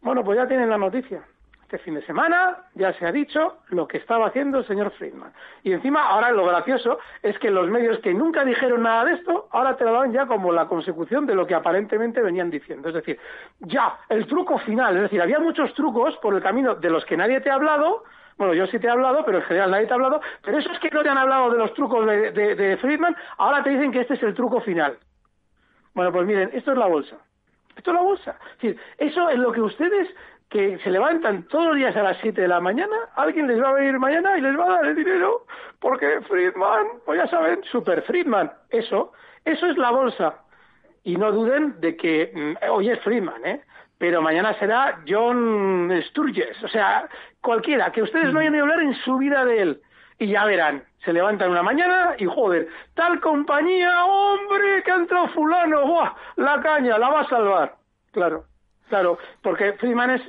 Bueno, 0.00 0.24
pues 0.24 0.38
ya 0.38 0.48
tienen 0.48 0.70
la 0.70 0.78
noticia. 0.78 1.22
Este 1.64 1.78
fin 1.78 1.94
de 1.94 2.04
semana 2.04 2.58
ya 2.74 2.92
se 2.92 3.06
ha 3.06 3.10
dicho 3.10 3.56
lo 3.70 3.88
que 3.88 3.96
estaba 3.96 4.26
haciendo 4.26 4.58
el 4.58 4.66
señor 4.66 4.90
Friedman. 4.92 5.32
Y 5.62 5.72
encima, 5.72 6.08
ahora 6.08 6.30
lo 6.30 6.44
gracioso 6.44 6.98
es 7.22 7.38
que 7.38 7.50
los 7.50 7.68
medios 7.68 7.98
que 8.00 8.12
nunca 8.12 8.44
dijeron 8.44 8.82
nada 8.82 9.06
de 9.06 9.14
esto, 9.14 9.48
ahora 9.50 9.74
te 9.76 9.84
lo 9.84 9.92
dan 9.92 10.12
ya 10.12 10.26
como 10.26 10.52
la 10.52 10.66
consecución 10.66 11.24
de 11.24 11.34
lo 11.34 11.46
que 11.46 11.54
aparentemente 11.54 12.20
venían 12.20 12.50
diciendo. 12.50 12.88
Es 12.88 12.94
decir, 12.94 13.18
ya, 13.60 13.98
el 14.10 14.26
truco 14.26 14.58
final. 14.58 14.94
Es 14.96 15.02
decir, 15.04 15.22
había 15.22 15.40
muchos 15.40 15.72
trucos 15.74 16.16
por 16.18 16.34
el 16.34 16.42
camino 16.42 16.74
de 16.74 16.90
los 16.90 17.04
que 17.06 17.16
nadie 17.16 17.40
te 17.40 17.50
ha 17.50 17.54
hablado, 17.54 18.04
bueno, 18.36 18.52
yo 18.52 18.66
sí 18.66 18.78
te 18.78 18.88
he 18.88 18.90
hablado, 18.90 19.24
pero 19.24 19.38
en 19.38 19.44
general 19.44 19.70
nadie 19.70 19.86
te 19.86 19.92
ha 19.92 19.96
hablado. 19.96 20.20
Pero 20.42 20.58
esos 20.58 20.78
que 20.80 20.90
no 20.90 21.02
te 21.02 21.08
han 21.08 21.18
hablado 21.18 21.50
de 21.50 21.58
los 21.58 21.72
trucos 21.74 22.06
de, 22.06 22.32
de, 22.32 22.76
Friedman, 22.78 23.16
ahora 23.38 23.62
te 23.62 23.70
dicen 23.70 23.92
que 23.92 24.00
este 24.00 24.14
es 24.14 24.22
el 24.22 24.34
truco 24.34 24.60
final. 24.60 24.98
Bueno, 25.94 26.12
pues 26.12 26.26
miren, 26.26 26.50
esto 26.52 26.72
es 26.72 26.78
la 26.78 26.86
bolsa. 26.86 27.16
Esto 27.76 27.90
es 27.90 27.94
la 27.94 28.02
bolsa. 28.02 28.36
Es 28.56 28.60
decir, 28.60 28.80
eso 28.98 29.28
es 29.28 29.38
lo 29.38 29.52
que 29.52 29.60
ustedes 29.60 30.08
que 30.48 30.78
se 30.78 30.90
levantan 30.90 31.44
todos 31.48 31.66
los 31.66 31.76
días 31.76 31.96
a 31.96 32.02
las 32.02 32.18
7 32.20 32.40
de 32.40 32.48
la 32.48 32.60
mañana, 32.60 32.96
alguien 33.16 33.46
les 33.46 33.60
va 33.60 33.70
a 33.70 33.74
venir 33.74 33.98
mañana 33.98 34.38
y 34.38 34.40
les 34.40 34.58
va 34.58 34.66
a 34.66 34.76
dar 34.76 34.86
el 34.86 34.94
dinero, 34.94 35.46
porque 35.80 36.20
Friedman, 36.28 36.86
pues 37.04 37.20
ya 37.20 37.28
saben, 37.28 37.62
Super 37.64 38.02
Friedman, 38.02 38.52
eso, 38.70 39.12
eso 39.44 39.66
es 39.66 39.76
la 39.76 39.90
bolsa. 39.90 40.36
Y 41.02 41.16
no 41.16 41.32
duden 41.32 41.80
de 41.80 41.96
que 41.96 42.32
mm, 42.34 42.70
hoy 42.70 42.88
es 42.88 43.00
Friedman, 43.00 43.44
¿eh? 43.44 43.62
Pero 43.98 44.22
mañana 44.22 44.54
será 44.58 45.00
John 45.06 45.90
Sturges, 46.08 46.62
o 46.62 46.68
sea, 46.68 47.08
cualquiera, 47.40 47.90
que 47.92 48.02
ustedes 48.02 48.32
no 48.32 48.40
hayan 48.40 48.52
ni 48.52 48.58
hablar 48.58 48.80
en 48.80 48.94
su 48.96 49.18
vida 49.18 49.44
de 49.44 49.62
él. 49.62 49.82
Y 50.18 50.28
ya 50.28 50.44
verán, 50.44 50.84
se 51.04 51.12
levantan 51.12 51.50
una 51.50 51.62
mañana 51.62 52.14
y 52.18 52.24
joder, 52.24 52.68
tal 52.94 53.20
compañía, 53.20 54.04
hombre, 54.04 54.82
que 54.84 54.90
ha 54.90 54.96
entrado 54.96 55.28
fulano, 55.28 55.86
¡buah! 55.86 56.12
La 56.36 56.60
caña, 56.60 56.98
la 56.98 57.10
va 57.10 57.20
a 57.20 57.28
salvar. 57.28 57.76
Claro, 58.12 58.44
claro, 58.94 59.18
porque 59.42 59.72
Friedman 59.72 60.10
es 60.10 60.22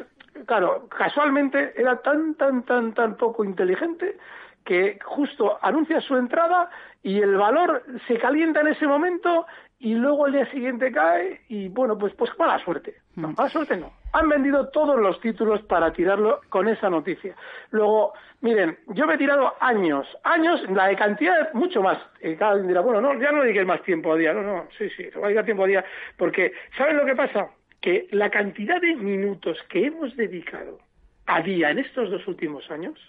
claro, 0.47 0.87
casualmente 0.89 1.73
era 1.77 2.01
tan, 2.01 2.33
tan, 2.33 2.63
tan, 2.63 2.95
tan 2.95 3.15
poco 3.15 3.43
inteligente 3.43 4.17
que 4.63 4.97
justo 5.05 5.59
anuncia 5.61 6.01
su 6.01 6.15
entrada 6.15 6.71
y 7.03 7.21
el 7.21 7.35
valor 7.35 7.83
se 8.07 8.17
calienta 8.17 8.61
en 8.61 8.69
ese 8.69 8.87
momento 8.87 9.45
y 9.77 9.93
luego 9.93 10.25
el 10.25 10.33
día 10.33 10.49
siguiente 10.49 10.91
cae 10.91 11.41
y 11.47 11.69
bueno, 11.69 11.95
pues 11.95 12.15
pues 12.15 12.31
mala 12.39 12.57
suerte. 12.57 12.95
No, 13.15 13.33
mala 13.37 13.49
suerte 13.49 13.77
no. 13.77 13.91
Han 14.13 14.29
vendido 14.29 14.69
todos 14.69 14.99
los 14.99 15.19
títulos 15.21 15.61
para 15.63 15.93
tirarlo 15.93 16.41
con 16.49 16.67
esa 16.67 16.89
noticia. 16.89 17.35
Luego, 17.69 18.13
miren, 18.41 18.79
yo 18.87 19.05
me 19.05 19.13
he 19.13 19.17
tirado 19.19 19.53
años, 19.59 20.07
años, 20.23 20.59
la 20.71 20.87
de 20.87 20.95
cantidad, 20.95 21.53
mucho 21.53 21.83
más. 21.83 21.99
Y 22.19 22.35
cada 22.35 22.55
dirá, 22.55 22.81
bueno, 22.81 22.99
no, 22.99 23.13
ya 23.21 23.31
no 23.31 23.43
dediques 23.43 23.67
más 23.67 23.83
tiempo 23.83 24.13
a 24.13 24.17
día. 24.17 24.33
No, 24.33 24.41
no, 24.41 24.67
sí, 24.75 24.89
sí, 24.97 25.03
se 25.11 25.19
va 25.19 25.25
a 25.25 25.27
dedicar 25.27 25.45
tiempo 25.45 25.65
a 25.65 25.67
día. 25.67 25.85
Porque, 26.17 26.53
¿saben 26.75 26.97
lo 26.97 27.05
que 27.05 27.15
pasa? 27.15 27.49
Que 27.85 28.07
la 28.09 28.31
cantidad 28.31 28.81
de 28.81 28.95
minutos 28.95 29.61
que 29.69 29.85
hemos 29.85 30.15
dedicado 30.15 30.79
a 31.27 31.39
día 31.43 31.69
en 31.69 31.77
estos 31.77 32.09
dos 32.09 32.27
últimos 32.27 32.71
años 32.71 32.99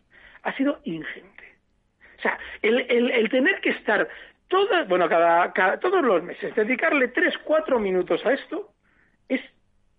ha 0.43 0.55
sido 0.55 0.81
ingente. 0.85 1.57
O 2.19 2.21
sea, 2.21 2.39
el, 2.61 3.31
tener 3.31 3.59
que 3.63 3.71
estar 3.71 4.07
todas, 4.49 4.87
bueno, 4.87 5.09
cada, 5.09 5.81
todos 5.81 6.05
los 6.05 6.23
meses, 6.23 6.55
dedicarle 6.55 7.09
tres, 7.09 7.39
cuatro 7.39 7.81
minutos 7.81 8.21
a 8.27 8.35
esto 8.35 8.69
es, 9.31 9.41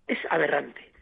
es 0.06 0.18
aberrante. 0.30 0.92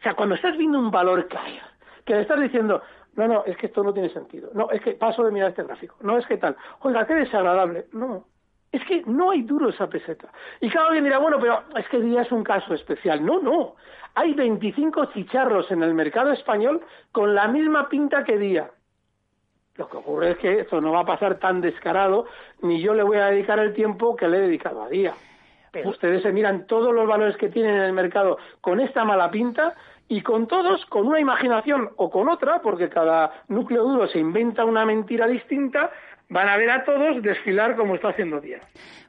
O 0.00 0.02
sea, 0.02 0.12
cuando 0.12 0.34
estás 0.34 0.58
viendo 0.58 0.78
un 0.78 0.90
valor 0.90 1.26
caer, 1.26 1.62
que 2.04 2.12
le 2.12 2.20
estás 2.20 2.38
diciendo, 2.38 2.82
no, 3.14 3.28
no, 3.28 3.44
es 3.46 3.56
que 3.56 3.68
esto 3.68 3.82
no 3.82 3.94
tiene 3.94 4.10
sentido. 4.10 4.50
No, 4.52 4.70
es 4.70 4.82
que 4.82 4.92
paso 4.92 5.24
de 5.24 5.32
mirar 5.32 5.48
este 5.48 5.62
gráfico. 5.62 5.96
No, 6.02 6.18
es 6.18 6.26
que 6.26 6.36
tal. 6.36 6.54
Oiga, 6.80 7.06
qué 7.06 7.14
desagradable. 7.14 7.86
No, 7.92 8.26
es 8.72 8.82
que 8.86 9.02
no 9.06 9.30
hay 9.30 9.42
duro 9.42 9.68
esa 9.68 9.86
peseta. 9.88 10.28
Y 10.60 10.70
cada 10.70 10.86
alguien 10.86 11.04
dirá, 11.04 11.18
bueno, 11.18 11.38
pero 11.38 11.62
es 11.76 11.86
que 11.88 12.00
día 12.00 12.22
es 12.22 12.32
un 12.32 12.42
caso 12.42 12.72
especial. 12.74 13.24
No, 13.24 13.38
no. 13.38 13.76
Hay 14.14 14.32
25 14.32 15.06
chicharros 15.06 15.70
en 15.70 15.82
el 15.82 15.94
mercado 15.94 16.32
español 16.32 16.82
con 17.12 17.34
la 17.34 17.48
misma 17.48 17.88
pinta 17.88 18.24
que 18.24 18.38
día. 18.38 18.70
Lo 19.76 19.88
que 19.88 19.96
ocurre 19.98 20.32
es 20.32 20.38
que 20.38 20.60
eso 20.60 20.80
no 20.80 20.92
va 20.92 21.00
a 21.00 21.06
pasar 21.06 21.38
tan 21.38 21.60
descarado, 21.60 22.26
ni 22.62 22.80
yo 22.82 22.94
le 22.94 23.02
voy 23.02 23.18
a 23.18 23.26
dedicar 23.26 23.58
el 23.58 23.72
tiempo 23.74 24.16
que 24.16 24.28
le 24.28 24.38
he 24.38 24.40
dedicado 24.40 24.82
a 24.82 24.88
día. 24.88 25.14
Pero 25.70 25.90
ustedes 25.90 26.22
se 26.22 26.32
miran 26.32 26.66
todos 26.66 26.94
los 26.94 27.06
valores 27.06 27.36
que 27.36 27.48
tienen 27.48 27.76
en 27.76 27.82
el 27.82 27.92
mercado 27.94 28.36
con 28.60 28.80
esta 28.80 29.04
mala 29.04 29.30
pinta 29.30 29.74
y 30.08 30.20
con 30.20 30.46
todos, 30.46 30.84
con 30.86 31.06
una 31.06 31.20
imaginación 31.20 31.90
o 31.96 32.10
con 32.10 32.28
otra, 32.28 32.60
porque 32.60 32.90
cada 32.90 33.32
núcleo 33.48 33.82
duro 33.82 34.06
se 34.08 34.18
inventa 34.18 34.66
una 34.66 34.84
mentira 34.84 35.26
distinta, 35.26 35.90
van 36.32 36.48
a 36.48 36.56
ver 36.56 36.70
a 36.70 36.84
todos 36.84 37.22
desfilar 37.22 37.76
como 37.76 37.94
está 37.94 38.08
haciendo 38.08 38.40
día. 38.40 38.60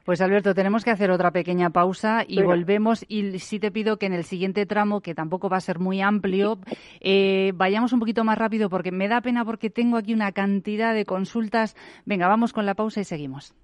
Pues 0.04 0.20
Alberto, 0.20 0.54
tenemos 0.54 0.84
que 0.84 0.90
hacer 0.90 1.10
otra 1.10 1.30
pequeña 1.30 1.70
pausa 1.70 2.24
y 2.28 2.42
volvemos. 2.42 3.06
Y 3.08 3.38
sí 3.38 3.58
te 3.58 3.70
pido 3.70 3.96
que 3.96 4.06
en 4.06 4.12
el 4.12 4.24
siguiente 4.24 4.66
tramo, 4.66 5.00
que 5.00 5.14
tampoco 5.14 5.48
va 5.48 5.56
a 5.56 5.60
ser 5.60 5.78
muy 5.78 6.02
amplio, 6.02 6.58
eh, 7.00 7.52
vayamos 7.54 7.94
un 7.94 8.00
poquito 8.00 8.22
más 8.22 8.36
rápido 8.36 8.68
porque 8.68 8.92
me 8.92 9.08
da 9.08 9.22
pena 9.22 9.44
porque 9.44 9.70
tengo 9.70 9.96
aquí 9.96 10.12
una 10.12 10.32
cantidad 10.32 10.92
de 10.92 11.06
consultas. 11.06 11.74
Venga, 12.04 12.28
vamos 12.28 12.52
con 12.52 12.66
la 12.66 12.74
pausa 12.74 13.00
y 13.00 13.04
seguimos. 13.04 13.54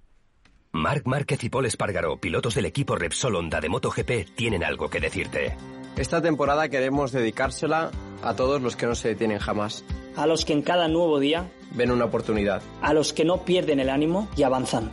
Marc 0.73 1.05
Márquez 1.05 1.43
y 1.43 1.49
Paul 1.49 1.65
Espargaro, 1.65 2.17
pilotos 2.17 2.55
del 2.55 2.65
equipo 2.65 2.95
Repsol 2.95 3.35
Honda 3.35 3.59
de 3.59 3.67
MotoGP, 3.67 4.35
tienen 4.35 4.63
algo 4.63 4.89
que 4.89 5.01
decirte. 5.01 5.57
Esta 5.97 6.21
temporada 6.21 6.69
queremos 6.69 7.11
dedicársela 7.11 7.91
a 8.23 8.35
todos 8.35 8.61
los 8.61 8.77
que 8.77 8.85
no 8.85 8.95
se 8.95 9.09
detienen 9.09 9.39
jamás. 9.39 9.83
A 10.15 10.25
los 10.25 10.45
que 10.45 10.53
en 10.53 10.61
cada 10.61 10.87
nuevo 10.87 11.19
día 11.19 11.51
ven 11.75 11.91
una 11.91 12.05
oportunidad. 12.05 12.61
A 12.81 12.93
los 12.93 13.11
que 13.11 13.25
no 13.25 13.43
pierden 13.43 13.81
el 13.81 13.89
ánimo 13.89 14.29
y 14.37 14.43
avanzan. 14.43 14.91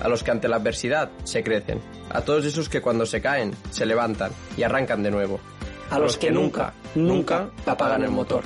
A 0.00 0.08
los 0.08 0.22
que 0.22 0.30
ante 0.30 0.48
la 0.48 0.56
adversidad 0.56 1.10
se 1.24 1.42
crecen. 1.42 1.80
A 2.10 2.22
todos 2.22 2.46
esos 2.46 2.70
que 2.70 2.80
cuando 2.80 3.04
se 3.04 3.20
caen 3.20 3.52
se 3.70 3.84
levantan 3.84 4.32
y 4.56 4.62
arrancan 4.62 5.02
de 5.02 5.10
nuevo. 5.10 5.40
A, 5.90 5.98
los, 5.98 6.16
que, 6.16 6.30
nunca, 6.30 6.72
nunca 6.94 7.50
apagan 7.66 8.02
el 8.02 8.10
motor. 8.10 8.44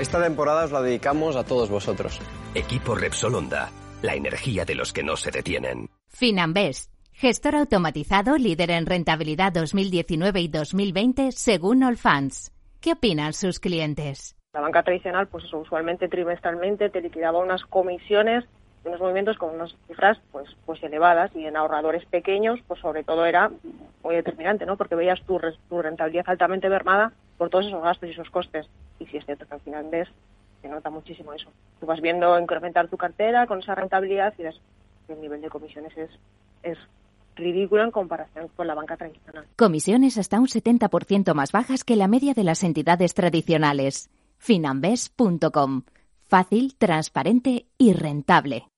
Esta 0.00 0.20
temporada 0.20 0.64
os 0.64 0.72
la 0.72 0.82
dedicamos 0.82 1.36
a 1.36 1.44
todos 1.44 1.70
vosotros. 1.70 2.18
Equipo 2.56 2.96
Repsol 2.96 3.36
Honda, 3.36 3.70
la 4.02 4.14
energía 4.14 4.64
de 4.64 4.74
los 4.74 4.92
que 4.92 5.02
no 5.02 5.16
se 5.16 5.30
detienen. 5.30 5.90
Finambest, 6.08 6.92
gestor 7.12 7.56
automatizado 7.56 8.36
líder 8.36 8.70
en 8.70 8.86
rentabilidad 8.86 9.52
2019 9.52 10.40
y 10.40 10.48
2020 10.48 11.32
según 11.32 11.82
Allfans. 11.82 12.52
¿Qué 12.80 12.92
opinan 12.92 13.32
sus 13.32 13.58
clientes? 13.58 14.36
La 14.52 14.60
banca 14.60 14.82
tradicional, 14.82 15.28
pues 15.28 15.44
eso, 15.44 15.58
usualmente 15.58 16.08
trimestralmente 16.08 16.90
te 16.90 17.00
liquidaba 17.00 17.38
unas 17.38 17.64
comisiones 17.64 18.44
unos 18.84 19.00
movimientos 19.00 19.36
con 19.36 19.54
unas 19.54 19.74
cifras 19.86 20.18
pues 20.32 20.48
pues 20.64 20.82
elevadas 20.82 21.34
y 21.34 21.44
en 21.44 21.56
ahorradores 21.56 22.04
pequeños 22.06 22.60
pues 22.66 22.80
sobre 22.80 23.04
todo 23.04 23.26
era 23.26 23.50
muy 24.02 24.14
determinante 24.14 24.66
no 24.66 24.76
porque 24.76 24.94
veías 24.94 25.20
tu, 25.22 25.40
tu 25.68 25.82
rentabilidad 25.82 26.24
altamente 26.28 26.68
mermada 26.68 27.12
por 27.36 27.50
todos 27.50 27.66
esos 27.66 27.82
gastos 27.82 28.08
y 28.08 28.12
esos 28.12 28.30
costes 28.30 28.68
y 28.98 29.06
si 29.06 29.16
es 29.16 29.26
cierto 29.26 29.46
que 29.46 29.54
al 29.54 29.60
final 29.60 29.86
ves 29.90 30.08
se 30.68 30.74
nota 30.74 30.90
muchísimo 30.90 31.32
eso 31.32 31.50
tú 31.80 31.86
vas 31.86 32.00
viendo 32.00 32.38
incrementar 32.38 32.88
tu 32.88 32.96
cartera 32.96 33.46
con 33.46 33.60
esa 33.60 33.74
rentabilidad 33.74 34.34
y 34.38 34.42
ves 34.42 34.60
el 35.08 35.20
nivel 35.20 35.40
de 35.40 35.48
comisiones 35.48 35.96
es, 35.96 36.10
es 36.62 36.78
ridículo 37.34 37.84
en 37.84 37.90
comparación 37.90 38.48
con 38.54 38.66
la 38.66 38.74
banca 38.74 38.96
tradicional. 38.96 39.46
Comisiones 39.56 40.18
hasta 40.18 40.38
un 40.38 40.48
70% 40.48 41.34
más 41.34 41.52
bajas 41.52 41.84
que 41.84 41.96
la 41.96 42.08
media 42.08 42.34
de 42.34 42.44
las 42.44 42.62
entidades 42.62 43.14
tradicionales. 43.14 44.10
Finambes.com. 44.36 45.84
Fácil, 46.26 46.76
transparente 46.76 47.66
y 47.78 47.94
rentable. 47.94 48.68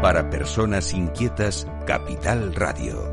Para 0.00 0.30
personas 0.30 0.94
inquietas, 0.94 1.66
Capital 1.86 2.54
Radio. 2.54 3.12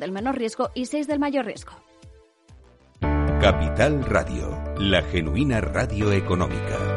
del 0.01 0.11
menor 0.11 0.37
riesgo 0.37 0.71
y 0.73 0.87
6 0.87 1.07
del 1.07 1.19
mayor 1.19 1.45
riesgo. 1.45 1.71
Capital 3.39 4.03
Radio, 4.03 4.61
la 4.77 5.01
genuina 5.01 5.61
radio 5.61 6.11
económica. 6.11 6.90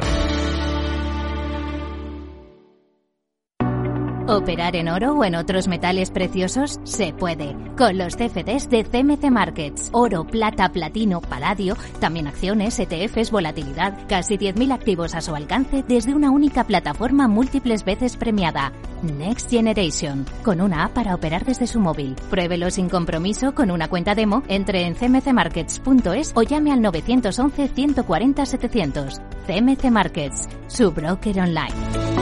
Operar 4.26 4.74
en 4.74 4.88
oro 4.88 5.12
o 5.12 5.24
en 5.24 5.34
otros 5.34 5.68
metales 5.68 6.10
preciosos 6.10 6.80
se 6.84 7.12
puede 7.12 7.54
con 7.76 7.98
los 7.98 8.16
CFDs 8.16 8.70
de 8.70 8.84
CMC 8.84 9.30
Markets. 9.30 9.90
Oro, 9.92 10.26
plata, 10.26 10.70
platino, 10.70 11.20
paladio, 11.20 11.76
también 12.00 12.26
acciones, 12.26 12.78
ETFs, 12.78 13.30
volatilidad, 13.30 13.98
casi 14.08 14.38
10.000 14.38 14.72
activos 14.72 15.14
a 15.14 15.20
su 15.20 15.34
alcance 15.34 15.84
desde 15.86 16.14
una 16.14 16.30
única 16.30 16.64
plataforma 16.64 17.28
múltiples 17.28 17.84
veces 17.84 18.16
premiada. 18.16 18.72
Next 19.02 19.50
Generation, 19.50 20.24
con 20.42 20.62
una 20.62 20.84
app 20.84 20.94
para 20.94 21.14
operar 21.14 21.44
desde 21.44 21.66
su 21.66 21.78
móvil. 21.78 22.16
Pruébelo 22.30 22.70
sin 22.70 22.88
compromiso 22.88 23.54
con 23.54 23.70
una 23.70 23.88
cuenta 23.88 24.14
demo, 24.14 24.42
entre 24.48 24.86
en 24.86 24.94
cmcmarkets.es 24.94 26.32
o 26.34 26.42
llame 26.42 26.72
al 26.72 26.80
911 26.80 27.68
140 27.68 28.46
700. 28.46 29.20
CMC 29.46 29.90
Markets, 29.90 30.48
su 30.68 30.92
broker 30.92 31.40
online. 31.40 32.13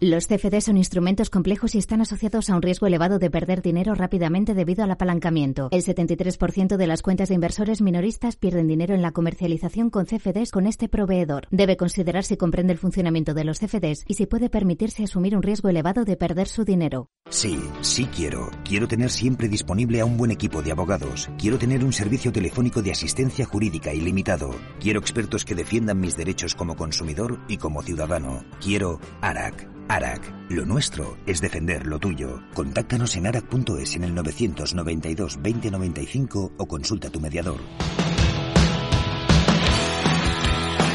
Los 0.00 0.28
CFD 0.28 0.60
son 0.60 0.76
instrumentos 0.76 1.28
complejos 1.28 1.74
y 1.74 1.78
están 1.78 2.00
asociados 2.00 2.50
a 2.50 2.54
un 2.54 2.62
riesgo 2.62 2.86
elevado 2.86 3.18
de 3.18 3.30
perder 3.30 3.62
dinero 3.62 3.96
rápidamente 3.96 4.54
debido 4.54 4.84
al 4.84 4.92
apalancamiento. 4.92 5.70
El 5.72 5.82
73% 5.82 6.76
de 6.76 6.86
las 6.86 7.02
cuentas 7.02 7.30
de 7.30 7.34
inversores 7.34 7.82
minoristas 7.82 8.36
pierden 8.36 8.68
dinero 8.68 8.94
en 8.94 9.02
la 9.02 9.10
comercialización 9.10 9.90
con 9.90 10.06
CFDs 10.06 10.52
con 10.52 10.68
este 10.68 10.88
proveedor. 10.88 11.48
Debe 11.50 11.76
considerar 11.76 12.22
si 12.22 12.36
comprende 12.36 12.74
el 12.74 12.78
funcionamiento 12.78 13.34
de 13.34 13.42
los 13.42 13.58
CFDs 13.58 14.04
y 14.06 14.14
si 14.14 14.26
puede 14.26 14.48
permitirse 14.48 15.02
asumir 15.02 15.34
un 15.34 15.42
riesgo 15.42 15.68
elevado 15.68 16.04
de 16.04 16.16
perder 16.16 16.46
su 16.46 16.64
dinero. 16.64 17.08
Sí, 17.28 17.58
sí 17.80 18.06
quiero. 18.06 18.50
Quiero 18.64 18.86
tener 18.86 19.10
siempre 19.10 19.48
disponible 19.48 20.00
a 20.00 20.04
un 20.04 20.16
buen 20.16 20.30
equipo 20.30 20.62
de 20.62 20.70
abogados. 20.70 21.28
Quiero 21.38 21.58
tener 21.58 21.82
un 21.82 21.92
servicio 21.92 22.30
telefónico 22.30 22.82
de 22.82 22.92
asistencia 22.92 23.46
jurídica 23.46 23.92
ilimitado. 23.92 24.50
Quiero 24.78 25.00
expertos 25.00 25.44
que 25.44 25.56
defiendan 25.56 25.98
mis 25.98 26.16
derechos 26.16 26.54
como 26.54 26.76
consumidor 26.76 27.40
y 27.48 27.56
como 27.56 27.82
ciudadano. 27.82 28.44
Quiero 28.60 29.00
ARAC. 29.20 29.77
ARAC, 29.88 30.32
lo 30.50 30.66
nuestro 30.66 31.16
es 31.26 31.40
defender 31.40 31.86
lo 31.86 31.98
tuyo. 31.98 32.42
Contáctanos 32.54 33.16
en 33.16 33.26
arac.es 33.26 33.96
en 33.96 34.04
el 34.04 34.14
992 34.14 35.36
2095 35.42 36.52
o 36.56 36.66
consulta 36.66 37.08
a 37.08 37.10
tu 37.10 37.20
mediador. 37.20 37.60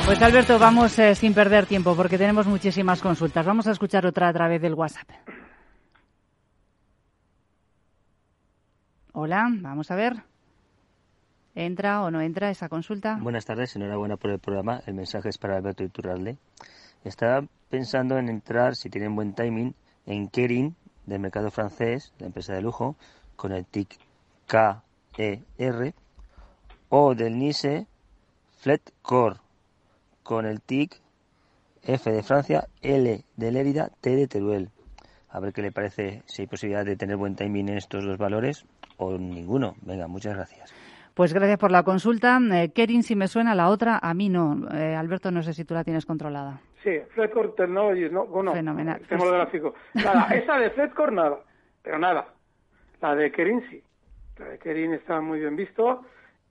Pues 0.05 0.21
Alberto, 0.21 0.59
vamos 0.59 0.99
eh, 0.99 1.15
sin 1.15 1.33
perder 1.33 1.65
tiempo 1.65 1.95
porque 1.95 2.17
tenemos 2.17 2.45
muchísimas 2.45 3.01
consultas. 3.01 3.45
Vamos 3.45 3.67
a 3.67 3.71
escuchar 3.71 4.05
otra 4.05 4.27
a 4.27 4.33
través 4.33 4.61
del 4.61 4.73
WhatsApp. 4.73 5.09
Hola, 9.13 9.47
vamos 9.49 9.89
a 9.91 9.95
ver. 9.95 10.23
¿Entra 11.55 12.01
o 12.01 12.11
no 12.11 12.19
entra 12.19 12.49
esa 12.49 12.67
consulta? 12.67 13.17
Buenas 13.21 13.45
tardes, 13.45 13.75
enhorabuena 13.75 14.17
por 14.17 14.31
el 14.31 14.39
programa. 14.39 14.81
El 14.85 14.95
mensaje 14.95 15.29
es 15.29 15.37
para 15.37 15.55
Alberto 15.55 15.83
Iturralde. 15.83 16.37
Estaba 17.03 17.45
pensando 17.69 18.17
en 18.17 18.29
entrar, 18.29 18.75
si 18.75 18.89
tienen 18.89 19.15
buen 19.15 19.33
timing, 19.33 19.75
en 20.05 20.27
Kering, 20.29 20.75
del 21.05 21.19
mercado 21.19 21.51
francés, 21.51 22.13
la 22.19 22.27
empresa 22.27 22.53
de 22.53 22.61
lujo, 22.61 22.95
con 23.35 23.51
el 23.51 23.65
TIC 23.65 23.97
KER, 24.47 25.93
o 26.89 27.15
del 27.15 27.37
Nice 27.37 27.87
Fletcore, 28.59 29.37
con 30.23 30.45
el 30.45 30.61
TIC 30.61 31.01
F 31.83 32.11
de 32.11 32.23
Francia, 32.23 32.69
L 32.81 33.25
de 33.35 33.51
Lérida, 33.51 33.89
T 33.99 34.15
de 34.15 34.27
Teruel. 34.27 34.69
A 35.29 35.39
ver 35.39 35.51
qué 35.51 35.61
le 35.61 35.71
parece, 35.71 36.23
si 36.27 36.43
hay 36.43 36.47
posibilidad 36.47 36.85
de 36.85 36.95
tener 36.95 37.17
buen 37.17 37.35
timing 37.35 37.69
en 37.69 37.77
estos 37.77 38.05
dos 38.05 38.17
valores 38.17 38.65
o 38.97 39.17
ninguno. 39.17 39.75
Venga, 39.81 40.07
muchas 40.07 40.35
gracias. 40.35 40.73
Pues 41.13 41.33
gracias 41.33 41.59
por 41.59 41.71
la 41.71 41.83
consulta. 41.83 42.39
Eh, 42.51 42.71
Kerin, 42.73 43.03
si 43.03 43.15
me 43.15 43.27
suena, 43.27 43.53
la 43.53 43.69
otra 43.69 43.99
a 44.01 44.13
mí 44.13 44.29
no. 44.29 44.67
Eh, 44.73 44.95
Alberto, 44.95 45.29
no 45.31 45.43
sé 45.43 45.53
si 45.53 45.63
tú 45.63 45.73
la 45.73 45.83
tienes 45.83 46.05
controlada. 46.05 46.59
Sí, 46.83 46.99
Fredcore 47.13 47.49
Technologies, 47.49 48.11
¿no? 48.11 48.25
Bueno, 48.25 48.53
Fenomenal. 48.53 49.01
Tengo 49.07 49.25
el 49.25 49.33
gráfico. 49.33 49.73
Nada, 49.93 50.27
esa 50.33 50.57
de 50.57 50.71
Fredcore 50.71 51.11
nada, 51.11 51.39
pero 51.81 51.99
nada. 51.99 52.27
La 53.01 53.15
de 53.15 53.31
Kerin 53.31 53.63
sí. 53.69 53.81
La 54.39 54.47
de 54.49 54.57
Kerin 54.57 54.93
está 54.93 55.21
muy 55.21 55.39
bien 55.39 55.55
visto 55.55 56.01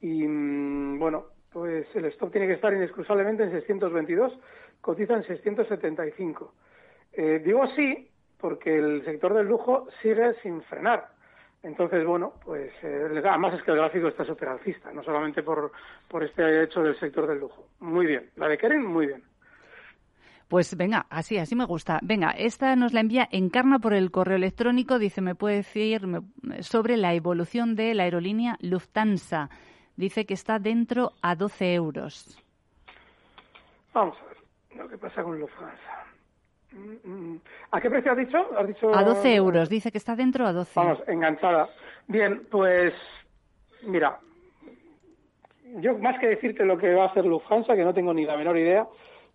y, 0.00 0.26
mm, 0.26 0.98
bueno, 0.98 1.24
pues 1.52 1.86
el 1.94 2.04
stop 2.06 2.30
tiene 2.30 2.46
que 2.46 2.54
estar 2.54 2.72
inexcusablemente 2.72 3.42
en 3.42 3.50
622, 3.50 4.32
cotiza 4.80 5.14
en 5.14 5.24
675. 5.24 6.54
Eh, 7.12 7.42
digo 7.44 7.66
sí 7.76 8.08
porque 8.38 8.76
el 8.76 9.04
sector 9.04 9.34
del 9.34 9.46
lujo 9.46 9.88
sigue 10.02 10.34
sin 10.42 10.62
frenar. 10.62 11.08
Entonces, 11.62 12.04
bueno, 12.04 12.32
pues 12.44 12.72
eh, 12.82 13.22
además 13.24 13.54
es 13.54 13.62
que 13.62 13.70
el 13.70 13.76
gráfico 13.76 14.08
está 14.08 14.24
súper 14.24 14.48
alcista, 14.48 14.92
no 14.92 15.02
solamente 15.04 15.42
por, 15.42 15.70
por 16.08 16.24
este 16.24 16.64
hecho 16.64 16.82
del 16.82 16.98
sector 16.98 17.26
del 17.28 17.38
lujo. 17.38 17.68
Muy 17.78 18.06
bien. 18.06 18.30
La 18.36 18.48
de 18.48 18.58
Keren, 18.58 18.84
muy 18.84 19.06
bien. 19.06 19.22
Pues 20.48 20.76
venga, 20.76 21.06
así, 21.08 21.38
así 21.38 21.54
me 21.54 21.64
gusta. 21.64 21.98
Venga, 22.02 22.32
esta 22.32 22.76
nos 22.76 22.92
la 22.92 23.00
envía 23.00 23.26
Encarna 23.30 23.78
por 23.78 23.94
el 23.94 24.10
correo 24.10 24.36
electrónico. 24.36 24.98
Dice, 24.98 25.22
¿me 25.22 25.34
puede 25.34 25.56
decir 25.56 26.02
sobre 26.60 26.96
la 26.98 27.14
evolución 27.14 27.74
de 27.74 27.94
la 27.94 28.02
aerolínea 28.02 28.58
Lufthansa? 28.60 29.48
Dice 29.96 30.26
que 30.26 30.34
está 30.34 30.58
dentro 30.58 31.12
a 31.22 31.36
12 31.36 31.74
euros. 31.74 32.38
Vamos 33.94 34.16
a 34.20 34.24
ver 34.26 34.36
lo 34.76 34.88
que 34.90 34.98
pasa 34.98 35.22
con 35.22 35.38
Lufthansa. 35.38 36.11
¿A 37.70 37.80
qué 37.80 37.90
precio 37.90 38.12
has 38.12 38.18
dicho? 38.18 38.48
¿Has 38.58 38.66
dicho? 38.66 38.94
A 38.94 39.04
12 39.04 39.34
euros, 39.34 39.68
dice 39.68 39.90
que 39.92 39.98
está 39.98 40.16
dentro 40.16 40.46
a 40.46 40.52
12. 40.52 40.72
Vamos, 40.74 40.98
enganchada. 41.06 41.68
Bien, 42.06 42.46
pues 42.50 42.94
mira, 43.82 44.18
yo 45.76 45.96
más 45.98 46.18
que 46.18 46.28
decirte 46.28 46.64
lo 46.64 46.78
que 46.78 46.94
va 46.94 47.04
a 47.04 47.06
hacer 47.08 47.24
Lufthansa, 47.24 47.74
que 47.74 47.84
no 47.84 47.94
tengo 47.94 48.12
ni 48.12 48.24
la 48.24 48.36
menor 48.36 48.56
idea, 48.58 48.86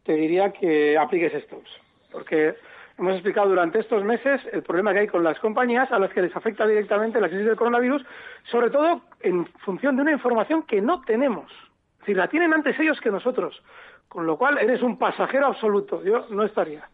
te 0.03 0.13
diría 0.13 0.51
que 0.51 0.97
apliques 0.97 1.33
stops. 1.43 1.69
Porque 2.11 2.55
hemos 2.97 3.13
explicado 3.13 3.49
durante 3.49 3.79
estos 3.79 4.03
meses 4.03 4.41
el 4.51 4.63
problema 4.63 4.93
que 4.93 4.99
hay 4.99 5.07
con 5.07 5.23
las 5.23 5.39
compañías 5.39 5.91
a 5.91 5.99
las 5.99 6.11
que 6.11 6.21
les 6.21 6.35
afecta 6.35 6.65
directamente 6.65 7.21
la 7.21 7.29
crisis 7.29 7.45
del 7.45 7.55
coronavirus, 7.55 8.05
sobre 8.49 8.69
todo 8.69 9.01
en 9.21 9.45
función 9.65 9.95
de 9.95 10.03
una 10.03 10.11
información 10.11 10.63
que 10.63 10.81
no 10.81 11.01
tenemos. 11.01 11.51
Es 11.51 11.99
decir, 11.99 12.17
la 12.17 12.27
tienen 12.29 12.53
antes 12.53 12.79
ellos 12.79 12.99
que 13.01 13.11
nosotros. 13.11 13.61
Con 14.07 14.25
lo 14.25 14.37
cual 14.37 14.57
eres 14.57 14.81
un 14.81 14.97
pasajero 14.97 15.47
absoluto. 15.47 16.01
Yo 16.03 16.27
no 16.29 16.43
estaría. 16.43 16.87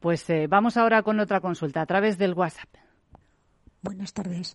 Pues 0.00 0.28
eh, 0.30 0.46
vamos 0.48 0.76
ahora 0.76 1.02
con 1.02 1.20
otra 1.20 1.40
consulta 1.40 1.80
a 1.80 1.86
través 1.86 2.18
del 2.18 2.34
WhatsApp. 2.34 2.68
Buenas 3.82 4.12
tardes. 4.12 4.54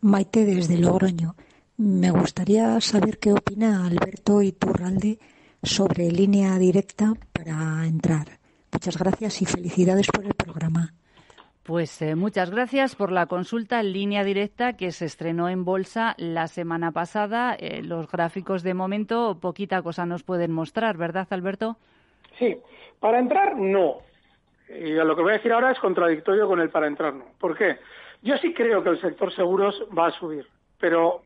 Maite 0.00 0.44
desde 0.44 0.78
Logroño. 0.78 1.36
Me 1.76 2.10
gustaría 2.10 2.80
saber 2.80 3.18
qué 3.18 3.32
opina 3.32 3.86
Alberto 3.86 4.42
Iturralde 4.42 5.18
sobre 5.62 6.10
línea 6.10 6.58
directa 6.58 7.12
para 7.32 7.86
entrar. 7.86 8.38
Muchas 8.72 8.98
gracias 8.98 9.42
y 9.42 9.46
felicidades 9.46 10.08
por 10.08 10.24
el 10.24 10.34
programa. 10.34 10.92
Pues 11.62 12.02
eh, 12.02 12.16
muchas 12.16 12.50
gracias 12.50 12.96
por 12.96 13.12
la 13.12 13.26
consulta 13.26 13.78
en 13.78 13.92
línea 13.92 14.24
directa 14.24 14.72
que 14.72 14.90
se 14.90 15.04
estrenó 15.04 15.48
en 15.48 15.64
bolsa 15.64 16.14
la 16.18 16.48
semana 16.48 16.90
pasada. 16.90 17.54
Eh, 17.54 17.82
los 17.82 18.10
gráficos 18.10 18.64
de 18.64 18.74
momento 18.74 19.38
poquita 19.40 19.80
cosa 19.82 20.04
nos 20.04 20.24
pueden 20.24 20.50
mostrar, 20.50 20.96
¿verdad, 20.96 21.28
Alberto? 21.30 21.76
Sí, 22.38 22.56
para 22.98 23.20
entrar 23.20 23.56
no. 23.56 23.98
Y 24.78 24.92
lo 24.92 25.14
que 25.14 25.22
voy 25.22 25.32
a 25.32 25.36
decir 25.36 25.52
ahora 25.52 25.70
es 25.70 25.78
contradictorio 25.78 26.46
con 26.46 26.60
el 26.60 26.70
para 26.70 26.86
entrar 26.86 27.14
no. 27.14 27.26
¿Por 27.38 27.56
qué? 27.56 27.78
Yo 28.22 28.36
sí 28.38 28.54
creo 28.54 28.82
que 28.82 28.90
el 28.90 29.00
sector 29.00 29.32
seguros 29.32 29.84
va 29.96 30.06
a 30.06 30.12
subir, 30.12 30.46
pero 30.78 31.22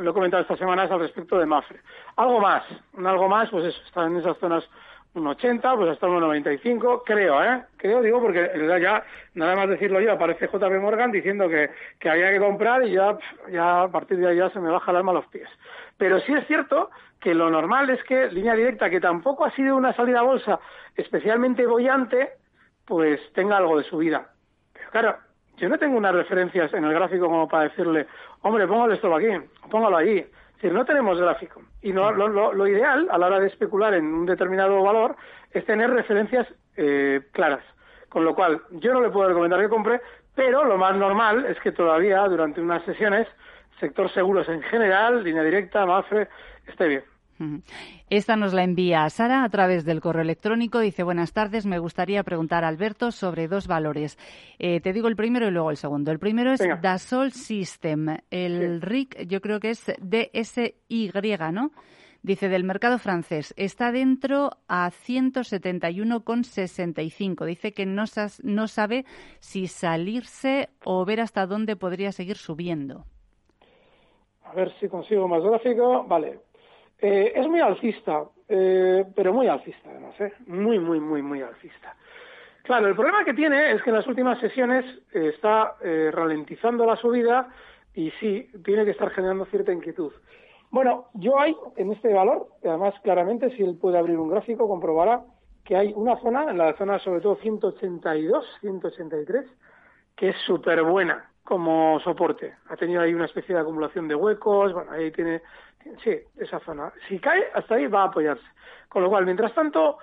lo 0.00 0.10
he 0.10 0.14
comentado 0.14 0.42
estas 0.42 0.58
semanas 0.58 0.90
al 0.90 1.00
respecto 1.00 1.38
de 1.38 1.46
Mafre. 1.46 1.80
Algo 2.16 2.40
más, 2.40 2.64
un 2.94 3.06
algo 3.06 3.28
más, 3.28 3.48
pues 3.50 3.66
eso, 3.66 3.80
está 3.86 4.04
en 4.06 4.16
esas 4.16 4.36
zonas 4.38 4.68
un 5.14 5.26
80, 5.26 5.76
pues 5.76 5.90
hasta 5.90 6.06
un 6.06 6.20
95, 6.20 7.02
creo, 7.04 7.44
¿eh? 7.44 7.62
Creo, 7.76 8.00
digo, 8.00 8.20
porque 8.20 8.50
ya, 8.80 9.04
nada 9.34 9.54
más 9.54 9.68
decirlo 9.68 10.00
yo, 10.00 10.12
aparece 10.12 10.48
JP 10.48 10.80
Morgan 10.80 11.12
diciendo 11.12 11.48
que, 11.48 11.70
que 11.98 12.08
había 12.08 12.30
que 12.30 12.38
comprar 12.38 12.86
y 12.86 12.92
ya, 12.92 13.18
ya 13.50 13.82
a 13.82 13.88
partir 13.88 14.18
de 14.18 14.28
ahí 14.28 14.36
ya 14.38 14.48
se 14.50 14.60
me 14.60 14.70
baja 14.70 14.90
el 14.90 14.96
alma 14.98 15.12
a 15.12 15.16
los 15.16 15.26
pies. 15.26 15.48
Pero 15.98 16.18
sí 16.20 16.32
es 16.32 16.46
cierto 16.46 16.90
que 17.20 17.34
lo 17.34 17.50
normal 17.50 17.90
es 17.90 18.02
que 18.04 18.28
línea 18.28 18.54
directa, 18.54 18.88
que 18.88 19.00
tampoco 19.00 19.44
ha 19.44 19.50
sido 19.50 19.76
una 19.76 19.92
salida 19.92 20.20
a 20.20 20.22
bolsa 20.22 20.60
especialmente 20.96 21.66
bollante, 21.66 22.30
pues 22.84 23.20
tenga 23.32 23.56
algo 23.56 23.78
de 23.78 23.84
subida. 23.84 24.28
Pero 24.72 24.90
claro, 24.90 25.16
yo 25.56 25.68
no 25.68 25.78
tengo 25.78 25.96
unas 25.96 26.14
referencias 26.14 26.72
en 26.74 26.84
el 26.84 26.92
gráfico 26.92 27.26
como 27.26 27.48
para 27.48 27.64
decirle, 27.64 28.06
hombre, 28.42 28.66
póngale 28.66 28.94
esto 28.94 29.14
aquí, 29.14 29.28
póngalo 29.70 29.96
allí. 29.96 30.18
Es 30.18 30.56
decir, 30.56 30.72
no 30.72 30.84
tenemos 30.84 31.20
gráfico. 31.20 31.62
Y 31.82 31.92
no, 31.92 32.12
lo, 32.12 32.66
ideal 32.66 33.08
a 33.10 33.18
la 33.18 33.26
hora 33.26 33.40
de 33.40 33.48
especular 33.48 33.94
en 33.94 34.06
un 34.06 34.26
determinado 34.26 34.82
valor 34.82 35.16
es 35.50 35.64
tener 35.64 35.90
referencias 35.90 36.46
eh, 36.76 37.20
claras. 37.32 37.64
Con 38.08 38.24
lo 38.24 38.34
cual, 38.34 38.60
yo 38.72 38.92
no 38.92 39.00
le 39.00 39.10
puedo 39.10 39.28
recomendar 39.28 39.60
que 39.60 39.68
compre, 39.68 40.00
pero 40.34 40.64
lo 40.64 40.76
más 40.78 40.96
normal 40.96 41.46
es 41.46 41.58
que 41.60 41.72
todavía 41.72 42.22
durante 42.28 42.60
unas 42.60 42.84
sesiones, 42.84 43.26
sector 43.80 44.10
seguros 44.12 44.48
en 44.48 44.62
general, 44.62 45.24
línea 45.24 45.42
directa, 45.42 45.86
MAFRE, 45.86 46.28
esté 46.66 46.88
bien. 46.88 47.11
Esta 48.10 48.36
nos 48.36 48.52
la 48.52 48.64
envía 48.64 49.08
Sara 49.10 49.44
a 49.44 49.48
través 49.48 49.84
del 49.84 50.00
correo 50.00 50.22
electrónico. 50.22 50.80
Dice, 50.80 51.02
buenas 51.02 51.32
tardes, 51.32 51.66
me 51.66 51.78
gustaría 51.78 52.22
preguntar 52.22 52.64
a 52.64 52.68
Alberto 52.68 53.10
sobre 53.10 53.48
dos 53.48 53.66
valores. 53.66 54.18
Eh, 54.58 54.80
te 54.80 54.92
digo 54.92 55.08
el 55.08 55.16
primero 55.16 55.48
y 55.48 55.50
luego 55.50 55.70
el 55.70 55.76
segundo. 55.76 56.10
El 56.10 56.18
primero 56.18 56.52
es 56.52 56.60
Dassault 56.80 57.32
System. 57.32 58.18
El 58.30 58.82
RIC 58.82 59.26
yo 59.26 59.40
creo 59.40 59.60
que 59.60 59.70
es 59.70 59.92
DSY, 60.00 61.10
¿no? 61.52 61.70
Dice, 62.24 62.48
del 62.48 62.62
mercado 62.62 63.00
francés, 63.00 63.52
está 63.56 63.90
dentro 63.90 64.50
a 64.68 64.90
171,65. 64.90 67.44
Dice 67.44 67.72
que 67.72 67.84
no, 67.84 68.04
no 68.44 68.68
sabe 68.68 69.04
si 69.40 69.66
salirse 69.66 70.68
o 70.84 71.04
ver 71.04 71.20
hasta 71.20 71.46
dónde 71.46 71.74
podría 71.74 72.12
seguir 72.12 72.36
subiendo. 72.36 73.06
A 74.44 74.54
ver 74.54 74.72
si 74.78 74.88
consigo 74.88 75.26
más 75.26 75.42
gráfico. 75.42 76.04
Vale, 76.04 76.38
eh, 77.02 77.32
es 77.34 77.48
muy 77.48 77.58
alcista, 77.60 78.22
eh, 78.48 79.04
pero 79.16 79.32
muy 79.32 79.48
alcista 79.48 79.90
además, 79.90 80.20
¿eh? 80.20 80.32
muy, 80.46 80.78
muy, 80.78 81.00
muy, 81.00 81.20
muy 81.20 81.42
alcista. 81.42 81.96
Claro, 82.62 82.86
el 82.86 82.94
problema 82.94 83.24
que 83.24 83.34
tiene 83.34 83.72
es 83.72 83.82
que 83.82 83.90
en 83.90 83.96
las 83.96 84.06
últimas 84.06 84.38
sesiones 84.38 84.84
está 85.12 85.74
ralentizando 86.12 86.86
la 86.86 86.94
subida 86.94 87.48
y 87.92 88.12
sí, 88.20 88.48
tiene 88.64 88.84
que 88.84 88.92
estar 88.92 89.10
generando 89.10 89.46
cierta 89.46 89.72
inquietud. 89.72 90.12
Bueno, 90.70 91.06
yo 91.14 91.40
hay 91.40 91.56
en 91.76 91.90
este 91.90 92.14
valor, 92.14 92.46
además 92.64 92.94
claramente 93.02 93.50
si 93.56 93.64
él 93.64 93.76
puede 93.80 93.98
abrir 93.98 94.16
un 94.16 94.30
gráfico 94.30 94.68
comprobará 94.68 95.24
que 95.64 95.76
hay 95.76 95.92
una 95.96 96.16
zona, 96.20 96.48
en 96.50 96.58
la 96.58 96.72
zona 96.74 97.00
sobre 97.00 97.20
todo 97.20 97.34
182, 97.36 98.46
183, 98.60 99.44
que 100.14 100.28
es 100.28 100.36
súper 100.46 100.84
buena 100.84 101.32
como 101.44 101.98
soporte. 102.00 102.54
Ha 102.68 102.76
tenido 102.76 103.02
ahí 103.02 103.12
una 103.14 103.24
especie 103.26 103.54
de 103.54 103.60
acumulación 103.60 104.08
de 104.08 104.14
huecos, 104.14 104.72
bueno, 104.72 104.90
ahí 104.92 105.10
tiene 105.10 105.42
Sí, 106.02 106.16
esa 106.36 106.60
zona. 106.60 106.92
Si 107.08 107.18
cae, 107.18 107.44
hasta 107.54 107.76
ahí 107.76 107.86
va 107.86 108.02
a 108.02 108.06
apoyarse. 108.06 108.44
Con 108.88 109.02
lo 109.02 109.08
cual, 109.08 109.24
mientras 109.24 109.54
tanto, 109.54 109.98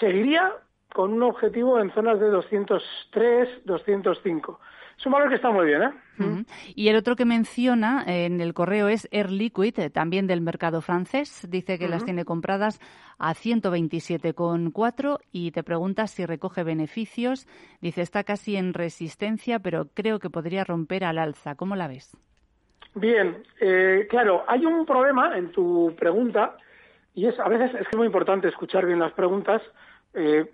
seguiría 0.00 0.52
con 0.92 1.12
un 1.12 1.22
objetivo 1.22 1.80
en 1.80 1.92
zonas 1.92 2.18
de 2.20 2.28
203, 2.28 3.64
205. 3.64 4.60
Es 4.98 5.04
un 5.04 5.12
valor 5.12 5.28
que 5.28 5.34
está 5.34 5.50
muy 5.50 5.66
bien, 5.66 5.82
¿eh? 5.82 6.44
Y 6.74 6.88
el 6.88 6.96
otro 6.96 7.16
que 7.16 7.26
menciona 7.26 8.02
en 8.06 8.40
el 8.40 8.54
correo 8.54 8.88
es 8.88 9.06
Air 9.10 9.30
Liquid, 9.30 9.78
eh, 9.78 9.90
también 9.90 10.26
del 10.26 10.40
mercado 10.40 10.80
francés. 10.80 11.46
Dice 11.50 11.78
que 11.78 11.88
las 11.88 12.06
tiene 12.06 12.24
compradas 12.24 12.80
a 13.18 13.34
127,4 13.34 15.18
y 15.32 15.50
te 15.50 15.62
pregunta 15.62 16.06
si 16.06 16.24
recoge 16.24 16.64
beneficios. 16.64 17.46
Dice, 17.82 18.00
está 18.00 18.24
casi 18.24 18.56
en 18.56 18.72
resistencia, 18.72 19.58
pero 19.58 19.88
creo 19.92 20.18
que 20.18 20.30
podría 20.30 20.64
romper 20.64 21.04
al 21.04 21.18
alza. 21.18 21.56
¿Cómo 21.56 21.76
la 21.76 21.88
ves? 21.88 22.16
Bien, 22.96 23.42
eh, 23.60 24.06
claro, 24.08 24.44
hay 24.48 24.64
un 24.64 24.86
problema 24.86 25.36
en 25.36 25.52
tu 25.52 25.94
pregunta 25.98 26.56
y 27.14 27.26
es 27.26 27.38
a 27.38 27.46
veces 27.46 27.74
es 27.78 27.94
muy 27.94 28.06
importante 28.06 28.48
escuchar 28.48 28.86
bien 28.86 28.98
las 28.98 29.12
preguntas. 29.12 29.60
Eh, 30.14 30.50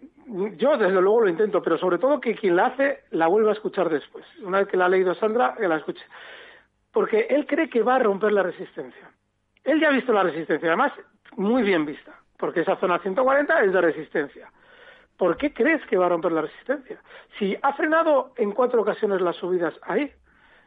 yo 0.56 0.76
desde 0.76 1.00
luego 1.00 1.20
lo 1.20 1.28
intento, 1.28 1.62
pero 1.62 1.78
sobre 1.78 1.98
todo 1.98 2.20
que 2.20 2.34
quien 2.34 2.56
la 2.56 2.66
hace 2.66 3.04
la 3.10 3.28
vuelva 3.28 3.50
a 3.50 3.54
escuchar 3.54 3.88
después. 3.88 4.24
Una 4.42 4.58
vez 4.58 4.66
que 4.66 4.76
la 4.76 4.86
ha 4.86 4.88
leído 4.88 5.14
Sandra, 5.14 5.54
que 5.56 5.68
la 5.68 5.76
escuche. 5.76 6.04
Porque 6.90 7.28
él 7.30 7.46
cree 7.46 7.70
que 7.70 7.80
va 7.80 7.94
a 7.94 8.00
romper 8.00 8.32
la 8.32 8.42
resistencia. 8.42 9.08
Él 9.62 9.80
ya 9.80 9.90
ha 9.90 9.92
visto 9.92 10.12
la 10.12 10.24
resistencia, 10.24 10.68
además 10.68 10.92
muy 11.36 11.62
bien 11.62 11.86
vista, 11.86 12.12
porque 12.38 12.62
esa 12.62 12.74
zona 12.74 12.98
140 12.98 13.62
es 13.62 13.72
de 13.72 13.80
resistencia. 13.80 14.50
¿Por 15.16 15.36
qué 15.36 15.54
crees 15.54 15.80
que 15.86 15.96
va 15.96 16.06
a 16.06 16.08
romper 16.08 16.32
la 16.32 16.42
resistencia? 16.42 16.98
Si 17.38 17.56
ha 17.62 17.72
frenado 17.74 18.32
en 18.36 18.50
cuatro 18.50 18.82
ocasiones 18.82 19.20
las 19.20 19.36
subidas 19.36 19.74
ahí, 19.82 20.10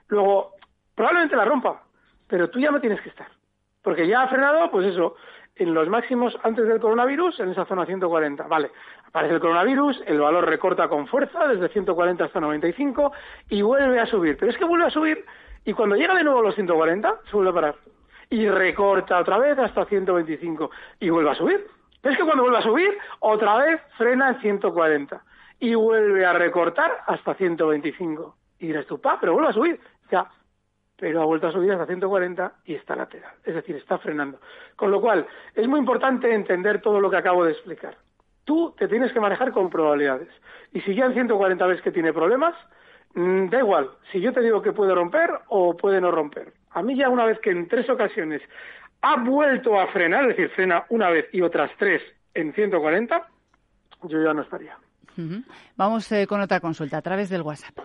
luego 0.07 0.55
probablemente 0.95 1.35
la 1.35 1.45
rompa, 1.45 1.83
pero 2.27 2.49
tú 2.49 2.59
ya 2.59 2.71
no 2.71 2.79
tienes 2.79 3.01
que 3.01 3.09
estar. 3.09 3.27
Porque 3.81 4.07
ya 4.07 4.23
ha 4.23 4.27
frenado, 4.27 4.71
pues 4.71 4.87
eso, 4.87 5.15
en 5.55 5.73
los 5.73 5.87
máximos 5.87 6.37
antes 6.43 6.67
del 6.67 6.79
coronavirus, 6.79 7.39
en 7.39 7.51
esa 7.51 7.65
zona 7.65 7.85
140. 7.85 8.47
Vale, 8.47 8.71
aparece 9.07 9.35
el 9.35 9.39
coronavirus, 9.39 10.03
el 10.07 10.19
valor 10.19 10.45
recorta 10.45 10.87
con 10.87 11.07
fuerza 11.07 11.47
desde 11.47 11.69
140 11.69 12.23
hasta 12.23 12.39
95 12.39 13.11
y 13.49 13.61
vuelve 13.61 13.99
a 13.99 14.05
subir. 14.05 14.37
Pero 14.37 14.51
es 14.51 14.57
que 14.57 14.65
vuelve 14.65 14.85
a 14.85 14.89
subir 14.89 15.23
y 15.63 15.73
cuando 15.73 15.95
llega 15.95 16.13
de 16.15 16.23
nuevo 16.23 16.39
a 16.39 16.43
los 16.43 16.55
140, 16.55 17.21
se 17.25 17.31
vuelve 17.31 17.51
a 17.51 17.53
parar. 17.53 17.75
Y 18.29 18.49
recorta 18.49 19.19
otra 19.19 19.37
vez 19.37 19.57
hasta 19.57 19.85
125 19.85 20.71
y 20.99 21.09
vuelve 21.09 21.31
a 21.31 21.35
subir. 21.35 21.65
Pero 22.01 22.13
es 22.13 22.19
que 22.19 22.25
cuando 22.25 22.43
vuelve 22.43 22.59
a 22.59 22.63
subir, 22.63 22.97
otra 23.19 23.57
vez 23.57 23.81
frena 23.97 24.29
en 24.29 24.41
140 24.41 25.23
y 25.59 25.73
vuelve 25.73 26.25
a 26.25 26.33
recortar 26.33 26.91
hasta 27.07 27.33
125. 27.33 28.35
Y 28.59 28.67
dirás 28.67 28.85
tú, 28.85 28.99
pa, 28.99 29.19
pero 29.19 29.33
vuelve 29.33 29.49
a 29.49 29.53
subir. 29.53 29.79
Ya, 30.11 30.29
pero 30.97 31.21
ha 31.21 31.25
vuelto 31.25 31.47
a 31.47 31.51
subir 31.51 31.71
hasta 31.71 31.85
140 31.85 32.53
y 32.65 32.75
está 32.75 32.95
lateral, 32.95 33.33
es 33.43 33.55
decir, 33.55 33.75
está 33.75 33.97
frenando. 33.97 34.39
Con 34.75 34.91
lo 34.91 35.01
cual, 35.01 35.27
es 35.53 35.67
muy 35.67 35.79
importante 35.79 36.33
entender 36.33 36.81
todo 36.81 36.99
lo 36.99 37.09
que 37.09 37.17
acabo 37.17 37.43
de 37.43 37.51
explicar. 37.51 37.97
Tú 38.45 38.73
te 38.77 38.87
tienes 38.87 39.11
que 39.11 39.19
manejar 39.19 39.51
con 39.51 39.69
probabilidades. 39.69 40.29
Y 40.71 40.81
si 40.81 40.93
ya 40.95 41.05
en 41.05 41.13
140 41.13 41.65
ves 41.65 41.81
que 41.81 41.91
tiene 41.91 42.13
problemas, 42.13 42.55
mm, 43.15 43.49
da 43.49 43.59
igual, 43.59 43.89
si 44.11 44.21
yo 44.21 44.31
te 44.33 44.41
digo 44.41 44.61
que 44.61 44.71
puede 44.71 44.93
romper 44.93 45.31
o 45.47 45.75
puede 45.75 45.99
no 45.99 46.11
romper. 46.11 46.53
A 46.71 46.81
mí 46.81 46.95
ya 46.95 47.09
una 47.09 47.25
vez 47.25 47.39
que 47.39 47.51
en 47.51 47.67
tres 47.67 47.89
ocasiones 47.89 48.41
ha 49.01 49.17
vuelto 49.17 49.79
a 49.79 49.87
frenar, 49.87 50.23
es 50.23 50.37
decir, 50.37 50.49
frena 50.49 50.85
una 50.89 51.09
vez 51.09 51.27
y 51.31 51.41
otras 51.41 51.71
tres 51.77 52.01
en 52.33 52.53
140, 52.53 53.27
yo 54.03 54.23
ya 54.23 54.33
no 54.33 54.41
estaría. 54.41 54.77
Vamos 55.77 56.11
eh, 56.11 56.27
con 56.27 56.41
otra 56.41 56.59
consulta 56.59 56.97
a 56.97 57.01
través 57.01 57.29
del 57.29 57.41
WhatsApp. 57.41 57.79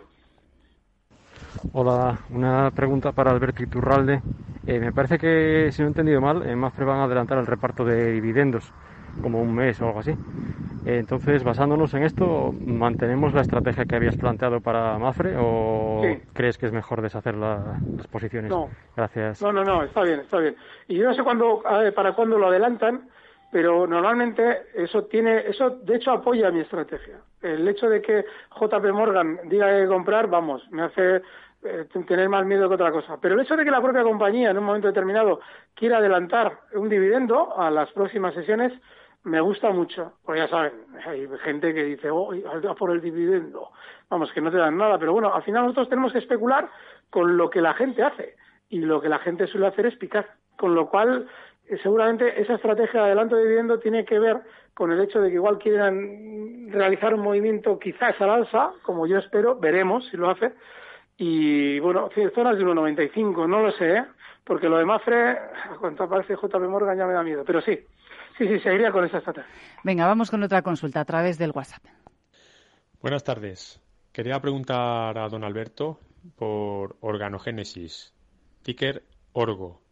Hola, 1.69 2.19
una 2.31 2.71
pregunta 2.73 3.13
para 3.13 3.31
Alberto 3.31 3.63
Iturralde. 3.63 4.23
Eh, 4.67 4.81
me 4.81 4.93
parece 4.93 5.19
que, 5.19 5.71
si 5.73 5.83
no 5.83 5.87
he 5.87 5.91
entendido 5.91 6.21
mal, 6.21 6.43
en 6.49 6.59
Mafre 6.59 6.85
van 6.85 6.99
a 6.99 7.05
adelantar 7.05 7.39
el 7.39 7.47
reparto 7.47 7.85
de 7.85 8.13
dividendos, 8.13 8.73
como 9.23 9.41
un 9.41 9.55
mes 9.55 9.81
o 9.81 9.87
algo 9.87 10.01
así. 10.01 10.11
Eh, 10.11 10.99
entonces, 10.99 11.45
basándonos 11.45 11.95
en 11.95 12.03
esto, 12.03 12.53
¿mantenemos 12.53 13.35
la 13.35 13.43
estrategia 13.43 13.85
que 13.85 13.97
habías 13.97 14.17
planteado 14.17 14.61
para 14.61 14.99
Mafre 14.99 15.37
o 15.39 16.03
crees 16.33 16.59
que 16.59 16.67
es 16.67 16.73
mejor 16.73 17.03
deshacer 17.03 17.35
las 17.37 18.07
posiciones? 18.11 18.51
No. 18.51 18.69
Gracias. 18.97 19.41
No, 19.43 19.53
no, 19.53 19.63
no, 19.63 19.83
está 19.85 20.03
bien, 20.03 20.21
está 20.21 20.39
bien. 20.39 20.57
Y 20.89 20.97
yo 20.97 21.07
no 21.09 21.15
sé 21.15 21.23
cuándo, 21.23 21.63
para 21.95 22.13
cuándo 22.13 22.39
lo 22.39 22.49
adelantan, 22.49 23.09
pero 23.53 23.87
normalmente 23.87 24.63
eso 24.75 25.05
tiene, 25.05 25.49
eso 25.49 25.71
de 25.71 25.97
hecho 25.97 26.13
apoya 26.13 26.51
mi 26.51 26.61
estrategia. 26.61 27.19
El 27.43 27.67
hecho 27.69 27.89
de 27.89 28.01
que 28.01 28.25
JP 28.59 28.93
Morgan 28.93 29.41
diga 29.45 29.79
que 29.79 29.87
comprar, 29.87 30.29
vamos, 30.29 30.63
me 30.71 30.83
hace 30.83 31.23
eh, 31.63 31.87
tener 32.07 32.29
más 32.29 32.47
miedo 32.47 32.69
que 32.69 32.75
otra 32.75 32.93
cosa. 32.93 33.19
Pero 33.21 33.35
el 33.35 33.41
hecho 33.41 33.57
de 33.57 33.65
que 33.65 33.71
la 33.71 33.83
propia 33.83 34.03
compañía 34.03 34.51
en 34.51 34.59
un 34.59 34.65
momento 34.65 34.89
determinado 34.89 35.41
quiera 35.75 35.99
adelantar 35.99 36.61
un 36.75 36.89
dividendo 36.89 37.59
a 37.59 37.71
las 37.71 37.91
próximas 37.93 38.35
sesiones 38.35 38.73
me 39.25 39.41
gusta 39.41 39.71
mucho. 39.71 40.15
Porque 40.25 40.41
ya 40.41 40.49
saben, 40.49 40.73
hay 41.07 41.29
gente 41.45 41.75
que 41.75 41.85
dice, 41.85 42.11
oh, 42.11 42.33
por 42.79 42.91
el 42.91 43.01
dividendo. 43.01 43.71
Vamos, 44.09 44.33
que 44.33 44.41
no 44.41 44.51
te 44.51 44.57
dan 44.57 44.77
nada. 44.77 44.99
Pero 44.99 45.13
bueno, 45.13 45.35
al 45.35 45.43
final 45.43 45.65
nosotros 45.65 45.89
tenemos 45.89 46.13
que 46.13 46.19
especular 46.19 46.69
con 47.11 47.37
lo 47.37 47.51
que 47.51 47.61
la 47.61 47.75
gente 47.75 48.03
hace. 48.03 48.37
Y 48.69 48.81
lo 48.81 49.01
que 49.01 49.09
la 49.09 49.19
gente 49.19 49.47
suele 49.47 49.67
hacer 49.67 49.87
es 49.87 49.97
picar. 49.97 50.35
Con 50.57 50.75
lo 50.75 50.89
cual, 50.89 51.29
seguramente 51.83 52.41
esa 52.41 52.55
estrategia 52.55 53.01
de 53.01 53.07
adelanto 53.07 53.37
de 53.37 53.43
dividendo 53.43 53.79
tiene 53.79 54.05
que 54.05 54.19
ver 54.19 54.41
con 54.75 54.93
el 54.93 55.01
hecho 55.01 55.21
de 55.21 55.29
que 55.29 55.35
igual 55.35 55.59
quieran 55.59 56.71
realizar 56.71 57.13
un 57.15 57.21
movimiento 57.21 57.79
quizás 57.79 58.19
al 58.21 58.31
alza, 58.31 58.73
como 58.83 59.07
yo 59.07 59.19
espero, 59.19 59.57
veremos 59.57 60.07
si 60.09 60.17
lo 60.17 60.31
hace. 60.31 60.53
Y 61.23 61.79
bueno, 61.81 62.09
zonas 62.35 62.57
de 62.57 62.65
1,95, 62.65 63.47
no 63.47 63.61
lo 63.61 63.71
sé, 63.73 63.99
¿eh? 63.99 64.05
porque 64.43 64.71
lo 64.71 64.79
de 64.79 64.87
Mafre, 64.87 65.39
cuanto 65.79 66.05
aparece 66.05 66.35
JP 66.35 66.63
Morgan 66.67 66.97
ya 66.97 67.07
me 67.07 67.13
da 67.13 67.23
miedo, 67.23 67.45
pero 67.45 67.61
sí, 67.61 67.79
sí, 68.39 68.49
sí, 68.49 68.59
seguiría 68.61 68.91
con 68.91 69.05
esa 69.05 69.19
estrategia. 69.19 69.51
Venga, 69.85 70.07
vamos 70.07 70.31
con 70.31 70.43
otra 70.43 70.63
consulta 70.63 71.01
a 71.01 71.05
través 71.05 71.37
del 71.37 71.53
WhatsApp. 71.55 71.85
Buenas 73.03 73.23
tardes. 73.23 73.83
Quería 74.13 74.41
preguntar 74.41 75.19
a 75.19 75.29
don 75.29 75.45
Alberto 75.45 76.01
por 76.37 76.97
organogénesis, 77.01 78.15
ticker 78.63 79.03
Orgo 79.33 79.83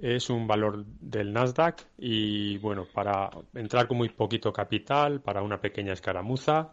es 0.00 0.30
un 0.30 0.46
valor 0.46 0.84
del 0.86 1.32
Nasdaq 1.32 1.86
y 1.98 2.58
bueno, 2.58 2.86
para 2.92 3.30
entrar 3.54 3.88
con 3.88 3.96
muy 3.96 4.10
poquito 4.10 4.52
capital, 4.52 5.20
para 5.20 5.42
una 5.42 5.60
pequeña 5.60 5.92
escaramuza, 5.92 6.70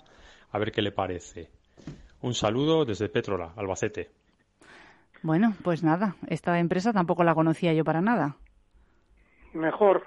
a 0.51 0.59
ver 0.59 0.71
qué 0.71 0.83
le 0.83 0.91
parece. 0.91 1.49
Un 2.23 2.33
saludo 2.33 2.85
desde 2.85 3.09
Petrola, 3.09 3.51
Albacete. 3.57 4.09
Bueno, 5.23 5.55
pues 5.61 5.83
nada, 5.83 6.15
esta 6.27 6.57
empresa 6.57 6.93
tampoco 6.93 7.25
la 7.25 7.35
conocía 7.35 7.73
yo 7.73 7.83
para 7.83 7.99
nada. 7.99 8.37
Mejor. 9.51 10.03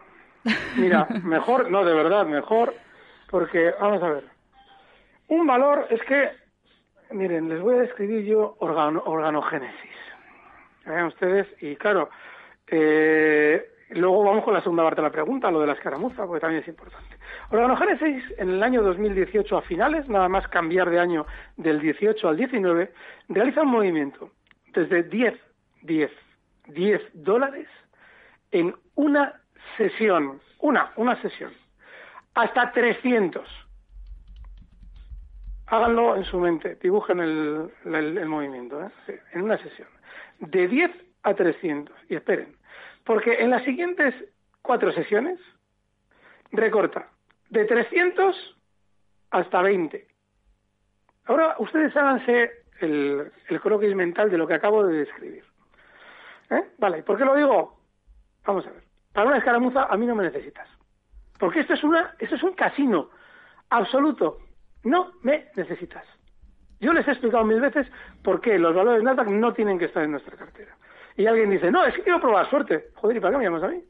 Mira, 0.79 1.07
mejor, 1.25 1.71
no, 1.71 1.85
de 1.85 1.93
verdad, 1.93 2.25
mejor, 2.25 2.73
porque, 3.31 3.71
vamos 3.79 4.03
a 4.03 4.09
ver, 4.09 4.25
un 5.29 5.47
valor 5.47 5.89
es 5.91 6.01
que, 6.05 6.31
miren, 7.11 7.51
les 7.51 7.61
voy 7.61 7.75
a 7.75 7.83
describir 7.83 8.25
yo 8.25 8.57
organogénesis. 8.61 9.97
Vean 10.87 11.09
ustedes, 11.09 11.47
y 11.61 11.77
claro, 11.77 12.09
eh, 12.67 13.63
luego 13.91 14.25
vamos 14.25 14.43
con 14.43 14.55
la 14.55 14.63
segunda 14.63 14.85
parte 14.85 15.03
de 15.03 15.09
la 15.09 15.13
pregunta, 15.13 15.51
lo 15.51 15.61
de 15.61 15.67
la 15.67 15.75
escaramuza, 15.75 16.25
porque 16.25 16.41
también 16.41 16.63
es 16.63 16.69
importante. 16.69 17.06
Organogénesis, 17.51 18.25
en 18.39 18.51
el 18.51 18.63
año 18.63 18.83
2018 18.83 19.57
a 19.57 19.63
finales, 19.63 20.09
nada 20.09 20.29
más 20.29 20.49
cambiar 20.49 20.91
de 20.91 20.99
año 20.99 21.27
del 21.57 21.81
18 21.81 22.29
al 22.29 22.37
19, 22.37 22.93
realiza 23.29 23.63
un 23.63 23.69
movimiento 23.69 24.33
desde 24.73 25.05
10, 25.05 25.35
10, 25.83 26.11
10 26.69 27.03
dólares 27.15 27.69
en 28.51 28.75
una 28.97 29.41
sesión, 29.77 30.41
una, 30.59 30.93
una 30.97 31.21
sesión, 31.23 31.53
hasta 32.35 32.73
300. 32.73 33.49
Háganlo 35.69 36.17
en 36.17 36.25
su 36.25 36.39
mente, 36.39 36.77
dibujen 36.83 37.21
el, 37.21 37.71
el, 37.85 38.27
movimiento, 38.27 38.83
¿eh? 38.83 39.21
en 39.33 39.43
una 39.43 39.59
sesión. 39.59 39.89
De 40.41 40.67
10 40.67 40.91
a 41.23 41.35
300. 41.35 41.95
Y 42.09 42.17
esperen, 42.17 42.57
porque 43.05 43.41
en 43.41 43.51
las 43.51 43.63
siguientes 43.65 44.15
cuatro 44.63 44.93
sesiones 44.93 45.39
recorta 46.51 47.09
de 47.51 47.65
300 47.65 48.57
hasta 49.31 49.63
20. 49.63 50.07
Ahora 51.27 51.57
ustedes 51.59 51.97
háganse 51.97 52.51
el, 52.81 53.33
el 53.49 53.61
croquis 53.61 53.95
mental 53.95 54.31
de 54.31 54.39
lo 54.39 54.47
que 54.47 54.55
acabo 54.55 54.85
de 54.85 54.99
describir. 54.99 55.45
¿Eh? 56.51 56.65
Vale, 56.79 57.03
¿por 57.03 57.19
qué 57.19 57.25
lo 57.25 57.35
digo? 57.35 57.81
Vamos 58.45 58.67
a 58.67 58.71
ver. 58.71 58.83
Para 59.13 59.29
una 59.29 59.39
escaramuza 59.39 59.85
a 59.85 59.97
mí 59.97 60.07
no 60.07 60.15
me 60.15 60.25
necesitas. 60.25 60.69
Porque 61.39 61.61
esto 61.61 61.75
es, 61.75 61.85
una, 61.85 62.15
esto 62.19 62.37
es 62.37 62.43
un 62.43 62.55
casino 62.55 63.11
absoluto. 63.71 64.39
No 64.85 65.13
me 65.23 65.49
necesitas. 65.57 66.05
Yo 66.81 66.93
les 66.93 67.07
he 67.09 67.11
explicado 67.11 67.45
mil 67.45 67.61
veces 67.61 67.87
por 68.23 68.41
qué 68.41 68.59
los 68.59 68.75
valores 68.75 69.03
Nasdaq 69.03 69.29
no 69.29 69.53
tienen 69.53 69.79
que 69.79 69.87
estar 69.87 70.05
en 70.05 70.13
nuestra 70.13 70.37
cartera 70.37 70.77
y 71.17 71.27
alguien 71.27 71.51
dice, 71.51 71.71
no, 71.71 71.85
es 71.85 71.95
que 71.95 72.03
quiero 72.03 72.21
probar 72.21 72.49
suerte. 72.51 72.91
Joder, 72.97 73.17
¿y 73.17 73.21
para 73.21 73.33
qué 73.33 73.39
me 73.39 73.45
llamas 73.45 73.63
a 73.63 73.69
mí? 73.69 73.83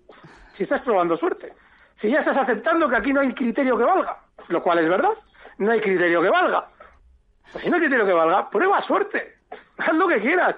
Si 0.57 0.63
estás 0.63 0.83
probando 0.83 1.17
suerte. 1.17 1.53
Si 2.01 2.11
ya 2.11 2.21
estás 2.21 2.37
aceptando 2.37 2.89
que 2.89 2.97
aquí 2.97 3.13
no 3.13 3.21
hay 3.21 3.33
criterio 3.33 3.77
que 3.77 3.85
valga, 3.85 4.19
lo 4.49 4.63
cual 4.63 4.79
es 4.79 4.89
verdad, 4.89 5.13
no 5.59 5.71
hay 5.71 5.81
criterio 5.81 6.23
que 6.23 6.31
valga. 6.31 6.69
Pues 7.53 7.65
si 7.65 7.71
no 7.71 7.77
hay 7.77 7.83
criterio 7.83 8.07
que 8.07 8.13
valga, 8.13 8.51
prueba 8.51 8.83
suerte. 8.83 9.35
Haz 9.79 9.95
lo 9.95 10.09
que 10.09 10.21
quieras. 10.21 10.57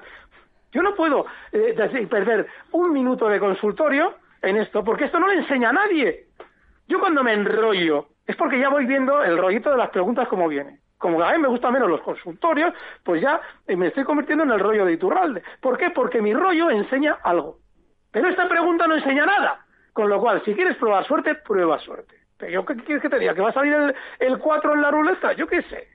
Yo 0.72 0.82
no 0.82 0.94
puedo 0.94 1.26
eh, 1.52 2.06
perder 2.10 2.46
un 2.72 2.92
minuto 2.92 3.28
de 3.28 3.40
consultorio 3.40 4.14
en 4.42 4.56
esto, 4.56 4.84
porque 4.84 5.04
esto 5.04 5.18
no 5.18 5.28
le 5.28 5.34
enseña 5.34 5.70
a 5.70 5.72
nadie. 5.72 6.26
Yo 6.86 7.00
cuando 7.00 7.22
me 7.22 7.32
enrollo, 7.32 8.08
es 8.26 8.36
porque 8.36 8.58
ya 8.58 8.68
voy 8.68 8.86
viendo 8.86 9.22
el 9.22 9.38
rollito 9.38 9.70
de 9.70 9.76
las 9.78 9.90
preguntas 9.90 10.28
como 10.28 10.48
viene 10.48 10.80
como 10.98 11.22
a 11.22 11.32
mí 11.32 11.38
me 11.38 11.48
gustan 11.48 11.72
menos 11.72 11.88
los 11.88 12.02
consultorios, 12.02 12.74
pues 13.04 13.22
ya 13.22 13.40
me 13.68 13.86
estoy 13.86 14.04
convirtiendo 14.04 14.44
en 14.44 14.50
el 14.50 14.60
rollo 14.60 14.84
de 14.84 14.92
Iturralde. 14.92 15.42
¿Por 15.60 15.78
qué? 15.78 15.90
Porque 15.90 16.20
mi 16.20 16.34
rollo 16.34 16.70
enseña 16.70 17.18
algo. 17.22 17.58
Pero 18.10 18.28
esta 18.28 18.48
pregunta 18.48 18.86
no 18.86 18.96
enseña 18.96 19.24
nada. 19.24 19.64
Con 19.92 20.08
lo 20.08 20.20
cual, 20.20 20.42
si 20.44 20.54
quieres 20.54 20.76
probar 20.76 21.04
suerte, 21.06 21.34
prueba 21.34 21.78
suerte. 21.78 22.14
¿Pero 22.36 22.64
qué 22.64 22.74
quieres 22.76 23.02
que 23.02 23.08
te 23.08 23.18
diga? 23.18 23.34
¿Que 23.34 23.42
va 23.42 23.50
a 23.50 23.52
salir 23.52 23.74
el, 23.74 23.94
el 24.20 24.38
4 24.38 24.74
en 24.74 24.82
la 24.82 24.90
ruleta? 24.90 25.32
Yo 25.32 25.46
qué 25.46 25.62
sé. 25.62 25.88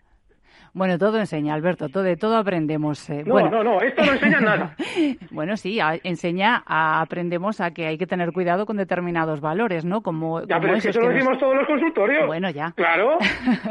Bueno, 0.75 0.97
todo 0.97 1.19
enseña, 1.19 1.53
Alberto, 1.53 1.87
todo, 1.87 2.01
de 2.01 2.17
todo 2.17 2.35
aprendemos. 2.35 3.07
Eh, 3.07 3.23
no, 3.27 3.47
no, 3.47 3.63
no, 3.63 3.79
esto 3.81 4.03
no 4.03 4.13
enseña 4.13 4.39
nada. 4.39 4.75
bueno, 5.31 5.55
sí, 5.55 5.79
enseña, 6.03 6.63
a, 6.65 6.99
aprendemos 7.01 7.61
a 7.61 7.71
que 7.71 7.85
hay 7.85 7.99
que 7.99 8.07
tener 8.07 8.31
cuidado 8.31 8.65
con 8.65 8.77
determinados 8.77 9.39
valores, 9.39 9.85
¿no? 9.85 10.01
Como, 10.01 10.41
ya, 10.47 10.59
pero 10.59 10.75
es 10.75 10.83
que 10.83 10.89
eso 10.89 10.99
lo 10.99 11.09
decimos 11.09 11.37
todos 11.37 11.55
los 11.55 11.67
consultorios. 11.67 12.25
Bueno, 12.25 12.49
ya. 12.49 12.71
Claro. 12.71 13.19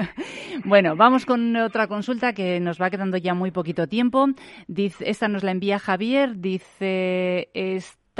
bueno, 0.64 0.94
vamos 0.94 1.26
con 1.26 1.56
otra 1.56 1.88
consulta 1.88 2.34
que 2.34 2.60
nos 2.60 2.80
va 2.80 2.88
quedando 2.88 3.16
ya 3.16 3.34
muy 3.34 3.50
poquito 3.50 3.88
tiempo. 3.88 4.28
Dice, 4.68 5.10
esta 5.10 5.26
nos 5.26 5.42
la 5.42 5.50
envía 5.50 5.80
Javier, 5.80 6.38
dice... 6.38 7.50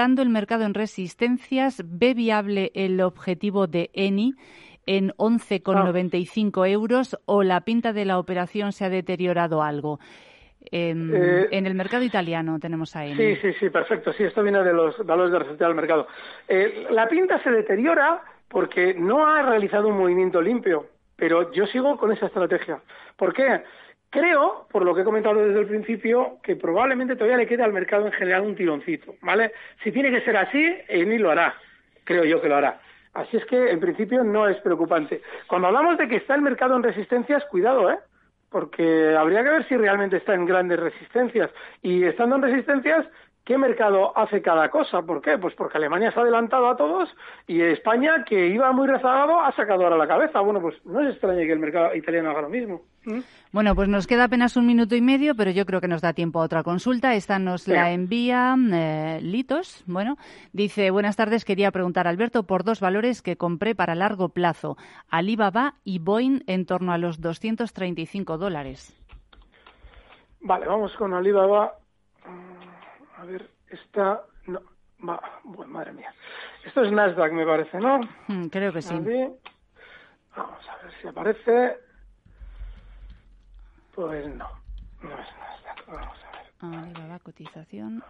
El 0.03 0.30
mercado 0.30 0.64
en 0.64 0.74
resistencias, 0.74 1.80
¿ve 1.86 2.12
viable 2.12 2.72
el 2.74 3.00
objetivo 3.00 3.68
de 3.68 3.90
ENI? 3.92 4.34
en 4.84 5.11
11,95 5.11 6.68
euros 6.68 7.16
o 7.24 7.44
la 7.44 7.61
pinta 7.61 7.92
de 7.92 8.05
la 8.05 8.18
operación 8.18 8.72
se 8.72 8.84
ha 8.84 8.88
deteriorado 8.90 9.62
algo. 9.62 10.00
En, 10.72 11.14
eh, 11.14 11.46
en, 11.53 11.66
el 11.66 11.76
mercado 11.76 12.03
italiano 12.03 12.59
tenemos 12.59 12.96
ahí. 12.96 13.14
Sí, 13.14 13.36
sí, 13.36 13.53
sí, 13.61 13.70
perfecto. 13.70 14.12
Sí, 14.12 14.24
esto 14.24 14.42
viene 14.42 14.64
de 14.64 14.72
los 14.72 14.98
valores 15.07 15.30
de 15.30 15.38
referencia 15.38 15.68
del 15.68 15.76
mercado. 15.76 16.09
Eh, 16.48 16.88
la 16.90 17.09
pinta 17.09 17.40
se 17.44 17.53
deteriora 17.53 18.22
porque 18.48 18.94
no 18.94 19.24
ha 19.24 19.40
realizado 19.42 19.86
un 19.86 19.98
movimiento 19.98 20.42
limpio, 20.42 20.88
pero 21.14 21.53
yo 21.53 21.64
sigo 21.66 21.96
con 21.96 22.11
esa 22.11 22.26
estrategia. 22.26 22.80
¿Por 23.16 23.32
qué? 23.32 23.62
Creo, 24.13 24.67
por 24.71 24.85
lo 24.85 24.95
que 24.95 25.01
he 25.01 25.05
comentado 25.05 25.37
desde 25.37 25.59
el 25.59 25.67
principio, 25.67 26.37
que 26.43 26.55
probablemente 26.55 27.17
todavía 27.17 27.39
le 27.39 27.47
quede 27.47 27.63
al 27.63 27.73
mercado 27.73 28.05
en 28.05 28.13
general 28.13 28.43
un 28.43 28.55
tironcito, 28.55 29.15
¿vale? 29.23 29.53
Si 29.83 29.91
tiene 29.91 30.11
que 30.11 30.21
ser 30.21 30.37
así, 30.37 30.63
ENI 30.87 31.17
lo 31.17 31.31
hará. 31.31 31.55
Creo 32.05 32.23
yo 32.25 32.39
que 32.43 32.51
lo 32.51 32.57
hará. 32.57 32.79
Así 33.15 33.39
es 33.39 33.47
que, 33.47 33.71
en 33.71 33.81
principio, 33.81 34.23
no 34.23 34.47
es 34.49 34.59
preocupante. 34.59 35.23
Cuando 35.47 35.69
hablamos 35.69 35.97
de 35.97 36.09
que 36.09 36.17
está 36.17 36.35
el 36.35 36.43
mercado 36.43 36.77
en 36.77 36.83
resistencias, 36.83 37.43
cuidado, 37.47 37.91
¿eh? 37.91 37.99
Porque 38.51 39.17
habría 39.17 39.43
que 39.43 39.49
ver 39.49 39.67
si 39.67 39.79
realmente 39.79 40.19
está 40.19 40.35
en 40.35 40.45
grandes 40.45 40.79
resistencias. 40.79 41.49
Y 41.81 42.05
estando 42.05 42.37
en 42.37 42.43
resistencias, 42.43 43.07
¿Qué 43.45 43.59
mercado 43.59 44.16
hace 44.16 44.40
cada 44.40 44.68
cosa? 44.70 45.03
¿Por 45.03 45.20
qué? 45.20 45.36
Pues 45.36 45.55
porque 45.57 45.76
Alemania 45.76 46.12
se 46.12 46.20
ha 46.20 46.22
adelantado 46.22 46.68
a 46.68 46.76
todos 46.76 47.09
y 47.49 47.61
España, 47.61 48.24
que 48.24 48.47
iba 48.47 48.70
muy 48.70 48.86
rezagado, 48.86 49.40
ha 49.40 49.51
sacado 49.53 49.82
ahora 49.82 49.97
la 49.97 50.07
cabeza. 50.07 50.40
Bueno, 50.40 50.61
pues 50.61 50.76
no 50.84 51.01
es 51.01 51.11
extraño 51.11 51.40
que 51.40 51.53
el 51.53 51.59
mercado 51.59 51.93
italiano 51.97 52.30
haga 52.30 52.43
lo 52.43 52.49
mismo. 52.49 52.82
¿Mm? 53.05 53.18
Bueno, 53.51 53.74
pues 53.74 53.88
nos 53.88 54.07
queda 54.07 54.24
apenas 54.24 54.57
un 54.57 54.64
minuto 54.64 54.95
y 54.95 55.01
medio, 55.01 55.34
pero 55.34 55.51
yo 55.51 55.66
creo 55.66 55.80
que 55.80 55.88
nos 55.88 56.01
da 56.01 56.12
tiempo 56.12 56.40
a 56.40 56.45
otra 56.45 56.62
consulta. 56.62 57.14
Esta 57.16 57.40
nos 57.40 57.66
la 57.66 57.90
envía 57.90 58.55
eh, 58.72 59.18
Litos. 59.20 59.82
Bueno, 59.86 60.18
dice, 60.53 60.93
buenas 60.93 61.16
tardes, 61.16 61.45
quería 61.45 61.72
preguntar, 61.72 62.07
Alberto, 62.07 62.45
por 62.45 62.62
dos 62.62 62.78
valores 62.78 63.22
que 63.22 63.36
compré 63.36 63.74
para 63.74 63.97
largo 63.97 64.28
plazo, 64.28 64.76
Alibaba 65.11 65.74
y 65.82 65.99
Boeing 65.99 66.45
en 66.47 66.64
torno 66.64 66.93
a 66.93 66.99
los 66.99 67.20
235 67.20 68.38
dólares. 68.38 68.97
Vale, 70.40 70.66
vamos 70.66 70.95
con 70.95 71.12
Alibaba 71.12 71.82
a 73.23 73.25
ver, 73.25 73.49
esta... 73.68 74.23
No, 74.47 74.61
va, 75.09 75.20
bueno, 75.45 75.73
madre 75.73 75.93
mía. 75.93 76.12
Esto 76.64 76.83
es 76.83 76.91
Nasdaq, 76.91 77.33
me 77.33 77.47
parece, 77.47 77.79
¿no? 77.79 78.01
Mm, 78.27 78.47
creo 78.49 78.73
que 78.73 78.83
sí. 78.83 78.95
Vamos 80.37 80.68
a 80.68 80.77
ver 80.83 80.93
si 81.01 81.09
aparece. 81.09 81.77
Pues 83.95 84.27
no, 84.27 84.49
no 85.03 85.11
es 85.11 85.29
Nasdaq. 85.39 85.87
Vamos 85.87 86.18
a 86.25 86.66
ver. 86.66 86.85
Ahí 86.85 87.09
la 87.09 87.18
cotización. 87.20 88.03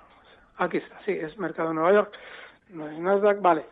Aquí 0.57 0.79
está, 0.79 0.99
sí, 1.05 1.13
es 1.13 1.37
Mercado 1.39 1.69
de 1.69 1.75
Nueva 1.75 1.93
York. 1.93 2.15
No 2.71 2.89
es 2.89 2.99
Nasdaq, 2.99 3.41
vale. 3.43 3.67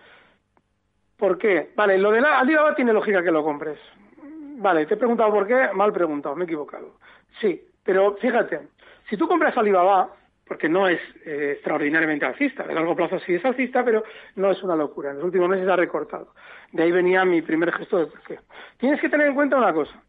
¿Por 1.16 1.38
qué? 1.38 1.72
Vale, 1.74 1.96
lo 1.96 2.10
de 2.10 2.20
la 2.20 2.38
Alibaba 2.38 2.74
tiene 2.74 2.92
lógica 2.92 3.22
que 3.22 3.30
lo 3.30 3.42
compres. 3.42 3.78
Vale, 4.58 4.84
te 4.84 4.94
he 4.94 4.98
preguntado 4.98 5.30
por 5.30 5.46
qué, 5.46 5.70
mal 5.72 5.92
preguntado, 5.92 6.36
me 6.36 6.44
he 6.44 6.46
equivocado. 6.46 6.96
Sí, 7.40 7.66
pero 7.82 8.16
fíjate, 8.16 8.68
si 9.08 9.16
tú 9.16 9.26
compras 9.26 9.56
Alibaba, 9.56 10.19
porque 10.50 10.68
no 10.68 10.88
es 10.88 10.98
eh, 11.24 11.52
extraordinariamente 11.52 12.26
alcista. 12.26 12.64
De 12.64 12.74
largo 12.74 12.96
plazo 12.96 13.20
sí 13.20 13.34
es 13.36 13.44
alcista, 13.44 13.84
pero 13.84 14.02
no 14.34 14.50
es 14.50 14.60
una 14.64 14.74
locura. 14.74 15.10
En 15.10 15.18
los 15.18 15.26
últimos 15.26 15.48
meses 15.48 15.68
ha 15.68 15.76
recortado. 15.76 16.34
De 16.72 16.82
ahí 16.82 16.90
venía 16.90 17.24
mi 17.24 17.40
primer 17.40 17.70
gesto 17.70 17.98
de. 17.98 18.08
Tienes 18.76 19.00
que 19.00 19.08
tener 19.08 19.28
en 19.28 19.36
cuenta 19.36 19.56
una 19.56 19.72
cosa. 19.72 20.02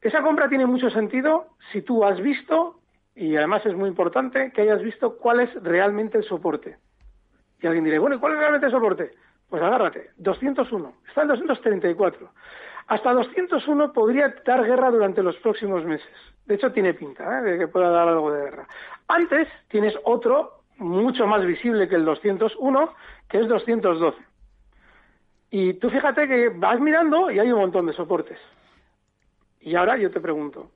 Esa 0.00 0.20
compra 0.20 0.48
tiene 0.48 0.66
mucho 0.66 0.90
sentido 0.90 1.46
si 1.70 1.82
tú 1.82 2.04
has 2.04 2.20
visto, 2.20 2.80
y 3.14 3.36
además 3.36 3.64
es 3.66 3.76
muy 3.76 3.88
importante, 3.88 4.50
que 4.50 4.62
hayas 4.62 4.82
visto 4.82 5.16
cuál 5.16 5.38
es 5.38 5.54
realmente 5.62 6.18
el 6.18 6.24
soporte. 6.24 6.76
Y 7.60 7.68
alguien 7.68 7.84
dirá, 7.84 8.00
bueno, 8.00 8.16
¿y 8.16 8.18
cuál 8.18 8.32
es 8.32 8.40
realmente 8.40 8.66
el 8.66 8.72
soporte? 8.72 9.12
Pues 9.48 9.62
agárrate, 9.62 10.10
201, 10.16 10.92
está 11.06 11.22
en 11.22 11.28
234. 11.28 12.32
Hasta 12.86 13.12
201 13.12 13.92
podría 13.92 14.34
dar 14.44 14.64
guerra 14.64 14.90
durante 14.90 15.22
los 15.22 15.36
próximos 15.36 15.84
meses. 15.84 16.08
De 16.46 16.56
hecho, 16.56 16.72
tiene 16.72 16.94
pinta 16.94 17.38
¿eh? 17.38 17.42
de 17.42 17.58
que 17.58 17.68
pueda 17.68 17.88
dar 17.88 18.08
algo 18.08 18.30
de 18.30 18.44
guerra. 18.44 18.68
Antes 19.08 19.48
tienes 19.68 19.94
otro 20.04 20.60
mucho 20.78 21.26
más 21.26 21.44
visible 21.46 21.88
que 21.88 21.94
el 21.94 22.04
201, 22.04 22.94
que 23.28 23.40
es 23.40 23.48
212. 23.48 24.18
Y 25.50 25.74
tú 25.74 25.88
fíjate 25.88 26.26
que 26.26 26.48
vas 26.48 26.80
mirando 26.80 27.30
y 27.30 27.38
hay 27.38 27.50
un 27.52 27.60
montón 27.60 27.86
de 27.86 27.92
soportes. 27.92 28.38
Y 29.60 29.76
ahora 29.76 29.96
yo 29.96 30.10
te 30.10 30.20
pregunto, 30.20 30.70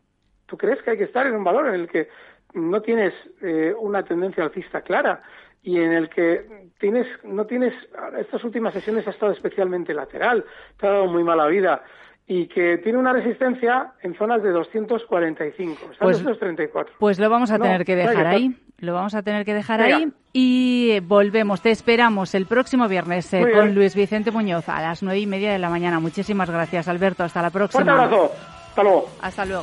¿tú 0.47 0.57
crees 0.57 0.81
que 0.83 0.93
hay 0.93 0.99
que 0.99 1.05
estar 1.05 1.27
en 1.27 1.35
un 1.35 1.45
valor 1.45 1.67
en 1.67 1.75
el 1.75 1.89
que 1.89 2.09
no 2.55 2.81
tienes 2.81 3.13
eh, 3.43 3.75
una 3.79 4.03
tendencia 4.05 4.45
alcista 4.45 4.81
clara 4.81 5.23
y 5.63 5.79
en 5.79 5.93
el 5.93 6.09
que 6.09 6.69
tienes 6.79 7.07
no 7.25 7.45
tienes 7.47 7.75
estas 8.19 8.43
últimas 8.45 8.75
sesiones 8.75 9.07
ha 9.07 9.11
estado 9.11 9.33
especialmente 9.33 9.93
lateral, 9.95 10.45
te 10.79 10.87
ha 10.87 10.91
dado 10.91 11.07
muy 11.07 11.25
mala 11.25 11.47
vida 11.47 11.83
y 12.27 12.47
que 12.47 12.77
tiene 12.79 12.99
una 12.99 13.13
resistencia 13.13 13.93
en 14.03 14.15
zonas 14.15 14.43
de 14.43 14.51
245, 14.51 15.93
está 15.93 16.05
pues, 16.05 16.19
234. 16.19 16.95
Pues 16.99 17.19
lo 17.19 17.31
vamos 17.31 17.51
a 17.51 17.59
tener 17.59 17.87
que 17.87 17.97
dejar 17.97 18.27
ahí, 18.27 18.55
lo 18.79 18.93
vamos 18.93 19.15
a 19.15 19.23
tener 19.23 19.47
que 19.47 19.55
dejar 19.55 19.81
ahí 19.81 20.13
y 20.33 21.01
volvemos, 21.01 21.63
te 21.63 21.71
esperamos 21.71 22.35
el 22.35 22.47
próximo 22.47 22.87
viernes 22.87 23.33
eh, 23.33 23.51
con 23.53 23.75
Luis 23.75 23.97
Vicente 23.97 24.31
Muñoz 24.31 24.69
a 24.69 24.81
las 24.83 25.03
nueve 25.03 25.21
y 25.21 25.27
media 25.27 25.53
de 25.53 25.59
la 25.59 25.71
mañana. 25.71 26.01
Muchísimas 26.01 26.51
gracias 26.51 26.87
Alberto, 26.87 27.25
hasta 27.25 27.41
la 27.41 27.51
próxima. 27.51 27.83
Un 27.83 27.89
abrazo, 27.89 28.33
hasta 28.69 28.83
luego. 28.83 29.09
Hasta 29.23 29.45
luego. 29.47 29.63